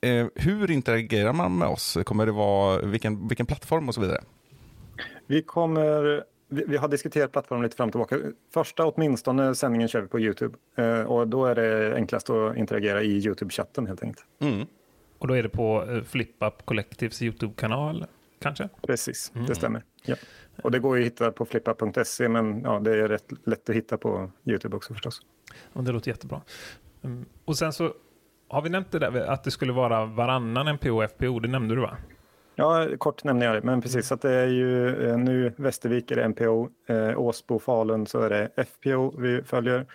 Eh, 0.00 0.26
hur 0.34 0.70
interagerar 0.70 1.32
man 1.32 1.58
med 1.58 1.68
oss? 1.68 1.98
Kommer 2.04 2.26
det 2.26 2.32
vara, 2.32 2.82
vilken, 2.82 3.28
vilken 3.28 3.46
plattform 3.46 3.88
och 3.88 3.94
så 3.94 4.00
vidare? 4.00 4.20
Vi 5.26 5.42
kommer 5.42 6.24
vi, 6.48 6.64
vi 6.66 6.76
har 6.76 6.88
diskuterat 6.88 7.32
plattformen 7.32 7.62
lite 7.62 7.76
fram 7.76 7.88
och 7.88 7.92
tillbaka. 7.92 8.18
Första 8.54 8.86
åtminstone 8.86 9.54
sändningen 9.54 9.88
kör 9.88 10.00
vi 10.00 10.08
på 10.08 10.20
Youtube. 10.20 10.58
Eh, 10.76 11.00
och 11.00 11.28
då 11.28 11.46
är 11.46 11.54
det 11.54 11.94
enklast 11.94 12.30
att 12.30 12.56
interagera 12.56 13.02
i 13.02 13.18
Youtube-chatten 13.20 13.86
helt 13.86 14.02
enkelt. 14.02 14.26
Mm. 14.38 14.66
Och 15.18 15.28
då 15.28 15.34
är 15.34 15.42
det 15.42 15.48
på 15.48 15.84
eh, 15.90 16.02
FlipUp 16.02 16.64
Collectives 16.64 17.22
YouTube-kanal, 17.22 18.06
kanske? 18.40 18.68
Precis, 18.86 19.32
Mm. 19.34 19.46
det 19.46 19.54
stämmer. 19.54 19.82
Ja. 20.04 20.16
Och 20.62 20.70
det 20.70 20.78
går 20.78 20.96
ju 20.96 21.02
att 21.02 21.06
hitta 21.06 21.32
på 21.32 21.44
flippa.se 21.44 22.28
men 22.28 22.62
ja, 22.62 22.80
det 22.80 22.90
är 22.90 23.08
rätt 23.08 23.32
lätt 23.44 23.70
att 23.70 23.76
hitta 23.76 23.96
på 23.96 24.30
Youtube 24.44 24.76
också 24.76 24.94
förstås. 24.94 25.20
Och 25.72 25.84
det 25.84 25.92
låter 25.92 26.10
jättebra. 26.10 26.40
Mm. 27.02 27.24
Och 27.44 27.58
sen 27.58 27.72
så 27.72 27.94
har 28.48 28.62
vi 28.62 28.68
nämnt 28.68 28.92
det 28.92 28.98
där 28.98 29.26
att 29.26 29.44
det 29.44 29.50
skulle 29.50 29.72
vara 29.72 30.06
varannan 30.06 30.74
NPO 30.74 31.02
och 31.02 31.10
FPO, 31.10 31.40
det 31.40 31.48
nämnde 31.48 31.74
du 31.74 31.80
va? 31.80 31.96
Ja, 32.54 32.88
kort 32.98 33.24
nämner 33.24 33.46
jag 33.46 33.54
det, 33.54 33.62
men 33.62 33.82
precis 33.82 34.12
att 34.12 34.20
det 34.20 34.32
är 34.32 34.46
ju 34.46 34.88
eh, 35.08 35.18
nu 35.18 35.52
Västervik 35.56 36.10
är 36.10 36.16
det 36.16 36.28
MPO, 36.28 36.68
eh, 36.86 37.20
Åsbo, 37.20 37.58
Falun 37.58 38.06
så 38.06 38.20
är 38.20 38.30
det 38.30 38.64
FPO 38.64 39.20
vi 39.20 39.42
följer. 39.42 39.86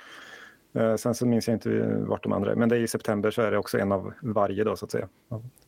Eh, 0.73 0.95
sen 0.95 1.15
så 1.15 1.25
minns 1.25 1.47
jag 1.47 1.55
inte 1.55 1.99
vart 2.07 2.23
de 2.23 2.31
andra 2.31 2.51
är, 2.51 2.55
men 2.55 2.69
det 2.69 2.75
är 2.75 2.79
i 2.79 2.87
september 2.87 3.31
så 3.31 3.41
är 3.41 3.51
det 3.51 3.57
också 3.57 3.79
en 3.79 3.91
av 3.91 4.13
varje 4.21 4.63
då 4.63 4.75
så 4.75 4.85
att 4.85 4.91
säga. 4.91 5.07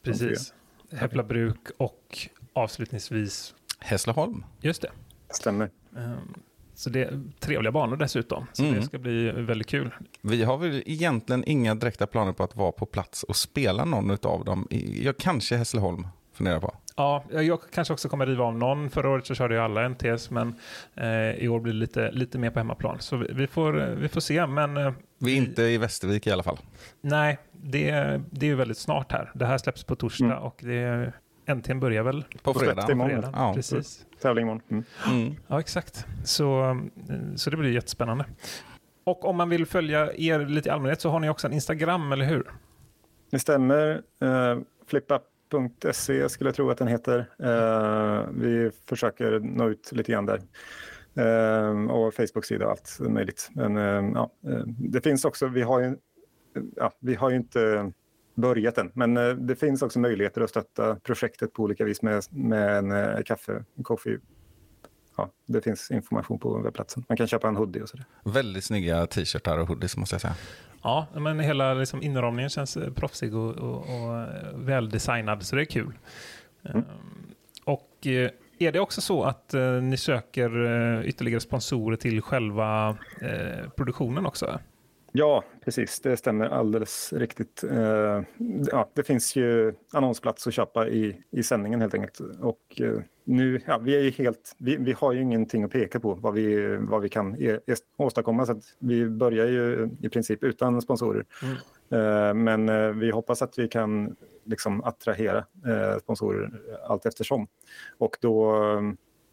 Precis. 0.02 0.54
Häppla 0.92 1.24
bruk 1.24 1.68
och 1.78 2.18
avslutningsvis, 2.54 3.56
Hässleholm. 3.84 4.44
just 4.62 4.82
det. 4.82 4.90
Stämmer. 5.30 5.70
Ehm, 5.98 6.34
Så 6.76 6.90
det 6.90 7.04
är 7.04 7.22
trevliga 7.40 7.72
banor 7.72 7.98
dessutom. 7.98 8.46
Så 8.54 8.64
Mm. 8.64 8.76
det 8.76 8.82
ska 8.82 8.98
bli 8.98 9.32
väldigt 9.32 9.68
kul. 9.68 9.92
Vi 10.22 10.44
har 10.44 10.58
väl 10.58 10.84
egentligen 10.86 11.44
inga 11.48 11.76
direkta 11.76 12.08
planer 12.08 12.34
på 12.34 12.44
att 12.44 12.56
vara 12.56 12.72
på 12.72 12.86
plats 12.86 13.24
och 13.24 13.36
spela 13.36 13.86
någon 13.86 14.18
av 14.24 14.46
dem. 14.46 14.68
Jag 15.02 15.18
kanske 15.18 15.58
Hässleholm 15.58 16.08
funderar 16.34 16.60
på. 16.60 16.74
Ja, 16.96 17.24
jag 17.32 17.60
kanske 17.74 17.94
också 17.94 18.10
kommer 18.10 18.26
riva 18.26 18.44
av 18.46 18.58
någon. 18.58 18.90
Förra 18.90 19.10
året 19.10 19.26
så 19.26 19.36
körde 19.36 19.56
jag 19.56 19.64
alla 19.66 19.90
NTS, 19.90 20.30
men 20.30 20.56
eh, 20.96 21.32
i 21.32 21.48
år 21.48 21.60
blir 21.60 21.74
det 21.74 21.80
lite, 21.80 22.12
lite 22.12 22.38
mer 22.38 22.50
på 22.50 22.60
hemmaplan. 22.60 23.00
Så 23.00 23.18
vi, 23.18 23.28
vi, 23.34 23.48
får, 23.48 23.74
vi 23.96 24.08
får 24.10 24.22
se, 24.22 24.48
men 24.48 24.78
eh, 24.78 24.94
Vi 25.18 25.34
är 25.34 25.38
inte 25.38 25.64
i 25.64 25.78
Västervik 25.78 26.28
i 26.28 26.32
alla 26.32 26.44
fall. 26.44 26.58
nej, 27.02 27.38
det, 27.52 27.92
det 28.32 28.46
är 28.46 28.50
ju 28.50 28.56
väldigt 28.56 28.78
snart 28.78 29.12
här. 29.12 29.32
Det 29.36 29.46
här 29.46 29.58
släpps 29.58 29.84
på 29.84 29.96
torsdag 29.96 30.26
Mm. 30.26 30.38
och 30.38 30.60
det, 30.64 31.14
NTN 31.46 31.80
börjar 31.80 32.04
väl 32.04 32.26
På 32.44 32.54
På 32.54 32.60
fredag. 32.60 32.92
imorgon. 32.92 33.10
fredag. 33.22 33.32
Ja. 33.36 33.54
Precis. 33.54 34.06
Tävling 34.22 34.44
imorgon. 34.44 34.62
Mm. 34.70 34.84
Mm. 35.12 35.36
Ja, 35.48 35.60
exakt. 35.60 36.06
Så, 36.24 36.62
eh, 37.10 37.36
så 37.36 37.50
det 37.50 37.58
blir 37.58 37.72
jättespännande. 37.72 38.26
Och 39.04 39.26
om 39.26 39.36
man 39.38 39.50
vill 39.50 39.66
följa 39.66 40.14
er 40.16 40.40
lite 40.46 40.70
i 40.70 40.72
allmänhet 40.72 41.02
så 41.02 41.10
har 41.10 41.20
ni 41.20 41.30
också 41.30 41.48
en 41.48 41.54
Instagram, 41.54 42.12
eller 42.12 42.26
hur? 42.26 42.52
Det 43.32 43.40
stämmer. 43.40 44.02
Uh, 44.24 44.62
flippa.se 44.88 46.30
skulle 46.30 46.48
jag 46.48 46.56
tro 46.56 46.70
att 46.70 46.78
den 46.78 46.88
heter. 46.88 47.30
Eh, 47.40 48.30
vi 48.34 48.72
försöker 48.90 49.40
nå 49.40 49.70
ut 49.70 49.92
lite 49.92 50.12
grann 50.12 50.26
där. 50.26 50.42
Eh, 51.16 51.92
och 51.92 52.14
Facebook-sida 52.14 52.66
och 52.66 52.72
allt 52.72 52.98
möjligt. 53.00 53.50
Men 53.56 53.78
eh, 53.78 54.12
ja, 54.16 54.32
eh, 54.48 54.64
det 54.66 55.02
finns 55.02 55.26
också, 55.26 55.48
vi 55.48 55.62
har 55.62 55.80
ju, 55.80 55.96
ja, 56.76 56.92
vi 57.00 57.16
har 57.16 57.30
ju 57.30 57.36
inte 57.36 57.92
börjat 58.36 58.78
än, 58.78 58.92
men 58.94 59.18
eh, 59.18 59.30
det 59.30 59.56
finns 59.56 59.82
också 59.82 60.00
möjligheter 60.00 60.42
att 60.42 60.50
stötta 60.50 60.96
projektet 60.96 61.54
på 61.54 61.64
olika 61.64 61.86
vis 61.86 62.02
med, 62.02 62.24
med 62.30 62.78
en 62.78 62.92
eh, 62.92 63.24
kaffe, 63.26 63.64
coffee. 63.84 64.20
Ja, 65.18 65.30
det 65.46 65.62
finns 65.62 65.92
information 65.92 66.40
på 66.40 66.58
webbplatsen. 66.58 67.04
Man 67.10 67.18
kan 67.18 67.28
köpa 67.28 67.48
en 67.48 67.56
hoodie 67.56 67.82
och 67.82 67.90
sådär. 67.90 68.06
Väldigt 68.24 68.64
snygga 68.64 69.06
t-shirtar 69.08 69.58
och 69.58 69.68
hoodies 69.68 69.98
måste 69.98 70.14
jag 70.14 70.22
säga. 70.22 70.36
Ja, 70.84 71.08
men 71.16 71.40
hela 71.40 71.74
liksom 71.74 72.02
inramningen 72.02 72.50
känns 72.50 72.78
eh, 72.78 72.94
proffsig 72.94 73.36
och, 73.36 73.56
och, 73.56 73.78
och 73.78 74.28
väldesignad, 74.70 75.44
så 75.44 75.56
det 75.56 75.62
är 75.62 75.66
kul. 75.66 75.94
Mm. 76.64 76.78
Ehm, 76.78 76.86
Och 77.66 78.08
är 78.60 78.72
det 78.72 78.80
också 78.80 79.02
så 79.02 79.24
att 79.24 79.54
ni 79.82 79.98
söker 79.98 80.50
ytterligare 81.06 81.40
sponsorer 81.40 81.96
till 81.98 82.22
själva 82.22 82.98
produktionen 83.76 84.26
också? 84.26 84.60
Ja, 85.16 85.44
precis. 85.66 86.00
Det 86.00 86.18
stämmer 86.18 86.46
alldeles 86.46 87.14
riktigt. 87.14 87.64
Eh, 87.64 88.22
ja, 88.72 88.90
det 88.94 89.04
finns 89.04 89.36
ju 89.36 89.74
annonsplats 89.92 90.48
att 90.48 90.54
köpa 90.54 90.88
i, 90.88 91.22
i 91.32 91.44
sändningen 91.44 91.82
helt 91.82 91.94
enkelt. 91.94 92.20
Och 92.42 92.82
eh, 92.82 93.00
nu, 93.24 93.62
ja, 93.66 93.78
vi 93.78 93.96
är 93.96 94.02
ju 94.02 94.10
helt, 94.12 94.56
vi, 94.58 94.78
vi 94.78 94.92
har 94.92 95.12
ju 95.12 95.22
ingenting 95.22 95.64
att 95.64 95.72
peka 95.72 96.00
på 96.00 96.14
vad 96.14 96.34
vi, 96.34 96.78
vad 96.78 97.02
vi 97.02 97.10
kan 97.10 97.36
e, 97.36 97.60
e, 97.68 97.76
åstadkomma. 97.98 98.46
Så 98.46 98.60
vi 98.80 99.10
börjar 99.10 99.48
ju 99.48 99.90
i 100.02 100.10
princip 100.10 100.44
utan 100.44 100.82
sponsorer. 100.82 101.26
Mm. 101.44 101.56
Eh, 101.90 102.34
men 102.34 103.00
vi 103.00 103.12
hoppas 103.12 103.42
att 103.42 103.60
vi 103.60 103.68
kan 103.68 104.16
liksom 104.46 104.84
attrahera 104.84 105.46
sponsorer 106.02 106.52
allt 106.88 107.06
eftersom. 107.06 107.48
Och 107.98 108.18
då, 108.22 108.56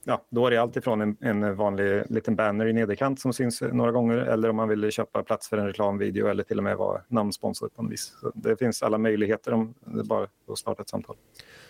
ja, 0.04 0.24
då 0.30 0.46
är 0.46 0.50
det 0.50 0.56
allt 0.56 0.76
ifrån 0.76 1.00
en, 1.00 1.16
en 1.20 1.56
vanlig 1.56 2.02
liten 2.08 2.36
banner 2.36 2.66
i 2.66 2.72
nederkant 2.72 3.20
som 3.20 3.32
syns 3.32 3.62
några 3.72 3.92
gånger 3.92 4.16
eller 4.16 4.48
om 4.48 4.56
man 4.56 4.68
vill 4.68 4.90
köpa 4.90 5.22
plats 5.22 5.48
för 5.48 5.58
en 5.58 5.66
reklamvideo 5.66 6.26
eller 6.26 6.42
till 6.42 6.58
och 6.58 6.64
med 6.64 6.76
vara 6.76 7.00
namnsponsor 7.08 7.68
på 7.68 7.82
något 7.82 7.92
vis. 7.92 8.16
Så 8.20 8.32
det 8.34 8.56
finns 8.56 8.82
alla 8.82 8.98
möjligheter 8.98 9.52
om 9.52 9.74
det 9.84 10.04
bara 10.04 10.26
att 10.48 10.58
starta 10.58 10.82
ett 10.82 10.88
samtal. 10.88 11.16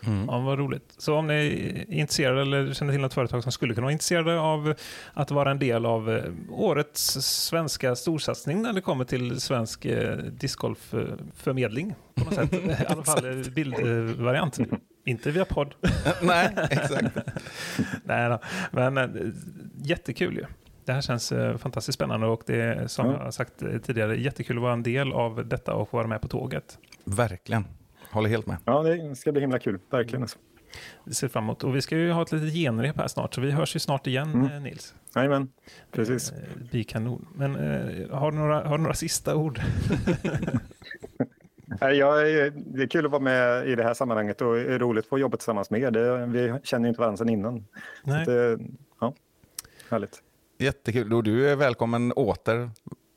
Mm. 0.06 0.26
Ja, 0.28 0.40
vad 0.40 0.58
roligt. 0.58 0.94
Så 0.98 1.16
om 1.16 1.26
ni 1.26 1.34
är 1.34 1.94
intresserade 1.94 2.40
eller 2.42 2.72
känner 2.72 2.92
till 2.92 3.00
något 3.00 3.14
företag 3.14 3.42
som 3.42 3.52
skulle 3.52 3.74
kunna 3.74 3.84
vara 3.84 3.92
intresserade 3.92 4.40
av 4.40 4.74
att 5.12 5.30
vara 5.30 5.50
en 5.50 5.58
del 5.58 5.86
av 5.86 6.10
eh, 6.10 6.24
årets 6.50 7.02
svenska 7.22 7.96
storsatsning 7.96 8.62
när 8.62 8.72
det 8.72 8.80
kommer 8.80 9.04
till 9.04 9.40
svensk 9.40 9.84
eh, 9.84 10.16
discgolfförmedling 10.16 11.94
på 12.14 12.24
något 12.24 12.34
sätt. 12.34 12.52
I 12.82 12.86
alla 12.88 13.02
fall 13.02 13.24
eh, 13.24 13.52
bildvariant. 13.52 14.58
Inte 15.04 15.30
via 15.30 15.44
podd. 15.44 15.74
Nej, 16.22 16.54
exakt. 16.70 17.16
Nej 18.04 18.28
då. 18.28 18.38
Men 18.72 18.98
eh, 18.98 19.08
jättekul 19.82 20.36
ju. 20.36 20.44
Det 20.84 20.92
här 20.92 21.00
känns 21.00 21.32
eh, 21.32 21.56
fantastiskt 21.56 21.94
spännande 21.96 22.26
och 22.26 22.42
det 22.46 22.60
är 22.60 22.86
som 22.86 23.06
Ja. 23.06 23.12
jag 23.12 23.18
har 23.24 23.30
sagt 23.30 23.62
eh, 23.62 23.78
tidigare 23.78 24.20
jättekul 24.20 24.56
att 24.56 24.62
vara 24.62 24.72
en 24.72 24.82
del 24.82 25.12
av 25.12 25.48
detta 25.48 25.74
och 25.74 25.88
få 25.88 25.96
vara 25.96 26.06
med 26.06 26.20
på 26.20 26.28
tåget. 26.28 26.78
Verkligen. 27.04 27.64
Håller 28.10 28.28
helt 28.28 28.46
med. 28.46 28.56
Ja, 28.64 28.82
det 28.82 29.16
ska 29.16 29.32
bli 29.32 29.40
himla 29.40 29.58
kul, 29.58 29.78
verkligen. 29.90 30.22
Alltså. 30.22 30.38
Vi 31.04 31.14
ser 31.14 31.28
fram 31.28 31.44
emot. 31.44 31.64
Och 31.64 31.76
vi 31.76 31.82
ska 31.82 31.96
ju 31.96 32.10
ha 32.12 32.22
ett 32.22 32.32
litet 32.32 32.52
genrep 32.54 32.96
här 32.96 33.08
snart 33.08 33.34
så 33.34 33.40
vi 33.40 33.50
hörs 33.50 33.76
ju 33.76 33.80
snart 33.80 34.06
igen 34.06 34.34
Mm. 34.34 34.62
Nils. 34.62 34.94
Jajamän, 35.14 35.48
precis. 35.92 36.32
Eh, 36.32 36.38
bli 36.70 36.84
kanon. 36.84 37.26
Men 37.34 37.56
eh, 37.56 38.10
har, 38.18 38.30
du 38.32 38.38
några, 38.38 38.68
har 38.68 38.78
du 38.78 38.82
några 38.82 38.94
sista 38.94 39.36
ord? 39.36 39.60
Nej, 41.80 41.96
Jag 41.96 42.30
är, 42.30 42.52
det 42.56 42.82
är 42.82 42.86
kul 42.86 43.04
att 43.04 43.10
vara 43.10 43.22
med 43.22 43.68
i 43.68 43.74
det 43.74 43.82
här 43.82 43.94
sammanhanget 43.94 44.40
och 44.40 44.54
det 44.54 44.74
är 44.74 44.78
roligt 44.78 45.04
att 45.04 45.08
få 45.08 45.18
jobba 45.18 45.36
tillsammans 45.36 45.70
med 45.70 45.80
er. 45.96 46.26
Vi 46.26 46.54
känner 46.62 46.84
ju 46.84 46.88
inte 46.88 47.00
varandra 47.00 47.16
sedan 47.16 47.28
innan. 47.28 47.66
Nej. 48.04 48.24
det, 48.26 48.58
ja, 49.00 49.14
härligt. 49.90 50.22
Jättekul. 50.58 51.12
Och 51.14 51.22
du 51.24 51.48
är 51.50 51.56
välkommen 51.56 52.12
åter, 52.12 52.70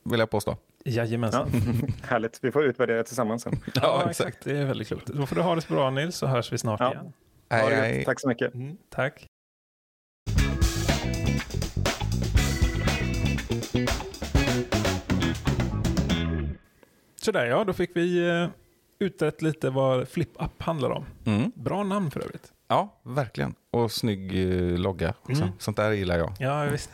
vill 0.04 0.20
jag 0.20 0.30
påstå. 0.30 0.58
Jajamensan. 0.86 1.50
Ja, 1.54 1.88
härligt. 2.08 2.40
Vi 2.42 2.52
får 2.52 2.64
utvärdera 2.66 3.04
tillsammans 3.04 3.44
sen. 3.44 3.54
Ja, 3.76 4.10
exakt. 4.10 4.44
Det 4.44 4.58
är 4.58 4.66
väldigt 4.66 4.88
klokt. 4.88 5.08
Då 5.08 5.26
får 5.26 5.36
du 5.36 5.42
ha 5.42 5.56
det 5.56 5.62
så 5.62 5.74
bra 5.74 5.90
Nils 5.90 6.16
så 6.16 6.28
hörs 6.28 6.54
vi 6.54 6.58
snart 6.58 6.80
Ja. 6.80 6.92
igen. 6.92 7.14
Hej, 7.50 7.76
hej. 7.76 8.06
Tack 8.06 8.20
så 8.20 8.28
mycket. 8.28 8.54
Mm, 8.54 8.78
tack. 8.90 9.28
Sådär 17.26 17.46
ja, 17.46 17.64
då 17.64 17.74
fick 17.74 17.92
vi 17.96 18.30
eh, 18.30 18.48
utrett 19.00 19.42
lite 19.42 19.70
vad 19.70 20.08
FlipUp 20.08 20.62
handlar 20.62 20.90
om. 20.90 21.06
Mm. 21.26 21.52
Bra 21.56 21.84
namn 21.84 22.12
för 22.12 22.20
övrigt. 22.20 22.52
Ja, 22.68 23.02
verkligen. 23.04 23.56
Och 23.72 23.92
snygg 23.92 24.52
eh, 24.52 24.78
logga 24.80 25.14
också. 25.22 25.42
Mm. 25.44 25.54
Sånt 25.60 25.78
där 25.78 25.92
gillar 25.92 26.18
jag. 26.18 26.34
Ja, 26.40 26.64
visst. 26.64 26.90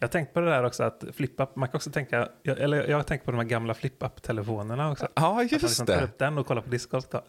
Jag 0.00 0.10
tänkte 0.10 0.34
på 0.34 0.40
det 0.40 0.46
där 0.50 0.64
också 0.64 0.82
att 0.84 1.04
FlipUp, 1.14 1.56
man 1.56 1.68
kan 1.68 1.76
också 1.76 1.90
tänka, 1.90 2.28
jag- 2.42 2.58
eller 2.58 2.88
jag 2.88 2.96
har 2.96 3.02
tänkt 3.02 3.24
på 3.24 3.30
de 3.30 3.36
här 3.36 3.44
gamla 3.44 3.74
FlipUp-telefonerna 3.74 4.90
också. 4.92 5.08
Ja, 5.14 5.28
Att 5.28 5.34
man 5.34 5.42
just 5.48 5.62
liksom 5.62 5.86
tar 5.86 5.96
det. 5.96 6.04
upp 6.04 6.18
den 6.18 6.38
och 6.38 6.46
kollar 6.46 6.62
på 6.62 6.70
discgolf. 6.70 7.04
då. 7.10 7.22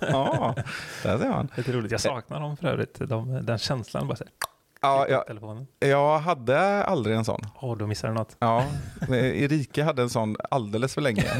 Ja, 0.00 0.54
där 1.02 1.18
ser 1.18 1.28
man. 1.28 1.48
Lite 1.56 1.72
roligt. 1.72 1.90
Jag 1.92 2.00
saknar 2.00 2.40
dem 2.40 2.56
för 2.56 2.68
övrigt. 2.68 2.98
De, 2.98 3.46
den 3.46 3.58
känslan 3.58 4.08
bara 4.08 4.16
så 4.16 4.24
här, 4.24 4.32
Ja, 4.80 5.06
jag, 5.08 5.26
telefonen. 5.26 5.66
jag 5.78 6.18
hade 6.18 6.84
aldrig 6.84 7.16
en 7.16 7.24
sån. 7.24 7.40
Åh, 7.60 7.76
då 7.76 7.86
missar 7.86 8.08
du 8.08 8.14
något. 8.14 8.36
Ja, 8.38 8.64
Erika 9.10 9.84
hade 9.84 10.02
en 10.02 10.10
sån 10.10 10.36
alldeles 10.50 10.94
för 10.94 11.00
länge. 11.00 11.24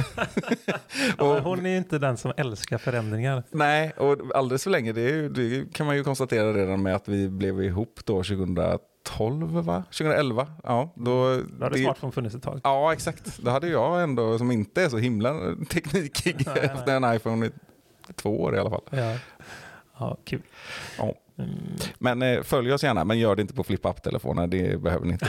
Ja, 1.18 1.24
Och- 1.36 1.42
hon 1.42 1.66
är 1.66 1.70
ju 1.70 1.76
inte 1.76 1.98
den 1.98 2.16
som 2.16 2.32
älskar 2.36 2.78
förändringar. 2.78 3.42
Nej, 3.50 3.92
och 3.96 4.16
alldeles 4.34 4.62
för 4.64 4.70
länge, 4.70 4.92
det, 4.92 5.00
ju- 5.00 5.28
det 5.28 5.72
kan 5.74 5.86
man 5.86 5.96
ju 5.96 6.04
konstatera 6.04 6.52
redan 6.52 6.82
med 6.82 6.94
att 6.96 7.08
vi 7.08 7.28
blev 7.28 7.62
ihop 7.62 8.00
då 8.04 8.22
2012, 8.22 9.46
va? 9.64 9.82
2011? 9.90 10.46
Ja, 10.62 10.92
då... 10.96 11.36
Då 11.58 11.64
hade 11.64 11.76
det- 11.76 11.82
smartphone 11.84 12.12
funnits 12.12 12.34
ett 12.34 12.42
tag. 12.42 12.60
Ja, 12.64 12.92
exakt. 12.92 13.38
Då 13.38 13.50
hade 13.50 13.68
jag 13.68 14.02
ändå, 14.02 14.38
som 14.38 14.50
inte 14.50 14.82
är 14.82 14.88
så 14.88 14.98
himla 14.98 15.34
teknikig, 15.70 16.48
efter 16.56 16.96
en 16.96 17.14
iPhone 17.16 17.46
i 17.46 17.50
två 18.14 18.40
år 18.42 18.56
i 18.56 18.58
alla 18.58 18.70
fall. 18.70 18.84
Ja, 18.90 19.16
ja 19.98 20.16
kul. 20.24 20.42
Ja. 20.98 21.14
Mm. 21.38 21.50
Men 21.98 22.22
eh, 22.22 22.42
följ 22.42 22.72
oss 22.72 22.82
gärna, 22.84 23.04
men 23.04 23.18
gör 23.18 23.36
det 23.36 23.42
inte 23.42 23.54
på 23.54 23.64
flip-up-telefoner, 23.64 24.46
det 24.46 24.82
behöver 24.82 25.06
ni 25.06 25.12
inte. 25.12 25.28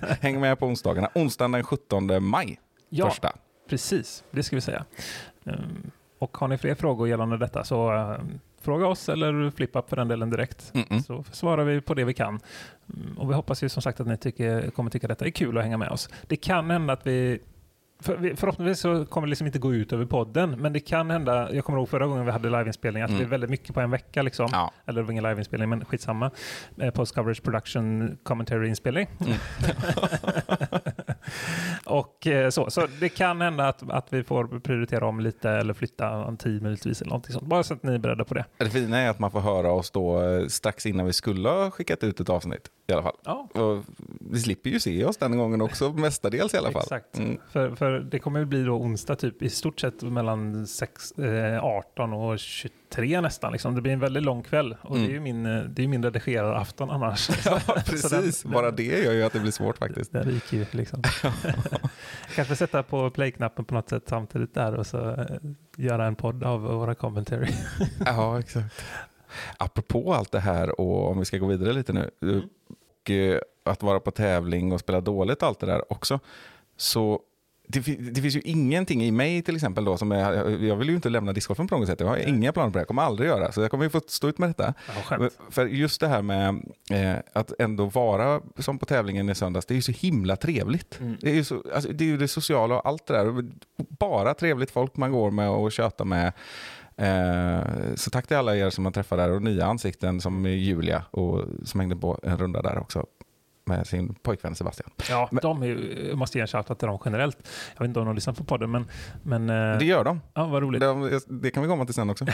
Häng 0.20 0.40
med 0.40 0.58
på 0.58 0.66
onsdagarna. 0.66 1.10
Onsdagen 1.14 1.52
den 1.52 1.64
17 1.64 2.24
maj, 2.24 2.60
Ja, 2.88 3.10
första. 3.10 3.32
precis. 3.68 4.24
Det 4.30 4.42
ska 4.42 4.56
vi 4.56 4.60
säga. 4.62 4.84
Um, 5.44 5.90
och 6.18 6.36
har 6.36 6.48
ni 6.48 6.58
fler 6.58 6.74
frågor 6.74 7.08
gällande 7.08 7.38
detta 7.38 7.64
så 7.64 7.92
uh, 7.94 8.18
fråga 8.60 8.86
oss 8.86 9.08
eller 9.08 9.50
flippa 9.50 9.82
för 9.82 9.96
den 9.96 10.08
delen 10.08 10.30
direkt. 10.30 10.72
Mm-mm. 10.74 11.02
Så 11.02 11.24
svarar 11.32 11.64
vi 11.64 11.80
på 11.80 11.94
det 11.94 12.04
vi 12.04 12.14
kan. 12.14 12.40
Mm, 12.94 13.18
Och 13.18 13.30
vi 13.30 13.34
hoppas 13.34 13.62
ju 13.62 13.68
som 13.68 13.82
sagt 13.82 14.00
att 14.00 14.06
ni 14.06 14.16
tycker, 14.16 14.70
kommer 14.70 14.90
tycka 14.90 15.08
detta 15.08 15.26
är 15.26 15.30
kul 15.30 15.58
att 15.58 15.64
hänga 15.64 15.76
med 15.76 15.88
oss. 15.90 16.08
Det 16.26 16.36
kan 16.36 16.70
hända 16.70 16.92
att 16.92 17.06
vi 17.06 17.38
för, 18.00 18.16
vi- 18.16 18.36
förhoppningsvis 18.36 18.80
så 18.80 19.06
kommer 19.06 19.26
det 19.26 19.30
liksom 19.30 19.46
inte 19.46 19.58
gå 19.58 19.74
ut 19.74 19.92
över 19.92 20.04
podden, 20.06 20.50
men 20.50 20.72
det 20.72 20.80
kan 20.80 21.10
hända, 21.10 21.52
jag 21.54 21.64
kommer 21.64 21.78
ihåg 21.78 21.88
förra 21.88 22.06
gången 22.06 22.24
vi 22.26 22.32
hade 22.32 22.50
liveinspelning, 22.50 23.02
att 23.02 23.10
Mm. 23.10 23.20
det 23.20 23.26
är 23.26 23.28
väldigt 23.28 23.50
mycket 23.50 23.74
på 23.74 23.80
en 23.80 23.90
vecka. 23.90 24.22
Liksom. 24.22 24.48
Ja. 24.52 24.70
Eller 24.86 25.00
det 25.00 25.04
var 25.06 25.12
ingen 25.12 25.24
liveinspelning, 25.24 25.68
men 25.68 25.84
skitsamma. 25.84 26.30
Eh, 26.80 26.90
Post 26.90 27.14
coverage 27.14 27.42
production 27.42 28.18
commentary-inspelning. 28.22 29.08
Mm. 29.20 29.32
och 31.84 32.26
eh, 32.26 32.50
så, 32.50 32.70
så 32.70 32.86
det 33.00 33.08
kan 33.08 33.40
hända 33.40 33.68
att, 33.68 33.90
att 33.90 34.06
vi 34.12 34.24
får 34.24 34.60
prioritera 34.60 35.06
om 35.06 35.20
lite 35.20 35.50
eller 35.50 35.74
flytta 35.74 36.08
en 36.08 36.36
tid 36.36 36.62
möjligtvis 36.62 37.00
eller 37.00 37.08
någonting 37.08 37.32
sånt. 37.32 37.46
Bara 37.46 37.62
så 37.62 37.74
att 37.74 37.82
ni 37.82 37.94
är 37.94 37.98
beredda 37.98 38.24
på 38.24 38.34
det. 38.34 38.44
Det 38.58 38.70
fina 38.70 38.98
är 38.98 39.10
att 39.10 39.18
man 39.18 39.30
får 39.30 39.40
höra 39.40 39.72
oss 39.72 39.90
då 39.90 40.22
eh, 40.22 40.46
strax 40.46 40.86
innan 40.86 41.06
vi 41.06 41.12
skulle 41.12 41.48
ha 41.48 41.70
skickat 41.70 42.04
ut 42.04 42.20
ett 42.20 42.28
avsnitt 42.28 42.70
i 42.86 42.92
alla 42.92 43.02
fall. 43.02 43.16
Ja, 43.24 43.48
Och 43.52 43.84
vi 44.30 44.40
slipper 44.40 44.70
ju 44.70 44.80
se 44.80 45.04
oss 45.04 45.16
den 45.16 45.38
gången 45.38 45.60
också, 45.62 45.92
mestadels 45.96 46.54
i 46.54 46.56
alla 46.56 46.72
fall. 46.72 46.82
Exakt. 46.82 47.18
Mm. 47.18 47.38
För, 47.52 47.74
för 47.74 47.98
det 48.00 48.18
kommer 48.18 48.40
ju 48.40 48.46
bli 48.46 48.62
då 48.64 48.72
onsdag 48.72 49.16
typ 49.16 49.42
i 49.42 49.50
stort 49.50 49.80
sett 49.80 50.02
mellan 50.02 50.66
sex, 50.66 51.12
eh, 51.12 51.64
18 51.64 52.12
och 52.12 52.38
23 52.38 53.20
nästan. 53.20 53.52
Liksom. 53.52 53.74
Det 53.74 53.80
blir 53.80 53.92
en 53.92 54.00
väldigt 54.00 54.22
lång 54.22 54.42
kväll 54.42 54.76
och 54.82 54.96
det 54.98 55.04
är 55.04 55.08
ju 55.10 55.20
min, 55.20 55.46
eh, 55.46 55.62
det 55.62 55.84
är 55.84 55.88
min 55.88 56.04
redigerarafton 56.04 56.90
annars. 56.90 57.30
Mm. 57.30 57.60
Ja, 57.66 57.74
precis. 57.86 58.42
den- 58.42 58.52
Bara 58.52 58.70
det 58.70 58.82
gör 59.02 59.12
ju 59.12 59.22
att 59.22 59.32
det 59.32 59.40
blir 59.40 59.52
svårt 59.52 59.78
faktiskt. 59.78 60.12
Den 60.12 60.22
ryker 60.24 60.56
ju 60.56 60.66
liksom. 60.70 61.02
Kanske 62.34 62.56
sätta 62.56 62.82
på 62.82 63.10
play-knappen 63.10 63.64
på 63.64 63.74
något 63.74 63.88
sätt 63.88 64.02
samtidigt 64.06 64.54
där 64.54 64.74
och 64.74 64.86
så 64.86 65.10
eh, 65.10 65.36
göra 65.76 66.06
en 66.06 66.16
podd 66.16 66.44
av 66.44 66.60
våra 66.60 66.94
commentary. 66.94 67.52
Ja, 68.04 68.40
exakt. 68.40 68.82
Apropå 69.56 70.14
allt 70.14 70.32
det 70.32 70.40
här 70.40 70.80
och 70.80 71.10
om 71.10 71.18
vi 71.18 71.24
ska 71.24 71.38
gå 71.38 71.46
vidare 71.46 71.72
lite 71.72 71.92
nu. 71.92 72.10
Och, 73.02 73.10
eh, 73.10 73.40
att 73.64 73.82
vara 73.82 74.00
på 74.00 74.10
tävling 74.10 74.72
och 74.72 74.80
spela 74.80 75.00
dåligt 75.00 75.42
allt 75.42 75.60
det 75.60 75.66
där 75.66 75.92
också. 75.92 76.20
Så 76.76 77.20
det, 77.68 77.80
det 77.98 78.20
finns 78.20 78.36
ju 78.36 78.40
ingenting 78.40 79.04
i 79.04 79.10
mig 79.10 79.42
till 79.42 79.54
exempel 79.54 79.84
då 79.84 79.96
som 79.96 80.12
är, 80.12 80.50
jag 80.64 80.76
vill 80.76 80.88
ju 80.88 80.94
inte 80.94 81.08
lämna 81.08 81.32
discgolfen 81.32 81.68
på 81.68 81.78
något 81.78 81.88
sätt. 81.88 82.00
Jag 82.00 82.06
har 82.06 82.16
inga 82.16 82.52
planer 82.52 82.70
på 82.70 82.78
det, 82.78 82.80
jag 82.80 82.88
kommer 82.88 83.02
aldrig 83.02 83.28
göra. 83.28 83.52
Så 83.52 83.60
jag 83.60 83.70
kommer 83.70 83.84
ju 83.84 83.90
få 83.90 84.00
stå 84.06 84.28
ut 84.28 84.38
med 84.38 84.48
detta. 84.48 84.74
Ja, 85.10 85.28
För 85.50 85.66
just 85.66 86.00
det 86.00 86.08
här 86.08 86.22
med 86.22 86.48
eh, 86.90 87.16
att 87.32 87.52
ändå 87.58 87.84
vara 87.84 88.40
som 88.58 88.78
på 88.78 88.86
tävlingen 88.86 89.28
i 89.28 89.34
söndags, 89.34 89.66
det 89.66 89.74
är 89.74 89.76
ju 89.76 89.82
så 89.82 89.92
himla 89.92 90.36
trevligt. 90.36 91.00
Mm. 91.00 91.16
Det, 91.20 91.30
är 91.30 91.34
ju 91.34 91.44
så, 91.44 91.62
alltså, 91.74 91.92
det 91.92 92.04
är 92.04 92.08
ju 92.08 92.16
det 92.16 92.28
sociala 92.28 92.74
och 92.74 92.88
allt 92.88 93.06
det 93.06 93.14
där. 93.14 93.44
Bara 93.76 94.34
trevligt 94.34 94.70
folk 94.70 94.96
man 94.96 95.12
går 95.12 95.30
med 95.30 95.50
och 95.50 95.72
tjötar 95.72 96.04
med. 96.04 96.32
Eh, 96.96 97.94
så 97.94 98.10
tack 98.10 98.26
till 98.26 98.36
alla 98.36 98.56
er 98.56 98.70
som 98.70 98.84
man 98.84 98.92
träffar 98.92 99.16
där 99.16 99.30
och 99.30 99.42
nya 99.42 99.66
ansikten 99.66 100.20
som 100.20 100.46
Julia 100.46 101.04
och 101.10 101.44
som 101.64 101.80
hängde 101.80 101.96
på 101.96 102.20
en 102.22 102.38
runda 102.38 102.62
där 102.62 102.78
också 102.78 103.06
med 103.68 103.86
sin 103.86 104.14
pojkvän 104.14 104.54
Sebastian. 104.54 104.90
Ja, 105.10 105.28
Men- 105.32 105.42
de 105.42 105.62
är, 105.62 105.66
ju- 105.66 106.06
jag 106.08 106.18
måste 106.18 106.38
ge 106.38 106.42
en 106.42 106.48
shoutout 106.48 106.78
till 106.78 106.88
dem 106.88 106.98
generellt. 107.04 107.38
Jag 107.74 107.80
vet 107.80 107.88
inte 107.88 108.00
om 108.00 108.06
de 108.06 108.14
lyssnar 108.14 108.34
på 108.34 108.44
podden, 108.44 108.70
men, 108.70 108.86
men 109.22 109.50
eh, 109.50 109.78
Det 109.78 109.84
gör 109.84 110.04
de. 110.04 110.20
ja, 110.34 110.46
vad 110.46 110.62
roligt. 110.62 110.80
Det, 110.80 111.20
det 111.28 111.50
kan 111.50 111.62
vi 111.62 111.68
komma 111.68 111.84
till 111.84 111.94
sen 111.94 112.10
också. 112.10 112.24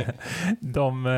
de 0.60 1.06
eh, 1.06 1.12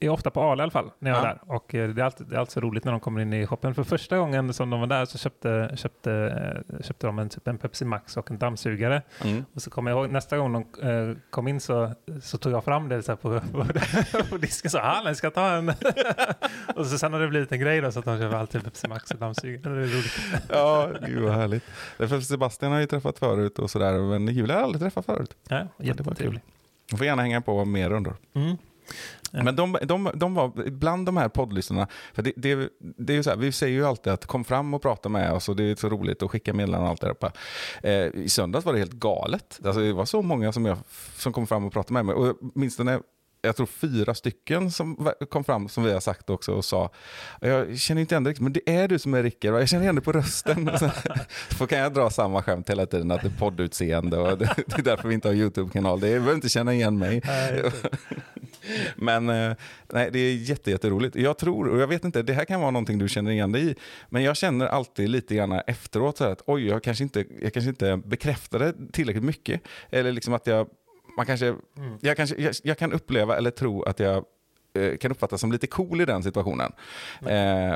är 0.00 0.08
ofta 0.08 0.30
på 0.30 0.42
Ale 0.42 0.60
i 0.60 0.62
alla 0.62 0.70
fall, 0.70 0.90
när 0.98 1.10
jag 1.10 1.20
är 1.20 1.26
Ja. 1.26 1.28
där. 1.46 1.54
Och 1.54 1.74
eh, 1.74 1.88
det 1.88 2.00
är, 2.02 2.04
alltid, 2.04 2.26
det 2.26 2.36
är 2.36 2.40
alltid 2.40 2.52
så 2.52 2.60
roligt 2.60 2.84
när 2.84 2.92
de 2.92 3.00
kommer 3.00 3.20
in 3.20 3.32
i 3.32 3.46
shoppen. 3.46 3.74
För 3.74 3.82
första 3.84 4.18
gången 4.18 4.52
som 4.52 4.70
de 4.70 4.80
var 4.80 4.86
där 4.86 5.04
så 5.04 5.18
köpte, 5.18 5.70
köpte, 5.76 6.12
eh, 6.12 6.82
köpte 6.82 7.06
de 7.06 7.18
en, 7.18 7.28
typ 7.28 7.48
en 7.48 7.58
Pepsi 7.58 7.84
Max 7.84 8.16
och 8.16 8.30
en 8.30 8.38
dammsugare. 8.38 9.02
Mm. 9.24 9.44
Och 9.54 9.62
så 9.62 9.70
kommer 9.70 9.90
jag 9.90 10.00
ihåg 10.00 10.10
nästa 10.12 10.36
gång 10.38 10.52
de 10.52 10.64
kom 11.30 11.48
in 11.48 11.60
så, 11.60 11.92
så 12.22 12.38
tog 12.38 12.52
jag 12.52 12.64
fram 12.64 12.88
det 12.88 13.02
så 13.02 13.12
här 13.12 13.16
på, 13.16 13.40
på, 13.52 13.66
på 14.30 14.36
disken 14.36 14.70
sa 14.70 14.80
han 14.80 15.06
jag 15.06 15.16
ska 15.16 15.30
ta 15.30 15.50
en. 15.50 15.68
och 16.76 16.86
så 16.86 16.98
sen 16.98 17.12
har 17.12 17.20
det 17.20 17.28
blivit 17.28 17.52
en 17.52 17.60
grej 17.60 17.80
då, 17.80 17.92
så 17.92 17.98
att 17.98 18.06
de 18.10 18.18
köper 18.18 18.36
alltid 18.36 18.64
Pepsi 18.64 18.88
Max 18.88 19.10
och 19.10 19.18
dammsugare. 19.18 19.74
Det 19.74 19.82
är 19.82 19.86
roligt. 19.86 20.18
Ja, 20.48 20.90
gud 21.06 21.22
vad 21.22 21.32
härligt. 21.32 21.64
Därför 21.98 22.20
Sebastian 22.20 22.72
har 22.72 22.80
ju 22.80 22.86
träffat 22.86 23.18
förut 23.18 23.58
och 23.58 23.70
sådär, 23.70 23.98
men 23.98 24.28
Julia 24.28 24.54
har 24.54 24.62
aldrig 24.62 24.82
träffat 24.82 25.06
förut. 25.06 25.36
Ja, 25.48 25.66
jättetrevligt. 25.78 26.44
Du 26.90 26.96
får 26.96 27.06
gärna 27.06 27.22
hänga 27.22 27.40
på 27.40 27.64
mer 27.64 27.90
rundor. 27.90 28.16
Mm. 28.34 28.56
Ja. 29.30 29.42
Men 29.42 29.56
de, 29.56 29.78
de, 29.82 30.10
de 30.14 30.34
var 30.34 30.70
bland 30.70 31.06
de 31.06 31.16
här 31.16 31.28
poddlyssnarna, 31.28 31.86
för 32.14 32.22
det, 32.22 32.32
det, 32.36 32.68
det 32.78 33.12
är 33.12 33.16
ju 33.16 33.22
så 33.22 33.30
här, 33.30 33.36
vi 33.36 33.52
säger 33.52 33.74
ju 33.74 33.86
alltid 33.86 34.12
att 34.12 34.26
kom 34.26 34.44
fram 34.44 34.74
och 34.74 34.82
prata 34.82 35.08
med 35.08 35.32
oss 35.32 35.48
och 35.48 35.56
det 35.56 35.64
är 35.64 35.76
så 35.76 35.88
roligt 35.88 36.22
att 36.22 36.30
skicka 36.30 36.54
meddelanden 36.54 36.82
och 36.82 36.90
allt 36.90 37.00
det 37.00 37.14
där. 37.20 37.32
Eh, 37.82 38.22
I 38.22 38.28
söndags 38.28 38.66
var 38.66 38.72
det 38.72 38.78
helt 38.78 38.92
galet. 38.92 39.60
Alltså, 39.64 39.80
det 39.80 39.92
var 39.92 40.04
så 40.04 40.22
många 40.22 40.52
som, 40.52 40.66
jag, 40.66 40.78
som 41.16 41.32
kom 41.32 41.46
fram 41.46 41.64
och 41.64 41.72
pratade 41.72 41.92
med 41.92 42.04
mig. 42.04 42.14
Och 42.14 42.36
åtminstone 42.54 43.00
jag 43.42 43.56
tror 43.56 43.66
fyra 43.66 44.14
stycken 44.14 44.70
som 44.70 45.10
kom 45.30 45.44
fram 45.44 45.68
som 45.68 45.84
vi 45.84 45.92
har 45.92 46.00
sagt 46.00 46.30
också 46.30 46.52
och 46.52 46.64
sa 46.64 46.90
jag 47.40 47.78
känner 47.78 48.00
inte 48.00 48.14
igen 48.14 48.26
riktigt, 48.26 48.42
men 48.42 48.52
det 48.52 48.70
är 48.70 48.88
du 48.88 48.98
som 48.98 49.14
är 49.14 49.22
Rickard, 49.22 49.54
jag 49.54 49.68
känner 49.68 49.82
igen 49.82 49.94
dig 49.94 50.04
på 50.04 50.12
rösten. 50.12 50.70
Så, 50.78 50.90
så 51.58 51.66
kan 51.66 51.78
jag 51.78 51.94
dra 51.94 52.10
samma 52.10 52.42
skämt 52.42 52.70
hela 52.70 52.86
tiden 52.86 53.10
att 53.10 53.22
det 53.22 53.28
är 53.28 53.38
poddutseende 53.38 54.18
och 54.18 54.38
det, 54.38 54.54
det 54.66 54.78
är 54.78 54.82
därför 54.82 55.08
vi 55.08 55.14
inte 55.14 55.28
har 55.28 55.34
YouTube-kanal. 55.34 56.00
Det 56.00 56.08
är, 56.08 56.12
jag 56.12 56.20
behöver 56.20 56.34
inte 56.34 56.48
känna 56.48 56.74
igen 56.74 56.98
mig. 56.98 57.22
Nej, 57.24 57.62
Men 58.96 59.28
eh, 59.28 59.56
nej, 59.92 60.10
det 60.12 60.18
är 60.18 60.34
jätte, 60.34 60.70
jätteroligt. 60.70 61.16
Jag 61.16 61.38
tror, 61.38 61.68
och 61.68 61.80
jag 61.80 61.86
vet 61.86 62.04
inte, 62.04 62.22
det 62.22 62.32
här 62.32 62.44
kan 62.44 62.60
vara 62.60 62.70
någonting 62.70 62.98
du 62.98 63.08
känner 63.08 63.30
igen 63.30 63.52
dig 63.52 63.70
i, 63.70 63.74
men 64.08 64.22
jag 64.22 64.36
känner 64.36 64.66
alltid 64.66 65.08
lite 65.08 65.34
grann 65.34 65.52
efteråt 65.52 66.16
så 66.16 66.24
att 66.24 66.42
oj, 66.46 66.66
jag 66.66 66.82
kanske 66.82 67.04
inte, 67.04 67.24
jag 67.42 67.52
kanske 67.52 67.68
inte 67.68 67.96
bekräftade 68.04 68.74
tillräckligt 68.92 69.24
mycket. 69.24 69.60
Eller 69.90 70.12
liksom 70.12 70.34
att 70.34 70.46
jag, 70.46 70.68
man 71.16 71.26
kanske, 71.26 71.46
Mm. 71.76 71.98
jag, 72.00 72.16
kanske 72.16 72.36
jag, 72.42 72.54
jag 72.64 72.78
kan 72.78 72.92
uppleva 72.92 73.36
eller 73.36 73.50
tro 73.50 73.82
att 73.82 74.00
jag 74.00 74.24
eh, 74.74 74.96
kan 74.96 75.10
uppfattas 75.10 75.40
som 75.40 75.52
lite 75.52 75.66
cool 75.66 76.00
i 76.00 76.04
den 76.04 76.22
situationen. 76.22 76.72
Eh, 77.26 77.74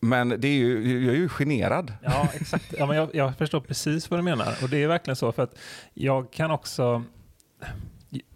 men 0.00 0.28
det 0.28 0.48
är 0.48 0.52
ju, 0.54 1.04
jag 1.04 1.14
är 1.14 1.18
ju 1.18 1.28
generad. 1.28 1.92
Ja, 2.02 2.28
exakt. 2.34 2.74
Ja, 2.78 2.86
men 2.86 2.96
jag, 2.96 3.14
jag 3.14 3.36
förstår 3.36 3.60
precis 3.60 4.10
vad 4.10 4.18
du 4.18 4.24
menar. 4.24 4.54
Och 4.62 4.68
det 4.68 4.82
är 4.82 4.88
verkligen 4.88 5.16
så 5.16 5.32
för 5.32 5.42
att 5.42 5.58
jag 5.94 6.30
kan 6.32 6.50
också... 6.50 7.02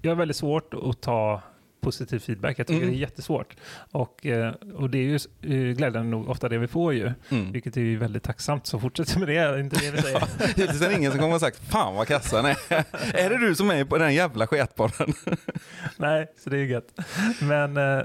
Jag 0.02 0.10
är 0.10 0.14
väldigt 0.14 0.36
svårt 0.36 0.74
att 0.74 1.00
ta 1.00 1.42
positiv 1.80 2.18
feedback. 2.18 2.58
Jag 2.58 2.66
tycker 2.66 2.78
Mm. 2.82 2.90
det 2.90 2.96
är 2.96 3.00
jättesvårt. 3.00 3.56
Och, 3.92 4.26
eh, 4.26 4.52
och 4.74 4.90
det 4.90 4.98
är 4.98 5.02
ju 5.02 5.14
eh, 5.42 5.74
glädjande 5.76 6.10
nog 6.10 6.28
ofta 6.28 6.48
det 6.48 6.58
vi 6.58 6.66
får 6.66 6.94
ju. 6.94 7.12
Mm. 7.28 7.52
Vilket 7.52 7.76
är 7.76 7.80
ju 7.80 7.96
väldigt 7.96 8.22
tacksamt. 8.22 8.66
Så 8.66 8.78
fortsätt 8.80 9.16
med 9.18 9.28
det, 9.28 9.60
inte 9.60 9.76
det 9.80 9.90
vi 9.90 10.02
säger. 10.02 10.46
Hittills 10.46 10.82
är 10.82 10.88
det 10.88 10.94
ingen 10.96 11.10
som 11.12 11.20
kommer 11.20 11.34
och 11.34 11.40
sagt 11.40 11.58
fan 11.70 11.94
vad 11.94 12.06
kassan 12.08 12.44
är. 12.46 12.56
är 13.14 13.30
det 13.30 13.38
du 13.38 13.54
som 13.54 13.70
är 13.70 13.84
på 13.84 13.98
den 13.98 14.14
jävla 14.14 14.46
sketbollen? 14.46 15.12
Nej, 15.96 16.26
så 16.38 16.50
det 16.50 16.56
är 16.56 16.60
ju 16.60 16.68
gött. 16.70 17.00
Men, 17.42 17.76
eh, 17.76 18.00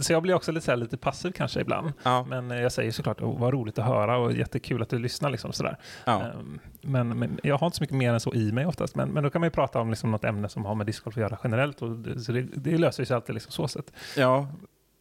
så 0.00 0.12
jag 0.12 0.22
blir 0.22 0.34
också 0.34 0.52
lite, 0.52 0.64
så 0.64 0.70
här, 0.72 0.76
lite 0.76 0.96
passiv 0.96 1.30
kanske 1.32 1.60
ibland. 1.60 1.92
Ja. 2.02 2.26
Men 2.28 2.50
jag 2.50 2.72
säger 2.72 2.90
såklart, 2.92 3.20
oh, 3.20 3.40
vad 3.40 3.52
roligt 3.54 3.78
att 3.78 3.84
höra 3.86 4.16
och 4.18 4.32
jättekul 4.32 4.82
att 4.82 4.88
du 4.88 4.98
lyssnar. 4.98 5.30
Liksom, 5.30 5.52
sådär. 5.52 5.76
Ja. 6.04 6.22
Ehm, 6.22 6.58
Men, 6.82 7.18
men 7.18 7.40
jag 7.42 7.58
har 7.58 7.66
inte 7.66 7.76
så 7.76 7.82
mycket 7.82 7.96
mer 7.96 8.12
än 8.12 8.20
så 8.20 8.34
i 8.34 8.52
mig 8.52 8.66
oftast. 8.66 8.94
Men, 8.96 9.08
men 9.08 9.22
då 9.24 9.30
kan 9.30 9.40
man 9.40 9.46
ju 9.46 9.50
prata 9.50 9.80
om 9.80 9.90
liksom 9.90 10.10
något 10.10 10.24
ämne 10.24 10.48
som 10.48 10.64
har 10.64 10.74
med 10.74 10.86
discgolf 10.86 11.16
att 11.16 11.20
göra 11.20 11.38
generellt. 11.44 11.82
Och 11.82 11.88
så 12.22 12.32
det, 12.32 12.42
det 12.42 12.78
löser 12.78 13.02
sig 13.08 13.14
alltid 13.14 13.34
liksom 13.34 13.52
så 13.52 13.68
sätt. 13.68 13.92
Ja, 14.16 14.48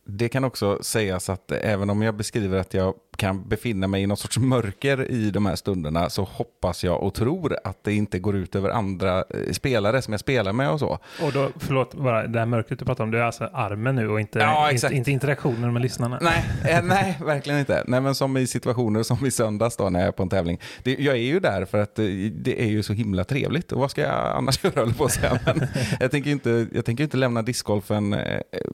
det 0.03 0.29
kan 0.29 0.43
också 0.43 0.83
sägas 0.83 1.29
att 1.29 1.51
även 1.51 1.89
om 1.89 2.01
jag 2.01 2.15
beskriver 2.15 2.57
att 2.57 2.73
jag 2.73 2.93
kan 3.17 3.49
befinna 3.49 3.87
mig 3.87 4.03
i 4.03 4.07
någon 4.07 4.17
sorts 4.17 4.37
mörker 4.37 5.11
i 5.11 5.31
de 5.31 5.45
här 5.45 5.55
stunderna 5.55 6.09
så 6.09 6.23
hoppas 6.23 6.83
jag 6.83 7.03
och 7.03 7.13
tror 7.13 7.57
att 7.63 7.83
det 7.83 7.93
inte 7.93 8.19
går 8.19 8.35
ut 8.35 8.55
över 8.55 8.69
andra 8.69 9.17
eh, 9.17 9.51
spelare 9.51 10.01
som 10.01 10.13
jag 10.13 10.19
spelar 10.19 10.53
med 10.53 10.69
och 10.69 10.79
så. 10.79 10.99
Och 11.21 11.31
då, 11.33 11.49
förlåt, 11.55 11.93
bara 11.93 12.27
det 12.27 12.39
här 12.39 12.45
mörkret 12.45 12.79
du 12.79 12.85
pratar 12.85 13.03
om, 13.03 13.11
det 13.11 13.17
är 13.17 13.23
alltså 13.23 13.49
armen 13.53 13.95
nu 13.95 14.09
och 14.09 14.19
inte, 14.19 14.39
Ja, 14.39 14.71
inte, 14.71 14.87
inte 14.93 15.11
interaktionen 15.11 15.73
med 15.73 15.81
lyssnarna. 15.81 16.19
Nej, 16.21 16.45
eh, 16.69 16.83
nej, 16.83 17.17
verkligen 17.25 17.59
inte. 17.59 17.83
Nej, 17.87 18.01
men 18.01 18.15
som 18.15 18.37
i 18.37 18.47
situationer 18.47 19.03
som 19.03 19.25
i 19.25 19.31
söndags 19.31 19.77
då 19.77 19.89
när 19.89 19.99
jag 19.99 20.07
är 20.07 20.11
på 20.11 20.23
en 20.23 20.29
tävling. 20.29 20.59
Det, 20.83 20.95
jag 20.99 21.15
är 21.15 21.21
ju 21.21 21.39
där 21.39 21.65
för 21.65 21.77
att 21.77 21.99
eh, 21.99 22.05
det 22.31 22.61
är 22.61 22.67
ju 22.67 22.83
så 22.83 22.93
himla 22.93 23.23
trevligt. 23.23 23.71
Och 23.71 23.79
vad 23.79 23.91
ska 23.91 24.01
jag 24.01 24.37
annars 24.37 24.63
göra, 24.63 24.73
höll 24.75 24.93
på 24.93 25.05
att 25.05 25.11
säga. 25.11 25.39
Men 25.45 25.67
jag 25.99 26.11
tänker 26.11 26.29
inte, 26.29 26.67
jag 26.73 26.85
tänker 26.85 27.03
inte 27.03 27.17
lämna 27.17 27.41
discgolfen 27.41 28.15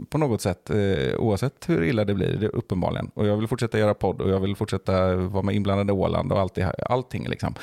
på 0.10 0.18
något 0.18 0.42
sätt, 0.42 0.72
oavsett 1.18 1.70
hur 1.70 1.84
illa 1.84 2.06
det 2.06 2.14
blir, 2.14 2.38
det 2.38 2.48
uppenbarligen. 2.48 3.12
Och 3.14 3.28
jag 3.28 3.38
vill 3.38 3.48
fortsätta 3.48 3.80
göra 3.80 3.94
podd 3.94 4.22
och 4.22 4.33
jag 4.34 4.40
vill 4.40 4.56
fortsätta 4.56 5.16
vara 5.16 5.44
med 5.44 5.56
inblandad 5.56 5.90
i 5.90 5.92
Åland 5.92 6.32
och 6.32 6.40
allt 6.40 6.56
det, 6.56 6.76
allting. 6.90 7.30
Liksom. 7.30 7.54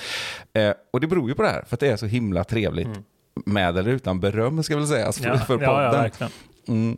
Eh, 0.52 0.72
och 0.92 1.00
det 1.00 1.06
beror 1.06 1.28
ju 1.28 1.34
på 1.34 1.42
det 1.42 1.48
här, 1.48 1.64
för 1.68 1.76
att 1.76 1.80
det 1.80 1.88
är 1.88 1.96
så 1.96 2.06
himla 2.06 2.44
trevligt. 2.44 2.86
Mm. 2.86 3.02
Med 3.46 3.78
eller 3.78 3.90
utan 3.90 4.20
beröm 4.20 4.62
ska 4.62 4.76
väl 4.76 4.86
sägas 4.86 5.18
för, 5.18 5.28
Ja, 5.28 5.36
för 5.38 5.54
podden. 5.56 5.70
ja, 5.70 5.82
ja, 5.82 5.90
verkligen. 5.92 6.32
mm, 6.68 6.96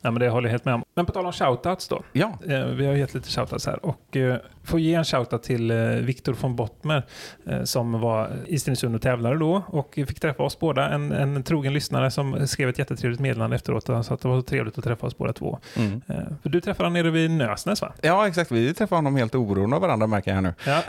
Ja, 0.00 0.10
men 0.10 0.20
det 0.20 0.28
håller 0.28 0.48
jag 0.48 0.50
helt 0.50 0.64
med 0.64 0.74
om. 0.74 0.84
Men 0.94 1.06
på 1.06 1.12
tal 1.12 1.26
om 1.26 1.32
shoutouts 1.32 1.88
då. 1.88 2.02
ja. 2.12 2.38
Eh, 2.48 2.64
vi 2.64 2.86
har 2.86 2.94
gett 2.94 3.14
lite 3.14 3.30
shoutouts 3.30 3.66
här 3.66 3.86
och 3.86 4.16
eh, 4.16 4.36
får 4.64 4.80
ge 4.80 4.94
en 4.94 5.04
shoutout 5.04 5.42
till 5.42 5.70
eh, 5.70 5.76
Viktor 5.78 6.36
von 6.40 6.56
Bottmer 6.56 7.06
eh, 7.46 7.62
som 7.62 8.00
var 8.00 8.30
i 8.46 8.58
Stenungsund 8.58 8.94
och 8.94 9.02
tävlade 9.02 9.38
då 9.38 9.62
och 9.66 9.94
fick 9.94 10.20
träffa 10.20 10.42
oss 10.42 10.58
båda. 10.58 10.88
En, 10.88 11.12
en 11.12 11.42
trogen 11.42 11.72
lyssnare 11.72 12.10
som 12.10 12.48
skrev 12.48 12.68
ett 12.68 12.78
jättetrevligt 12.78 13.20
meddelande 13.20 13.56
efteråt 13.56 13.88
och 13.88 14.06
sa 14.06 14.14
att 14.14 14.20
det 14.20 14.28
var 14.28 14.36
så 14.40 14.42
trevligt 14.42 14.78
att 14.78 14.84
träffa 14.84 15.06
oss 15.06 15.18
båda 15.18 15.32
två. 15.32 15.58
Mm. 15.76 16.00
För 16.42 16.48
du 16.48 16.60
träffade 16.60 16.86
honom 16.86 16.92
nere 16.92 17.10
vid 17.10 17.30
Nösnäs 17.30 17.82
va? 17.82 17.92
Ja, 18.00 18.28
exakt. 18.28 18.52
Vi 18.52 18.74
träffar 18.74 18.96
honom 18.96 19.16
helt 19.16 19.34
oberoende 19.34 19.76
av 19.76 19.82
varandra 19.82 20.06
märker 20.06 20.34
jag 20.34 20.42
nu. 20.42 20.54
Ja. 20.66 20.82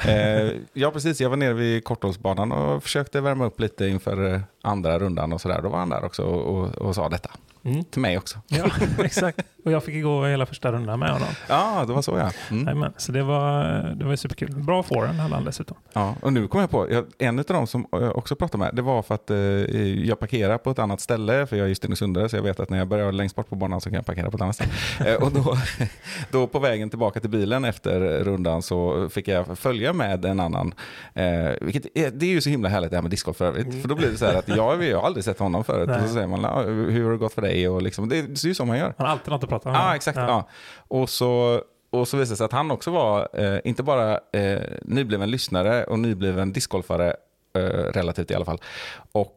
Ja, 0.73 0.91
precis. 0.91 1.21
Jag 1.21 1.29
var 1.29 1.37
nere 1.37 1.53
vid 1.53 1.83
Korthålsbanan 1.83 2.51
och 2.51 2.83
försökte 2.83 3.21
värma 3.21 3.45
upp 3.45 3.59
lite 3.59 3.87
inför 3.87 4.41
andra 4.61 4.99
rundan 4.99 5.33
och 5.33 5.41
sådär. 5.41 5.61
Då 5.61 5.69
var 5.69 5.79
han 5.79 5.89
där 5.89 6.05
också 6.05 6.23
och, 6.23 6.57
och, 6.57 6.69
och 6.69 6.95
sa 6.95 7.09
detta. 7.09 7.29
Mm. 7.71 7.83
Till 7.83 8.01
mig 8.01 8.17
också. 8.17 8.39
Ja, 8.47 8.65
exakt. 9.03 9.39
Och 9.65 9.71
jag 9.71 9.83
fick 9.83 10.03
gå 10.03 10.25
hela 10.25 10.45
första 10.45 10.71
rundan 10.71 10.99
med 10.99 11.11
honom. 11.11 11.27
Ja, 11.49 11.83
det 11.87 11.93
var 11.93 12.01
så 12.01 12.17
ja. 12.17 12.31
Mm. 12.51 12.85
Så 12.97 13.11
det 13.11 13.23
var, 13.23 13.63
det 13.95 14.05
var 14.05 14.15
superkul. 14.15 14.51
Bra 14.55 14.83
forehand 14.83 15.19
hade 15.19 15.35
han 15.35 15.45
dessutom. 15.45 15.77
ja. 15.93 16.15
Och 16.21 16.33
nu 16.33 16.47
kom 16.47 16.61
jag 16.61 16.69
på, 16.69 16.91
jag, 16.91 17.05
en 17.17 17.39
av 17.39 17.45
dem 17.45 17.67
som 17.67 17.87
jag 17.91 18.17
också 18.17 18.35
pratade 18.35 18.63
med, 18.63 18.75
det 18.75 18.81
var 18.81 19.01
för 19.01 19.15
att 19.15 19.29
eh, 19.31 19.37
jag 20.07 20.19
parkerar 20.19 20.57
på 20.57 20.71
ett 20.71 20.79
annat 20.79 21.01
ställe, 21.01 21.45
för 21.47 21.55
jag 21.57 21.65
är 21.65 21.69
ju 21.69 21.75
Stenungsundare, 21.75 22.29
så 22.29 22.35
jag 22.35 22.43
vet 22.43 22.59
att 22.59 22.69
när 22.69 22.77
jag 22.77 22.87
börjar 22.87 23.11
längst 23.11 23.35
bort 23.35 23.49
på 23.49 23.55
banan 23.55 23.81
så 23.81 23.89
kan 23.89 23.95
jag 23.95 24.05
parkera 24.05 24.31
på 24.31 24.35
ett 24.37 24.41
annat 24.41 24.55
ställe. 24.55 24.71
eh, 25.13 25.23
och 25.23 25.31
då, 25.31 25.57
då 26.31 26.47
på 26.47 26.59
vägen 26.59 26.89
tillbaka 26.89 27.19
till 27.19 27.29
bilen 27.29 27.65
efter 27.65 27.99
rundan 28.23 28.61
så 28.61 29.09
fick 29.09 29.27
jag 29.27 29.57
följa 29.57 29.93
med 29.93 30.25
en 30.25 30.39
annan. 30.39 30.73
Eh, 31.13 31.25
vilket 31.61 31.85
är, 31.97 32.11
det 32.11 32.25
är 32.25 32.29
ju 32.29 32.41
så 32.41 32.49
himla 32.49 32.69
härligt 32.69 32.89
det 32.89 32.97
här 32.97 33.01
med 33.01 33.11
discgolf 33.11 33.37
för 33.37 33.45
övrigt. 33.45 33.81
För 33.81 33.89
då 33.89 33.95
blir 33.95 34.09
det 34.11 34.17
så 34.17 34.25
här 34.25 34.35
att 34.35 34.47
jag, 34.47 34.83
jag 34.83 34.99
har 34.99 35.05
aldrig 35.07 35.23
sett 35.25 35.39
honom 35.39 35.63
förut. 35.63 35.87
Nej. 35.89 36.01
Och 36.01 36.07
så 36.07 36.13
säger 36.13 36.27
man, 36.27 36.41
"Ja, 36.41 36.61
hur 36.63 37.03
har 37.03 37.11
det 37.11 37.17
gått 37.17 37.33
för 37.33 37.41
dig? 37.41 37.58
Och 37.67 37.81
liksom, 37.81 38.09
det, 38.09 38.17
är 38.17 38.45
ju 38.47 38.53
så 38.53 38.65
man 38.65 38.77
gör. 38.77 38.93
Han 38.97 39.05
har 39.07 39.13
alltid 39.13 39.31
något 39.31 39.43
att 39.43 39.49
prata 39.49 39.69
om. 39.69 39.75
Ja, 39.75 39.95
exakt. 39.95 40.17
Ja. 40.17 40.47
Och, 40.87 41.09
så, 41.09 41.61
och 41.89 42.07
så 42.07 42.17
visade 42.17 42.33
det 42.33 42.37
sig 42.37 42.45
att 42.45 42.51
han 42.51 42.71
också 42.71 42.91
var, 42.91 43.27
eh, 43.33 43.59
inte 43.63 43.83
bara 43.83 44.19
eh, 44.33 44.59
nybliven 44.81 45.31
lyssnare 45.31 45.83
och 45.83 45.99
nybliven 45.99 46.53
discgolfare, 46.53 47.13
eh, 47.55 47.61
relativt 47.93 48.31
i 48.31 48.35
alla 48.35 48.45
fall. 48.45 48.61
Och 49.11 49.35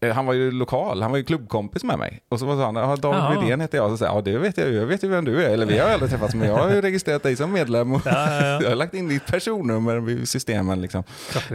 eh, 0.00 0.14
han 0.14 0.26
var 0.26 0.32
ju 0.32 0.50
lokal, 0.50 1.02
han 1.02 1.10
var 1.10 1.18
ju 1.18 1.24
klubbkompis 1.24 1.84
med 1.84 1.98
mig. 1.98 2.20
Och 2.28 2.38
så 2.40 2.46
var 2.46 2.64
han, 2.64 2.74
ja, 2.76 2.96
David. 2.96 3.40
Rydén 3.42 3.60
heter 3.60 3.78
jag. 3.78 3.84
Och 3.84 3.90
så 3.90 3.96
sa 3.96 4.04
ja 4.04 4.20
det 4.20 4.38
vet 4.38 4.58
jag 4.58 4.68
ju, 4.68 4.74
jag 4.74 4.86
vet 4.86 5.04
ju 5.04 5.08
vem 5.08 5.24
du 5.24 5.44
är. 5.44 5.50
Eller 5.50 5.66
vi 5.66 5.78
har 5.78 5.90
aldrig 5.90 6.10
träffats, 6.10 6.34
men 6.34 6.48
jag 6.48 6.56
har 6.56 6.70
ju 6.70 6.80
registrerat 6.80 7.22
dig 7.22 7.36
som 7.36 7.52
medlem. 7.52 7.92
Och 7.92 8.02
Ja, 8.04 8.12
ja, 8.12 8.46
ja. 8.46 8.58
jag 8.62 8.68
har 8.68 8.76
lagt 8.76 8.94
in 8.94 9.08
ditt 9.08 9.26
personnummer 9.26 10.10
i 10.10 10.26
systemen. 10.26 10.80
Liksom. 10.80 11.02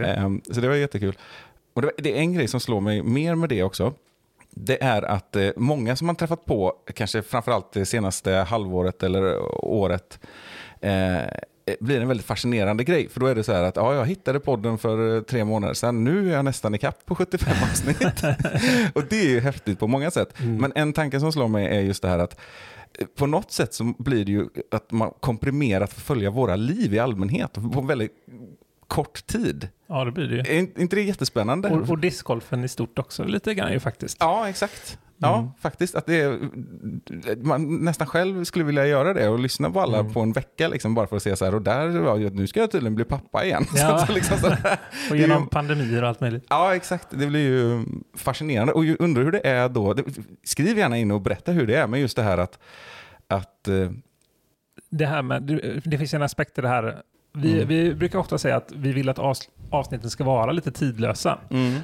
Ehm, 0.04 0.40
Så 0.52 0.60
det 0.60 0.68
var 0.68 0.74
jättekul. 0.74 1.16
Och 1.74 1.82
det, 1.82 1.86
var, 1.86 1.94
det 1.98 2.12
är 2.12 2.16
en 2.16 2.32
grej 2.34 2.48
som 2.48 2.60
slår 2.60 2.80
mig 2.80 3.02
mer 3.02 3.34
med 3.34 3.48
det 3.48 3.62
också. 3.62 3.94
Det 4.50 4.82
är 4.82 5.02
att 5.02 5.36
eh, 5.36 5.50
många 5.56 5.96
som 5.96 6.06
man 6.06 6.16
träffat 6.16 6.44
på, 6.44 6.74
kanske 6.94 7.22
framförallt 7.22 7.72
det 7.72 7.86
senaste 7.86 8.32
halvåret 8.32 9.02
eller 9.02 9.38
året, 9.64 10.18
eh, 10.80 11.22
blir 11.80 12.00
en 12.00 12.08
väldigt 12.08 12.26
fascinerande 12.26 12.84
grej. 12.84 13.08
För 13.08 13.20
då 13.20 13.26
är 13.26 13.34
det 13.34 13.44
så 13.44 13.52
här 13.52 13.62
att 13.62 13.76
ja, 13.76 13.94
jag 13.94 14.06
hittade 14.06 14.40
podden 14.40 14.78
för 14.78 15.16
eh, 15.16 15.22
tre 15.22 15.44
månader 15.44 15.74
sedan, 15.74 16.04
nu 16.04 16.30
är 16.30 16.34
jag 16.34 16.44
nästan 16.44 16.74
i 16.74 16.78
kapp 16.78 17.06
på 17.06 17.14
75 17.14 17.54
avsnitt. 17.62 18.02
och 18.94 19.04
det 19.10 19.20
är 19.20 19.28
ju 19.28 19.40
häftigt 19.40 19.78
på 19.78 19.86
många 19.86 20.10
sätt. 20.10 20.34
Men 20.38 20.72
en 20.74 20.92
tanke 20.92 21.20
som 21.20 21.32
slår 21.32 21.48
mig 21.48 21.66
är 21.66 21.80
just 21.80 22.02
det 22.02 22.08
här 22.08 22.18
att 22.18 22.40
eh, 22.98 23.06
på 23.06 23.26
något 23.26 23.52
sätt 23.52 23.74
så 23.74 23.94
blir 23.98 24.24
det 24.24 24.32
ju 24.32 24.48
att 24.70 24.92
man 24.92 25.12
komprimerat 25.20 25.92
följa 25.92 26.30
våra 26.30 26.56
liv 26.56 26.94
i 26.94 26.98
allmänhet 26.98 27.52
på 27.72 27.80
väldigt 27.80 28.12
kort 28.90 29.26
tid. 29.26 29.68
Ja, 29.86 30.04
det 30.04 30.12
blir 30.12 30.28
det 30.28 30.34
ju. 30.34 30.40
Är 30.40 30.80
inte- 30.80 30.96
det 30.96 31.02
jättespännande? 31.02 31.68
Och, 31.68 31.90
och 31.90 31.98
discgolfen 31.98 32.64
i 32.64 32.68
stort 32.68 32.98
också, 32.98 33.24
lite 33.24 33.54
grann 33.54 33.72
ju 33.72 33.80
faktiskt. 33.80 34.16
Ja, 34.20 34.48
exakt. 34.48 34.98
Ja, 35.22 35.38
Mm. 35.38 35.50
faktiskt. 35.60 35.94
Att 35.94 36.06
det 36.06 36.20
är, 36.20 36.38
man 37.44 37.84
nästan 37.84 38.06
själv 38.06 38.44
skulle 38.44 38.64
vilja 38.64 38.86
göra 38.86 39.14
det 39.14 39.28
och 39.28 39.38
lyssna 39.38 39.70
på 39.70 39.80
alla 39.80 39.98
Mm. 39.98 40.12
på 40.12 40.20
en 40.20 40.32
vecka, 40.32 40.68
liksom, 40.68 40.94
bara 40.94 41.06
för 41.06 41.16
att 41.16 41.22
se 41.22 41.36
så 41.36 41.44
här, 41.44 41.54
och 41.54 41.62
där, 41.62 41.88
ja, 42.04 42.30
nu 42.32 42.46
ska 42.46 42.60
jag 42.60 42.70
tydligen 42.70 42.94
bli 42.94 43.04
pappa 43.04 43.44
igen. 43.44 43.64
Ja. 43.74 44.06
Så, 44.06 44.12
liksom 44.12 44.38
så 44.38 44.46
Och 44.46 44.54
är 45.10 45.14
ju- 45.14 45.20
genom 45.20 45.46
pandemier 45.48 46.02
och 46.02 46.08
allt 46.08 46.20
möjligt. 46.20 46.44
Ja, 46.48 46.74
exakt. 46.74 47.06
Det 47.10 47.26
blir 47.26 47.40
ju 47.40 47.84
fascinerande. 48.16 48.72
Och 48.72 48.84
undrar 48.98 49.22
hur 49.24 49.32
det 49.32 49.46
är 49.46 49.68
då. 49.68 49.94
Skriv 50.44 50.78
gärna 50.78 50.98
in 50.98 51.10
och 51.10 51.20
berätta 51.20 51.52
hur 51.52 51.66
det 51.66 51.74
är, 51.76 51.86
men 51.86 52.00
just 52.00 52.16
det 52.16 52.22
här 52.22 52.38
att, 52.38 52.58
att 53.28 53.68
eh, 53.68 53.90
Det, 54.90 55.06
här 55.06 55.22
med, 55.22 55.42
det 55.84 55.98
finns 55.98 56.14
en 56.14 56.22
aspekt 56.22 56.58
i 56.58 56.60
det 56.62 56.68
här. 56.68 57.02
Vi, 57.32 57.52
Mm. 57.52 57.68
vi 57.68 57.94
brukar 57.94 58.18
ofta 58.18 58.38
säga 58.38 58.56
att 58.56 58.72
vi 58.76 58.92
vill 58.92 59.08
att 59.08 59.18
avs, 59.18 59.48
avsnitten 59.70 60.10
ska 60.10 60.24
vara 60.24 60.52
lite 60.52 60.70
tidlösa. 60.72 61.38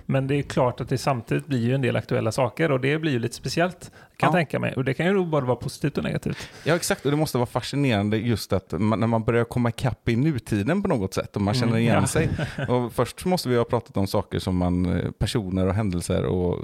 Men 0.07 0.26
det 0.26 0.34
är 0.34 0.42
klart 0.42 0.80
att 0.80 0.88
det 0.88 0.99
samtidigt 0.99 1.47
blir 1.47 1.59
ju 1.66 1.74
en 1.74 1.82
del 1.82 1.97
aktuella 1.97 2.32
saker 2.32 2.72
och 2.72 2.80
det 2.80 2.99
blir 2.99 3.12
ju 3.12 3.18
lite 3.18 3.34
speciellt. 3.34 3.80
Kan 4.16 4.26
jag 4.26 4.28
Ja. 4.28 4.32
tänka 4.32 4.59
mig. 4.59 4.74
Och 4.74 4.84
det 4.84 4.94
kan 4.94 5.07
ju 5.07 5.24
både 5.24 5.47
vara 5.47 5.57
positivt 5.57 5.99
och 5.99 6.05
negativt. 6.05 6.49
Ja, 6.64 6.74
exakt. 6.76 7.05
Och 7.05 7.11
det 7.11 7.16
måste 7.16 7.38
vara 7.38 7.47
fascinerande 7.47 8.16
just 8.16 8.53
att 8.53 8.72
man, 8.72 9.01
när 9.01 9.07
man 9.07 9.24
börjar 9.24 9.44
komma 9.44 9.68
ikapp 9.68 10.09
i 10.09 10.16
nutiden 10.16 10.82
på 10.82 10.88
något 10.88 11.14
sätt 11.14 11.36
och 11.36 11.42
man 11.42 11.55
känner 11.55 11.66
Mm, 11.72 11.82
igen 11.82 11.94
ja. 12.01 12.07
sig. 12.07 12.28
Och 12.68 12.92
först 12.92 13.24
måste 13.24 13.49
vi 13.49 13.57
ha 13.57 13.64
pratat 13.64 13.97
om 13.97 14.07
saker 14.07 14.38
som 14.38 14.57
man, 14.57 14.97
eh, 15.01 15.11
personer 15.11 15.66
och 15.66 15.74
händelser 15.74 16.24
och 16.24 16.59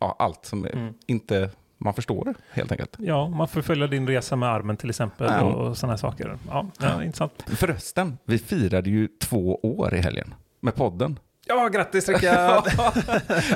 ja, 0.00 0.16
allt 0.18 0.44
som 0.46 0.66
Mm. 0.66 0.94
inte 1.06 1.50
man 1.78 1.94
förstår 1.94 2.24
det 2.24 2.34
helt 2.52 2.72
enkelt. 2.72 2.96
Ja, 2.98 3.28
man 3.28 3.48
får 3.48 3.62
följa 3.62 3.86
din 3.86 4.06
resa 4.08 4.36
med 4.36 4.48
armen 4.48 4.76
till 4.76 4.90
exempel 4.90 5.26
Ja. 5.30 5.42
och, 5.42 5.76
sådana 5.78 5.98
saker. 5.98 6.38
Ja, 6.48 6.66
ja, 6.80 7.04
intressant. 7.04 7.44
Förresten, 7.46 8.18
vi 8.24 8.38
firade 8.38 8.90
ju 8.90 9.08
två 9.20 9.54
år 9.62 9.94
i 9.94 9.98
helgen 9.98 10.34
med 10.60 10.74
podden. 10.74 11.18
Ja, 11.46 11.68
grattis 11.68 12.08
Rickard! 12.08 12.64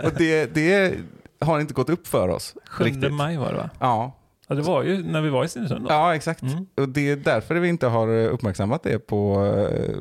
och 0.04 0.12
det, 0.18 0.54
det 0.54 0.94
har 1.40 1.60
inte 1.60 1.74
gått 1.74 1.90
upp 1.90 2.06
för 2.06 2.28
oss 2.28 2.54
7 2.70 2.84
riktigt. 2.84 3.12
maj 3.12 3.36
var 3.36 3.52
det 3.52 3.58
va? 3.58 3.70
Ja, 3.80 4.16
Ja, 4.48 4.54
det 4.56 4.62
var 4.62 4.82
ju 4.82 5.04
när 5.04 5.20
vi 5.20 5.28
var 5.30 5.44
i 5.44 5.48
Stenungsund. 5.48 5.86
ja, 5.88 6.14
exakt. 6.14 6.42
Mm. 6.42 6.66
Och 6.76 6.88
det 6.88 7.10
är 7.10 7.16
därför 7.16 7.54
vi 7.54 7.68
inte 7.68 7.86
har 7.86 8.08
uppmärksammat 8.08 8.82
det 8.82 8.98
på 8.98 9.46
eh, 9.46 9.96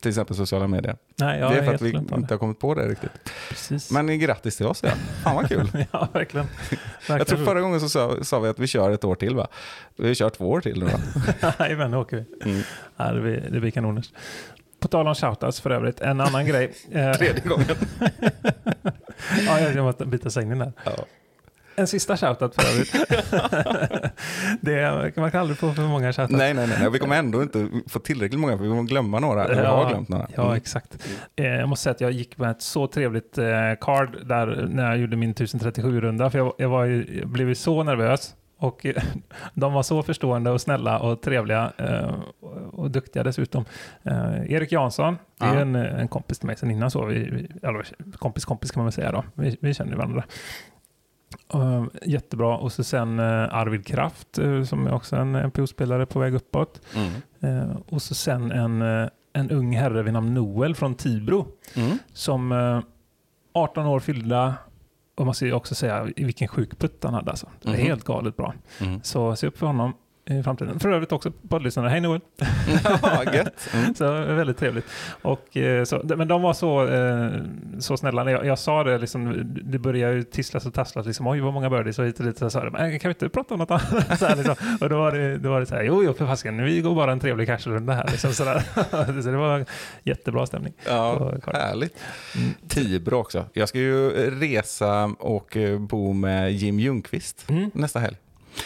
till 0.00 0.08
exempel 0.08 0.36
sociala 0.36 0.66
medier. 0.66 0.96
Nej, 1.16 1.40
jag 1.40 1.52
det 1.52 1.58
är 1.58 1.64
för 1.64 1.74
att 1.74 1.82
vi 1.82 1.90
inte 1.90 2.34
har 2.34 2.38
kommit 2.38 2.58
på 2.58 2.74
det 2.74 2.88
riktigt. 2.88 3.10
Precis. 3.48 3.90
Men 3.90 4.18
grattis 4.18 4.56
till 4.56 4.66
oss 4.66 4.82
ja. 4.82 4.90
Fan 5.24 5.36
vad 5.36 5.48
kul. 5.48 5.70
ja, 5.92 6.08
verkligen. 6.12 6.46
Jag 7.08 7.26
tror 7.26 7.44
förra 7.44 7.60
gången 7.60 7.80
så 7.80 7.88
sa, 7.88 8.24
sa 8.24 8.40
vi 8.40 8.48
att 8.48 8.58
vi 8.58 8.66
kör 8.66 8.90
ett 8.90 9.04
år 9.04 9.14
till 9.14 9.34
va? 9.34 9.48
Vi 9.96 10.14
kör 10.14 10.30
två 10.30 10.50
år 10.50 10.60
till 10.60 10.78
nu 10.78 10.86
va? 10.86 11.00
Jajamän, 11.58 11.90
nu 11.90 11.96
åker 11.96 12.16
vi. 12.16 12.50
Mm. 12.50 12.62
Ja, 12.96 13.12
det, 13.12 13.20
blir, 13.20 13.48
det 13.50 13.60
blir 13.60 13.70
kanoners. 13.70 14.12
På 14.80 14.88
tal 14.88 15.08
om 15.08 15.14
shoutouts 15.14 15.60
för 15.60 15.70
övrigt, 15.70 16.00
en 16.00 16.20
annan 16.20 16.46
grej. 16.46 16.72
Tredje 16.92 17.42
gången. 17.44 17.66
ja, 19.46 19.60
jag 19.60 19.84
måste 19.84 20.06
byta 20.06 20.30
sängen 20.30 20.58
där. 20.58 20.72
Ja. 20.84 20.92
En 21.78 21.86
sista 21.86 22.16
shoutout 22.16 22.54
för 22.54 22.62
övrigt. 22.72 22.92
det 24.60 25.12
man 25.16 25.30
kan 25.30 25.40
aldrig 25.40 25.58
få 25.58 25.72
för 25.72 25.82
många 25.82 26.12
shoutouts. 26.12 26.38
Nej, 26.38 26.54
nej, 26.54 26.66
nej. 26.80 26.90
Vi 26.90 26.98
kommer 26.98 27.16
ändå 27.18 27.42
inte 27.42 27.68
få 27.86 27.98
tillräckligt 27.98 28.40
många 28.40 28.56
för 28.56 28.64
vi 28.64 28.70
kommer 28.70 28.82
glömma 28.82 29.20
några. 29.20 29.44
Eller 29.44 29.60
vi 29.60 29.66
har 29.66 29.88
glömt 29.88 30.08
några. 30.08 30.28
Ja, 30.36 30.42
Mm. 30.44 30.56
exakt. 30.56 31.08
Eh, 31.36 31.46
jag 31.46 31.68
måste 31.68 31.82
säga 31.82 31.90
att 31.94 32.00
jag 32.00 32.10
gick 32.12 32.38
med 32.38 32.50
ett 32.50 32.62
så 32.62 32.86
trevligt 32.86 33.38
eh, 33.38 33.44
card 33.80 34.26
där 34.26 34.66
när 34.70 34.88
jag 34.88 34.98
gjorde 34.98 35.16
min 35.16 35.34
1037-runda. 35.34 36.30
För 36.30 36.38
jag, 36.38 36.52
jag, 36.58 36.68
var 36.68 36.84
jag 36.86 37.28
blev 37.28 37.54
så 37.54 37.82
nervös. 37.82 38.34
Och 38.60 38.86
de 39.54 39.72
var 39.72 39.82
så 39.82 40.02
förstående 40.02 40.50
och 40.50 40.60
snälla 40.60 40.98
och 40.98 41.22
trevliga 41.22 41.72
eh, 41.76 42.14
och, 42.72 42.90
duktiga 42.90 43.22
dessutom. 43.22 43.64
Erik 44.48 44.72
Jansson, 44.72 45.18
det 45.38 45.44
är 45.46 45.54
Ja. 45.54 45.60
en, 45.60 45.74
en 45.76 46.08
kompis 46.08 46.38
till 46.38 46.46
mig 46.46 46.56
sedan 46.56 46.70
innan 46.70 46.90
så. 46.90 47.04
Vi, 47.04 47.14
vi, 47.14 47.48
eller, 47.62 47.86
kompis 48.18 48.44
kompis 48.44 48.70
kan 48.70 48.80
man 48.80 48.86
väl 48.86 48.92
säga 48.92 49.12
då. 49.12 49.24
Vi, 49.34 49.56
vi 49.60 49.74
känner 49.74 49.96
varandra. 49.96 50.24
Uh, 51.54 51.84
jättebra. 52.02 52.56
Och 52.56 52.72
så 52.72 52.84
sen 52.84 53.18
eh, 53.18 53.54
Arvid 53.54 53.86
Kraft 53.86 54.38
eh, 54.38 54.62
som 54.62 54.86
är 54.86 54.92
också 54.94 55.16
en 55.16 55.32
NPO-spelare 55.32 56.06
på 56.06 56.18
väg 56.18 56.34
uppåt. 56.34 56.80
Mm. 57.40 57.70
Och 57.88 58.02
så 58.02 58.14
sen 58.14 58.52
en, 58.52 58.82
en 59.32 59.50
ung 59.50 59.76
herre 59.76 60.02
vid 60.02 60.12
namn 60.12 60.34
Noel 60.34 60.74
från 60.74 60.94
Tibro 60.94 61.46
Mm. 61.76 61.98
som 62.12 62.52
eh, 62.52 62.80
18 63.52 63.86
år 63.86 64.00
fyllda 64.00 64.54
och 65.14 65.20
man 65.20 65.26
måste 65.26 65.46
ju 65.46 65.52
också 65.52 65.74
säga 65.74 66.04
vilken 66.16 66.48
sjuk 66.48 66.78
putt 66.78 67.04
han 67.04 67.14
hade 67.14 67.30
alltså. 67.30 67.48
Det 67.62 67.68
är 67.68 67.72
Mhm. 67.72 67.82
helt 67.86 68.04
galet 68.04 68.36
bra. 68.36 68.54
Mm. 68.80 69.00
Så 69.02 69.36
se 69.36 69.46
upp 69.46 69.58
för 69.58 69.66
honom 69.66 69.92
i 70.30 70.42
framtiden. 70.42 70.80
För 70.80 70.92
övrigt 70.92 71.12
också 71.12 71.32
poddlyssnare. 71.48 71.88
Hej 71.88 72.00
Noel! 72.00 72.20
Ja, 72.84 73.24
gött. 73.34 73.68
Mm. 73.74 73.94
Så 73.94 74.12
väldigt 74.12 74.58
trevligt. 74.58 74.86
Och, 75.22 75.56
eh, 75.56 75.84
så, 75.84 76.02
men 76.04 76.28
de 76.28 76.42
var 76.42 76.52
så, 76.52 76.86
eh, 76.88 77.30
så 77.78 77.96
snälla. 77.96 78.24
När 78.24 78.32
Jag, 78.32 78.46
jag 78.46 78.58
sa 78.58 78.84
det, 78.84 78.98
liksom, 78.98 79.42
det 79.64 79.78
började 79.78 80.14
ju 80.14 80.22
tisslas 80.22 80.66
och 80.66 80.74
tasslas. 80.74 81.06
Liksom, 81.06 81.26
Oj, 81.26 81.40
vad 81.40 81.52
många 81.52 81.70
birdies 81.70 81.98
och 81.98 82.04
hit 82.04 82.18
och 82.20 82.26
dit. 82.26 82.38
Så 82.38 82.50
sa 82.50 82.70
men 82.72 82.98
kan 82.98 83.08
vi 83.08 83.12
inte 83.12 83.28
prata 83.28 83.54
om 83.54 83.60
något 83.60 83.70
annat? 83.70 84.18
så 84.18 84.26
här, 84.26 84.36
liksom. 84.36 84.54
Och 84.80 84.88
då 84.88 84.98
var, 84.98 85.12
det, 85.12 85.38
då 85.38 85.50
var 85.50 85.60
det 85.60 85.66
så 85.66 85.74
här, 85.74 85.82
jo, 85.82 86.02
jo, 86.04 86.12
för 86.12 86.26
fasken, 86.26 86.64
vi 86.64 86.80
går 86.80 86.94
bara 86.94 87.12
en 87.12 87.20
trevlig 87.20 87.46
cashrunda 87.48 87.92
här. 87.92 88.08
Liksom, 88.10 88.32
så, 88.32 88.44
så 89.22 89.30
det 89.30 89.36
var 89.36 89.64
jättebra 90.02 90.46
stämning. 90.46 90.72
Ja, 90.86 91.32
härligt. 91.46 91.96
Mm. 92.36 92.50
Tibro 92.68 93.16
också. 93.16 93.44
Jag 93.52 93.68
ska 93.68 93.78
ju 93.78 94.10
resa 94.40 95.04
och 95.18 95.56
eh, 95.56 95.78
bo 95.78 96.12
med 96.12 96.52
Jim 96.52 96.78
Ljungqvist 96.80 97.44
Mm. 97.48 97.70
nästa 97.74 97.98
helg. 98.00 98.16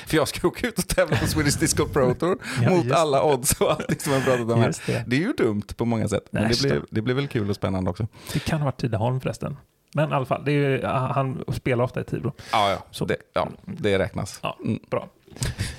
För 0.06 0.16
jag 0.16 0.28
ska 0.28 0.48
åka 0.48 0.66
ut 0.66 0.78
och 0.78 0.88
tävla 0.88 1.16
på 1.16 1.26
Swedish 1.26 1.58
Disco 1.60 1.86
Pro 1.88 2.14
Tour 2.14 2.38
Ja, 2.62 2.70
mot 2.70 2.92
alla 2.92 3.22
odds 3.24 3.60
och 3.60 3.70
allting 3.72 3.98
som 3.98 4.12
jag 4.12 4.24
pratat 4.24 4.50
om 4.50 4.60
här. 4.60 4.74
Det. 4.86 5.04
Det 5.06 5.16
är 5.16 5.20
ju 5.20 5.32
dumt 5.32 5.62
på 5.76 5.84
många 5.84 6.08
sätt, 6.08 6.24
men 6.30 6.48
det 6.48 6.60
blir, 6.62 6.82
det 6.90 7.02
blir 7.02 7.14
väl 7.14 7.28
kul 7.28 7.50
och 7.50 7.56
spännande 7.56 7.90
också. 7.90 8.06
det 8.32 8.38
kan 8.38 8.58
ha 8.58 8.64
varit 8.64 8.80
Tidaholm 8.80 9.20
förresten. 9.20 9.56
Men 9.94 10.10
i 10.10 10.14
alla 10.14 10.26
fall, 10.26 10.48
ju, 10.48 10.84
han 10.86 11.44
spelar 11.52 11.84
ofta 11.84 12.00
i 12.00 12.04
Tibro. 12.04 12.32
Ja, 12.52 12.70
ja, 12.70 12.84
Så. 12.90 13.04
det, 13.04 13.16
ja 13.34 13.48
det 13.64 13.98
räknas. 13.98 14.40
Ja, 14.42 14.56
Mm. 14.64 14.78
bra. 14.90 15.08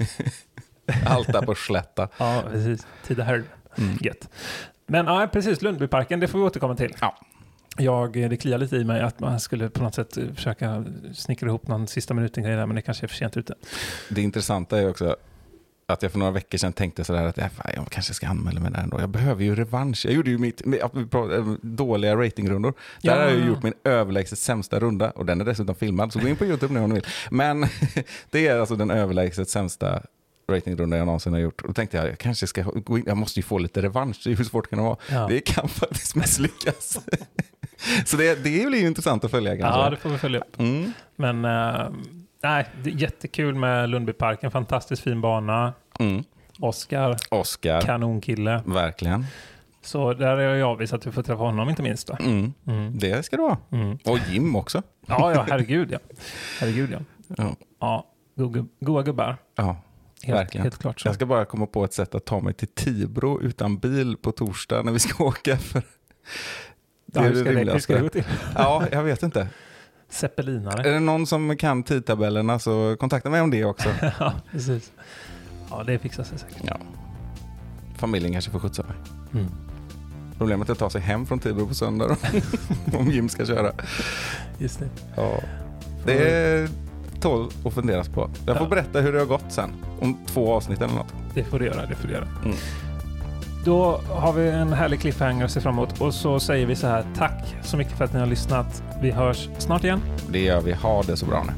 Allt 1.05 1.28
där 1.34 1.41
på 1.41 1.55
slätta. 1.55 2.07
Ja, 2.18 2.43
precis. 2.51 2.88
Tidaholm. 3.07 3.43
Mm. 3.78 3.97
Gött. 4.01 4.30
Men 4.88 5.05
ja, 5.05 5.28
precis, 5.34 5.61
Lundbyparken, 5.61 6.20
det 6.20 6.28
får 6.28 6.39
vi 6.39 6.45
återkomma 6.45 6.76
till. 6.76 6.95
Ja. 7.01 7.18
Jag, 7.78 8.17
eh, 8.17 8.30
det 8.30 8.38
kliar 8.38 8.57
lite 8.57 8.76
i 8.76 8.84
mig 8.84 9.01
att 9.01 9.19
man 9.19 9.39
skulle 9.39 9.69
på 9.69 9.84
något 9.84 9.95
sätt 9.95 10.17
eh, 10.17 10.24
försöka 10.36 10.86
snickra 11.13 11.47
ihop 11.47 11.67
någon 11.67 11.88
sista 11.88 12.13
minuten 12.13 12.43
grej 12.43 12.55
där, 12.55 12.65
men 12.65 12.76
det 12.76 12.82
kanske 12.82 13.05
är 13.05 13.07
för 13.07 13.15
sent 13.15 13.38
ute. 13.38 13.55
Det 14.09 14.21
intressanta 14.21 14.80
är 14.80 14.89
också, 14.89 15.15
att 15.88 16.03
jag 16.03 16.11
för 16.11 16.19
några 16.19 16.32
veckor 16.32 16.57
sedan 16.57 16.74
tänkte 16.74 17.03
sådär 17.03 17.24
att 17.26 17.38
jag 17.38 17.88
kanske 17.89 18.13
ska 18.13 18.28
anmäla 18.28 18.59
mig 18.59 18.71
där 18.71 18.80
ändå. 18.80 18.99
Jag 18.99 19.09
behöver 19.09 19.43
ju 19.43 19.55
revansch. 19.55 20.05
Jag 20.05 20.13
gjorde 20.13 20.30
ju 20.30 20.38
mitt 20.38 20.61
äh, 20.82 21.53
dåliga 21.61 22.15
ratingrundor. 22.15 22.74
Där 23.01 23.15
Ja. 23.15 23.21
har 23.24 23.30
jag 23.30 23.47
gjort 23.47 23.63
min 23.63 23.74
överlägset 23.84 24.39
sämsta 24.39 24.80
runda 24.80 25.11
och 25.11 25.26
den 25.26 25.41
är 25.41 25.45
dessutom 25.45 25.76
filmad. 25.76 26.13
Så 26.13 26.19
gå 26.19 26.28
in 26.28 26.36
på 26.36 26.45
YouTube 26.45 26.74
nu 26.74 26.80
om 26.80 26.89
ni 26.89 26.95
vill. 26.95 27.05
Men 27.32 27.65
det 28.30 28.47
är 28.47 28.59
alltså 28.59 28.76
den 28.76 28.91
överlägset 28.91 29.49
sämsta 29.49 30.01
ratingrunda 30.49 30.97
jag 30.97 31.05
någonsin 31.05 31.34
har 31.34 31.39
gjort. 31.39 31.61
Och 31.61 31.67
då 31.67 31.74
tänkte 31.74 31.97
jag, 31.97 32.07
jag 32.07 32.17
kanske 32.17 32.47
ska 32.47 32.61
gå 32.61 32.97
in, 32.97 33.03
jag 33.07 33.17
måste 33.17 33.39
ju 33.39 33.43
få 33.43 33.57
lite 33.57 33.82
revansch. 33.82 34.21
Hur 34.28 34.43
svårt 34.43 34.69
kan 34.69 34.80
det 34.80 34.84
vara? 34.86 34.97
Ja. 35.11 35.28
Det 35.30 35.39
kan 35.39 35.69
faktiskt 35.69 36.15
misslyckas. 36.15 36.99
Så 38.05 38.17
det, 38.17 38.36
det 38.36 38.67
blir 38.67 38.79
ju 38.79 38.88
intressant 38.88 39.23
att 39.23 39.31
följa 39.31 39.57
kanske. 39.57 39.79
Ja, 39.81 39.89
det 39.89 39.97
får 39.97 40.09
vi 40.09 40.17
följa 40.17 40.39
upp. 40.39 40.59
Mm. 40.59 40.91
Men 41.15 41.45
eh, 41.45 41.89
nej, 42.43 42.65
det 42.84 42.89
är 42.89 42.93
jättekul 42.93 43.55
med 43.55 43.89
Lundbyparken. 43.89 44.51
Fantastiskt 44.51 45.01
fin 45.03 45.21
bana. 45.21 45.73
Mm. 45.99 46.23
Oskar, 46.59 47.17
Oscar, 47.31 47.81
kanonkille. 47.81 48.63
verkligen. 48.65 49.25
Så 49.81 50.13
där 50.13 50.38
är 50.38 50.55
jag 50.55 50.69
avvis 50.69 50.93
att 50.93 51.01
du 51.01 51.11
får 51.11 51.23
träffa 51.23 51.43
honom 51.43 51.69
inte 51.69 51.81
minst. 51.81 52.09
Mm. 52.09 52.53
Mm. 52.67 52.97
Det 52.99 53.25
ska 53.25 53.38
du 53.38 53.43
ha. 53.43 53.57
Mm. 53.71 53.97
Och 54.05 54.19
Jim 54.29 54.55
också. 54.55 54.81
Ja, 55.07 55.34
ja, 55.34 55.45
herregud 55.49 55.91
ja. 55.91 55.99
Herregud 56.59 56.91
ja. 56.91 56.99
Ja, 57.38 57.55
Ja, 57.79 58.05
go- 58.36 58.67
goa 58.79 59.03
gubbar. 59.03 59.38
ja 59.55 59.75
Helt, 60.23 60.38
verkligen. 60.39 60.63
helt 60.63 60.77
klart 60.77 60.99
så. 60.99 61.07
Jag 61.07 61.15
ska 61.15 61.25
bara 61.25 61.45
komma 61.45 61.65
på 61.65 61.84
ett 61.84 61.93
sätt 61.93 62.15
att 62.15 62.25
ta 62.25 62.39
mig 62.39 62.53
till 62.53 62.67
Tibro 62.67 63.41
utan 63.41 63.77
bil 63.77 64.17
på 64.21 64.31
torsdag 64.31 64.84
när 64.84 64.91
vi 64.91 64.99
ska 64.99 65.23
åka. 65.27 65.57
För 65.57 65.81
det 67.14 67.20
Ja, 67.20 67.26
är 67.26 67.30
hur 67.30 67.32
det 67.32 67.38
hur 67.38 67.43
ska 67.45 67.59
rimligaste. 67.59 67.93
det 67.93 68.01
gå 68.01 68.09
till? 68.09 68.24
Ja, 68.55 68.84
jag 68.91 69.03
vet 69.03 69.24
inte. 69.24 69.47
Zeppelinare. 70.09 70.89
Är 70.89 70.93
det 70.93 70.99
någon 70.99 71.28
som 71.28 71.57
kan 71.57 71.84
tidtabellerna 71.84 72.59
så 72.59 72.95
kontakta 72.99 73.30
mig 73.30 73.41
om 73.41 73.51
det 73.51 73.66
också. 73.66 73.89
ja, 74.20 74.34
precis. 74.51 74.91
Ja, 75.70 75.84
det 75.84 75.99
fixar 75.99 76.24
sig 76.24 76.39
säkert. 76.39 76.57
Ja. 76.64 76.78
Familjen 77.97 78.32
kanske 78.34 78.51
får 78.51 78.59
skjutsa 78.59 78.84
mig. 78.84 78.95
Mm. 79.34 79.51
Problemet 80.38 80.70
är 80.70 80.74
att 80.74 80.80
ta 80.80 80.89
sig 80.89 81.01
hem 81.01 81.26
från 81.26 81.39
Tibro 81.39 81.68
på 81.68 81.74
söndag 81.74 82.18
om 82.99 83.11
Jim 83.11 83.30
ska 83.30 83.45
köra. 83.45 83.72
Just 84.57 84.80
det. 84.80 84.89
Ja. 85.16 85.39
Det 86.05 86.14
är 86.30 86.70
tål 87.22 87.49
att 87.66 87.74
funderas 87.74 88.09
på. 88.09 88.30
Jag 88.45 88.57
får 88.57 88.66
Ja. 88.66 88.70
berätta 88.70 89.01
hur 89.01 89.14
det 89.14 89.20
har 89.20 89.26
gått 89.26 89.45
sen. 89.49 89.70
Om 90.01 90.18
två 90.26 90.53
avsnitt 90.53 90.82
eller 90.82 90.93
något. 90.93 91.14
Det 91.34 91.43
får 91.43 91.59
du 91.59 91.66
göra. 91.66 91.86
Det 91.86 91.95
får 91.95 92.07
du 92.07 92.14
göra. 92.14 92.28
Mm. 92.45 92.57
Då 93.66 94.01
har 94.09 94.34
vi 94.34 94.49
en 94.49 94.74
härlig 94.74 95.01
cliffhanger 95.01 95.45
att 95.45 95.51
se 95.51 95.61
fram 95.61 95.74
emot 95.74 96.01
och 96.01 96.14
så 96.14 96.39
säger 96.39 96.66
vi 96.66 96.76
så 96.76 96.88
här. 96.88 97.05
Tack 97.18 97.55
så 97.61 97.78
mycket 97.78 97.97
för 97.97 98.05
att 98.05 98.14
ni 98.14 98.20
har 98.20 98.28
lyssnat. 98.28 98.84
Vi 99.01 99.11
hörs 99.11 99.49
snart 99.57 99.84
igen. 99.84 100.01
Det 100.30 100.39
gör 100.39 100.61
vi. 100.61 100.74
Ha 100.74 101.03
det 101.03 101.18
så 101.18 101.26
bra 101.26 101.43
nu. 101.43 101.53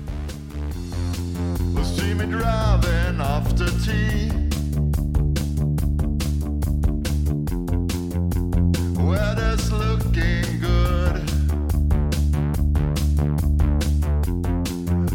Weather's 8.98 9.72
looking 9.72 10.62
good. 10.62 11.22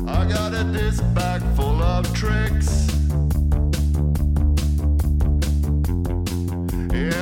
I 0.09 0.25
got 0.29 0.55
a 0.55 0.65
disc 0.73 1.03
bag 1.15 1.43
full 1.57 1.83
of 1.83 2.07
tricks. 2.21 3.00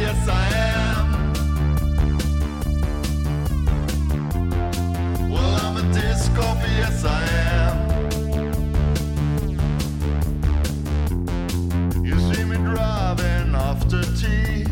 yes 0.00 0.28
I 0.28 0.48
am. 0.78 1.32
Well, 5.30 5.54
I'm 5.64 5.76
a 5.76 5.82
disc 5.92 6.34
golfer, 6.34 6.68
yes 6.68 7.04
I 7.04 7.22
am. 7.58 7.76
You 12.04 12.18
see 12.32 12.44
me 12.44 12.56
driving 12.56 13.54
after 13.54 14.02
tea. 14.16 14.69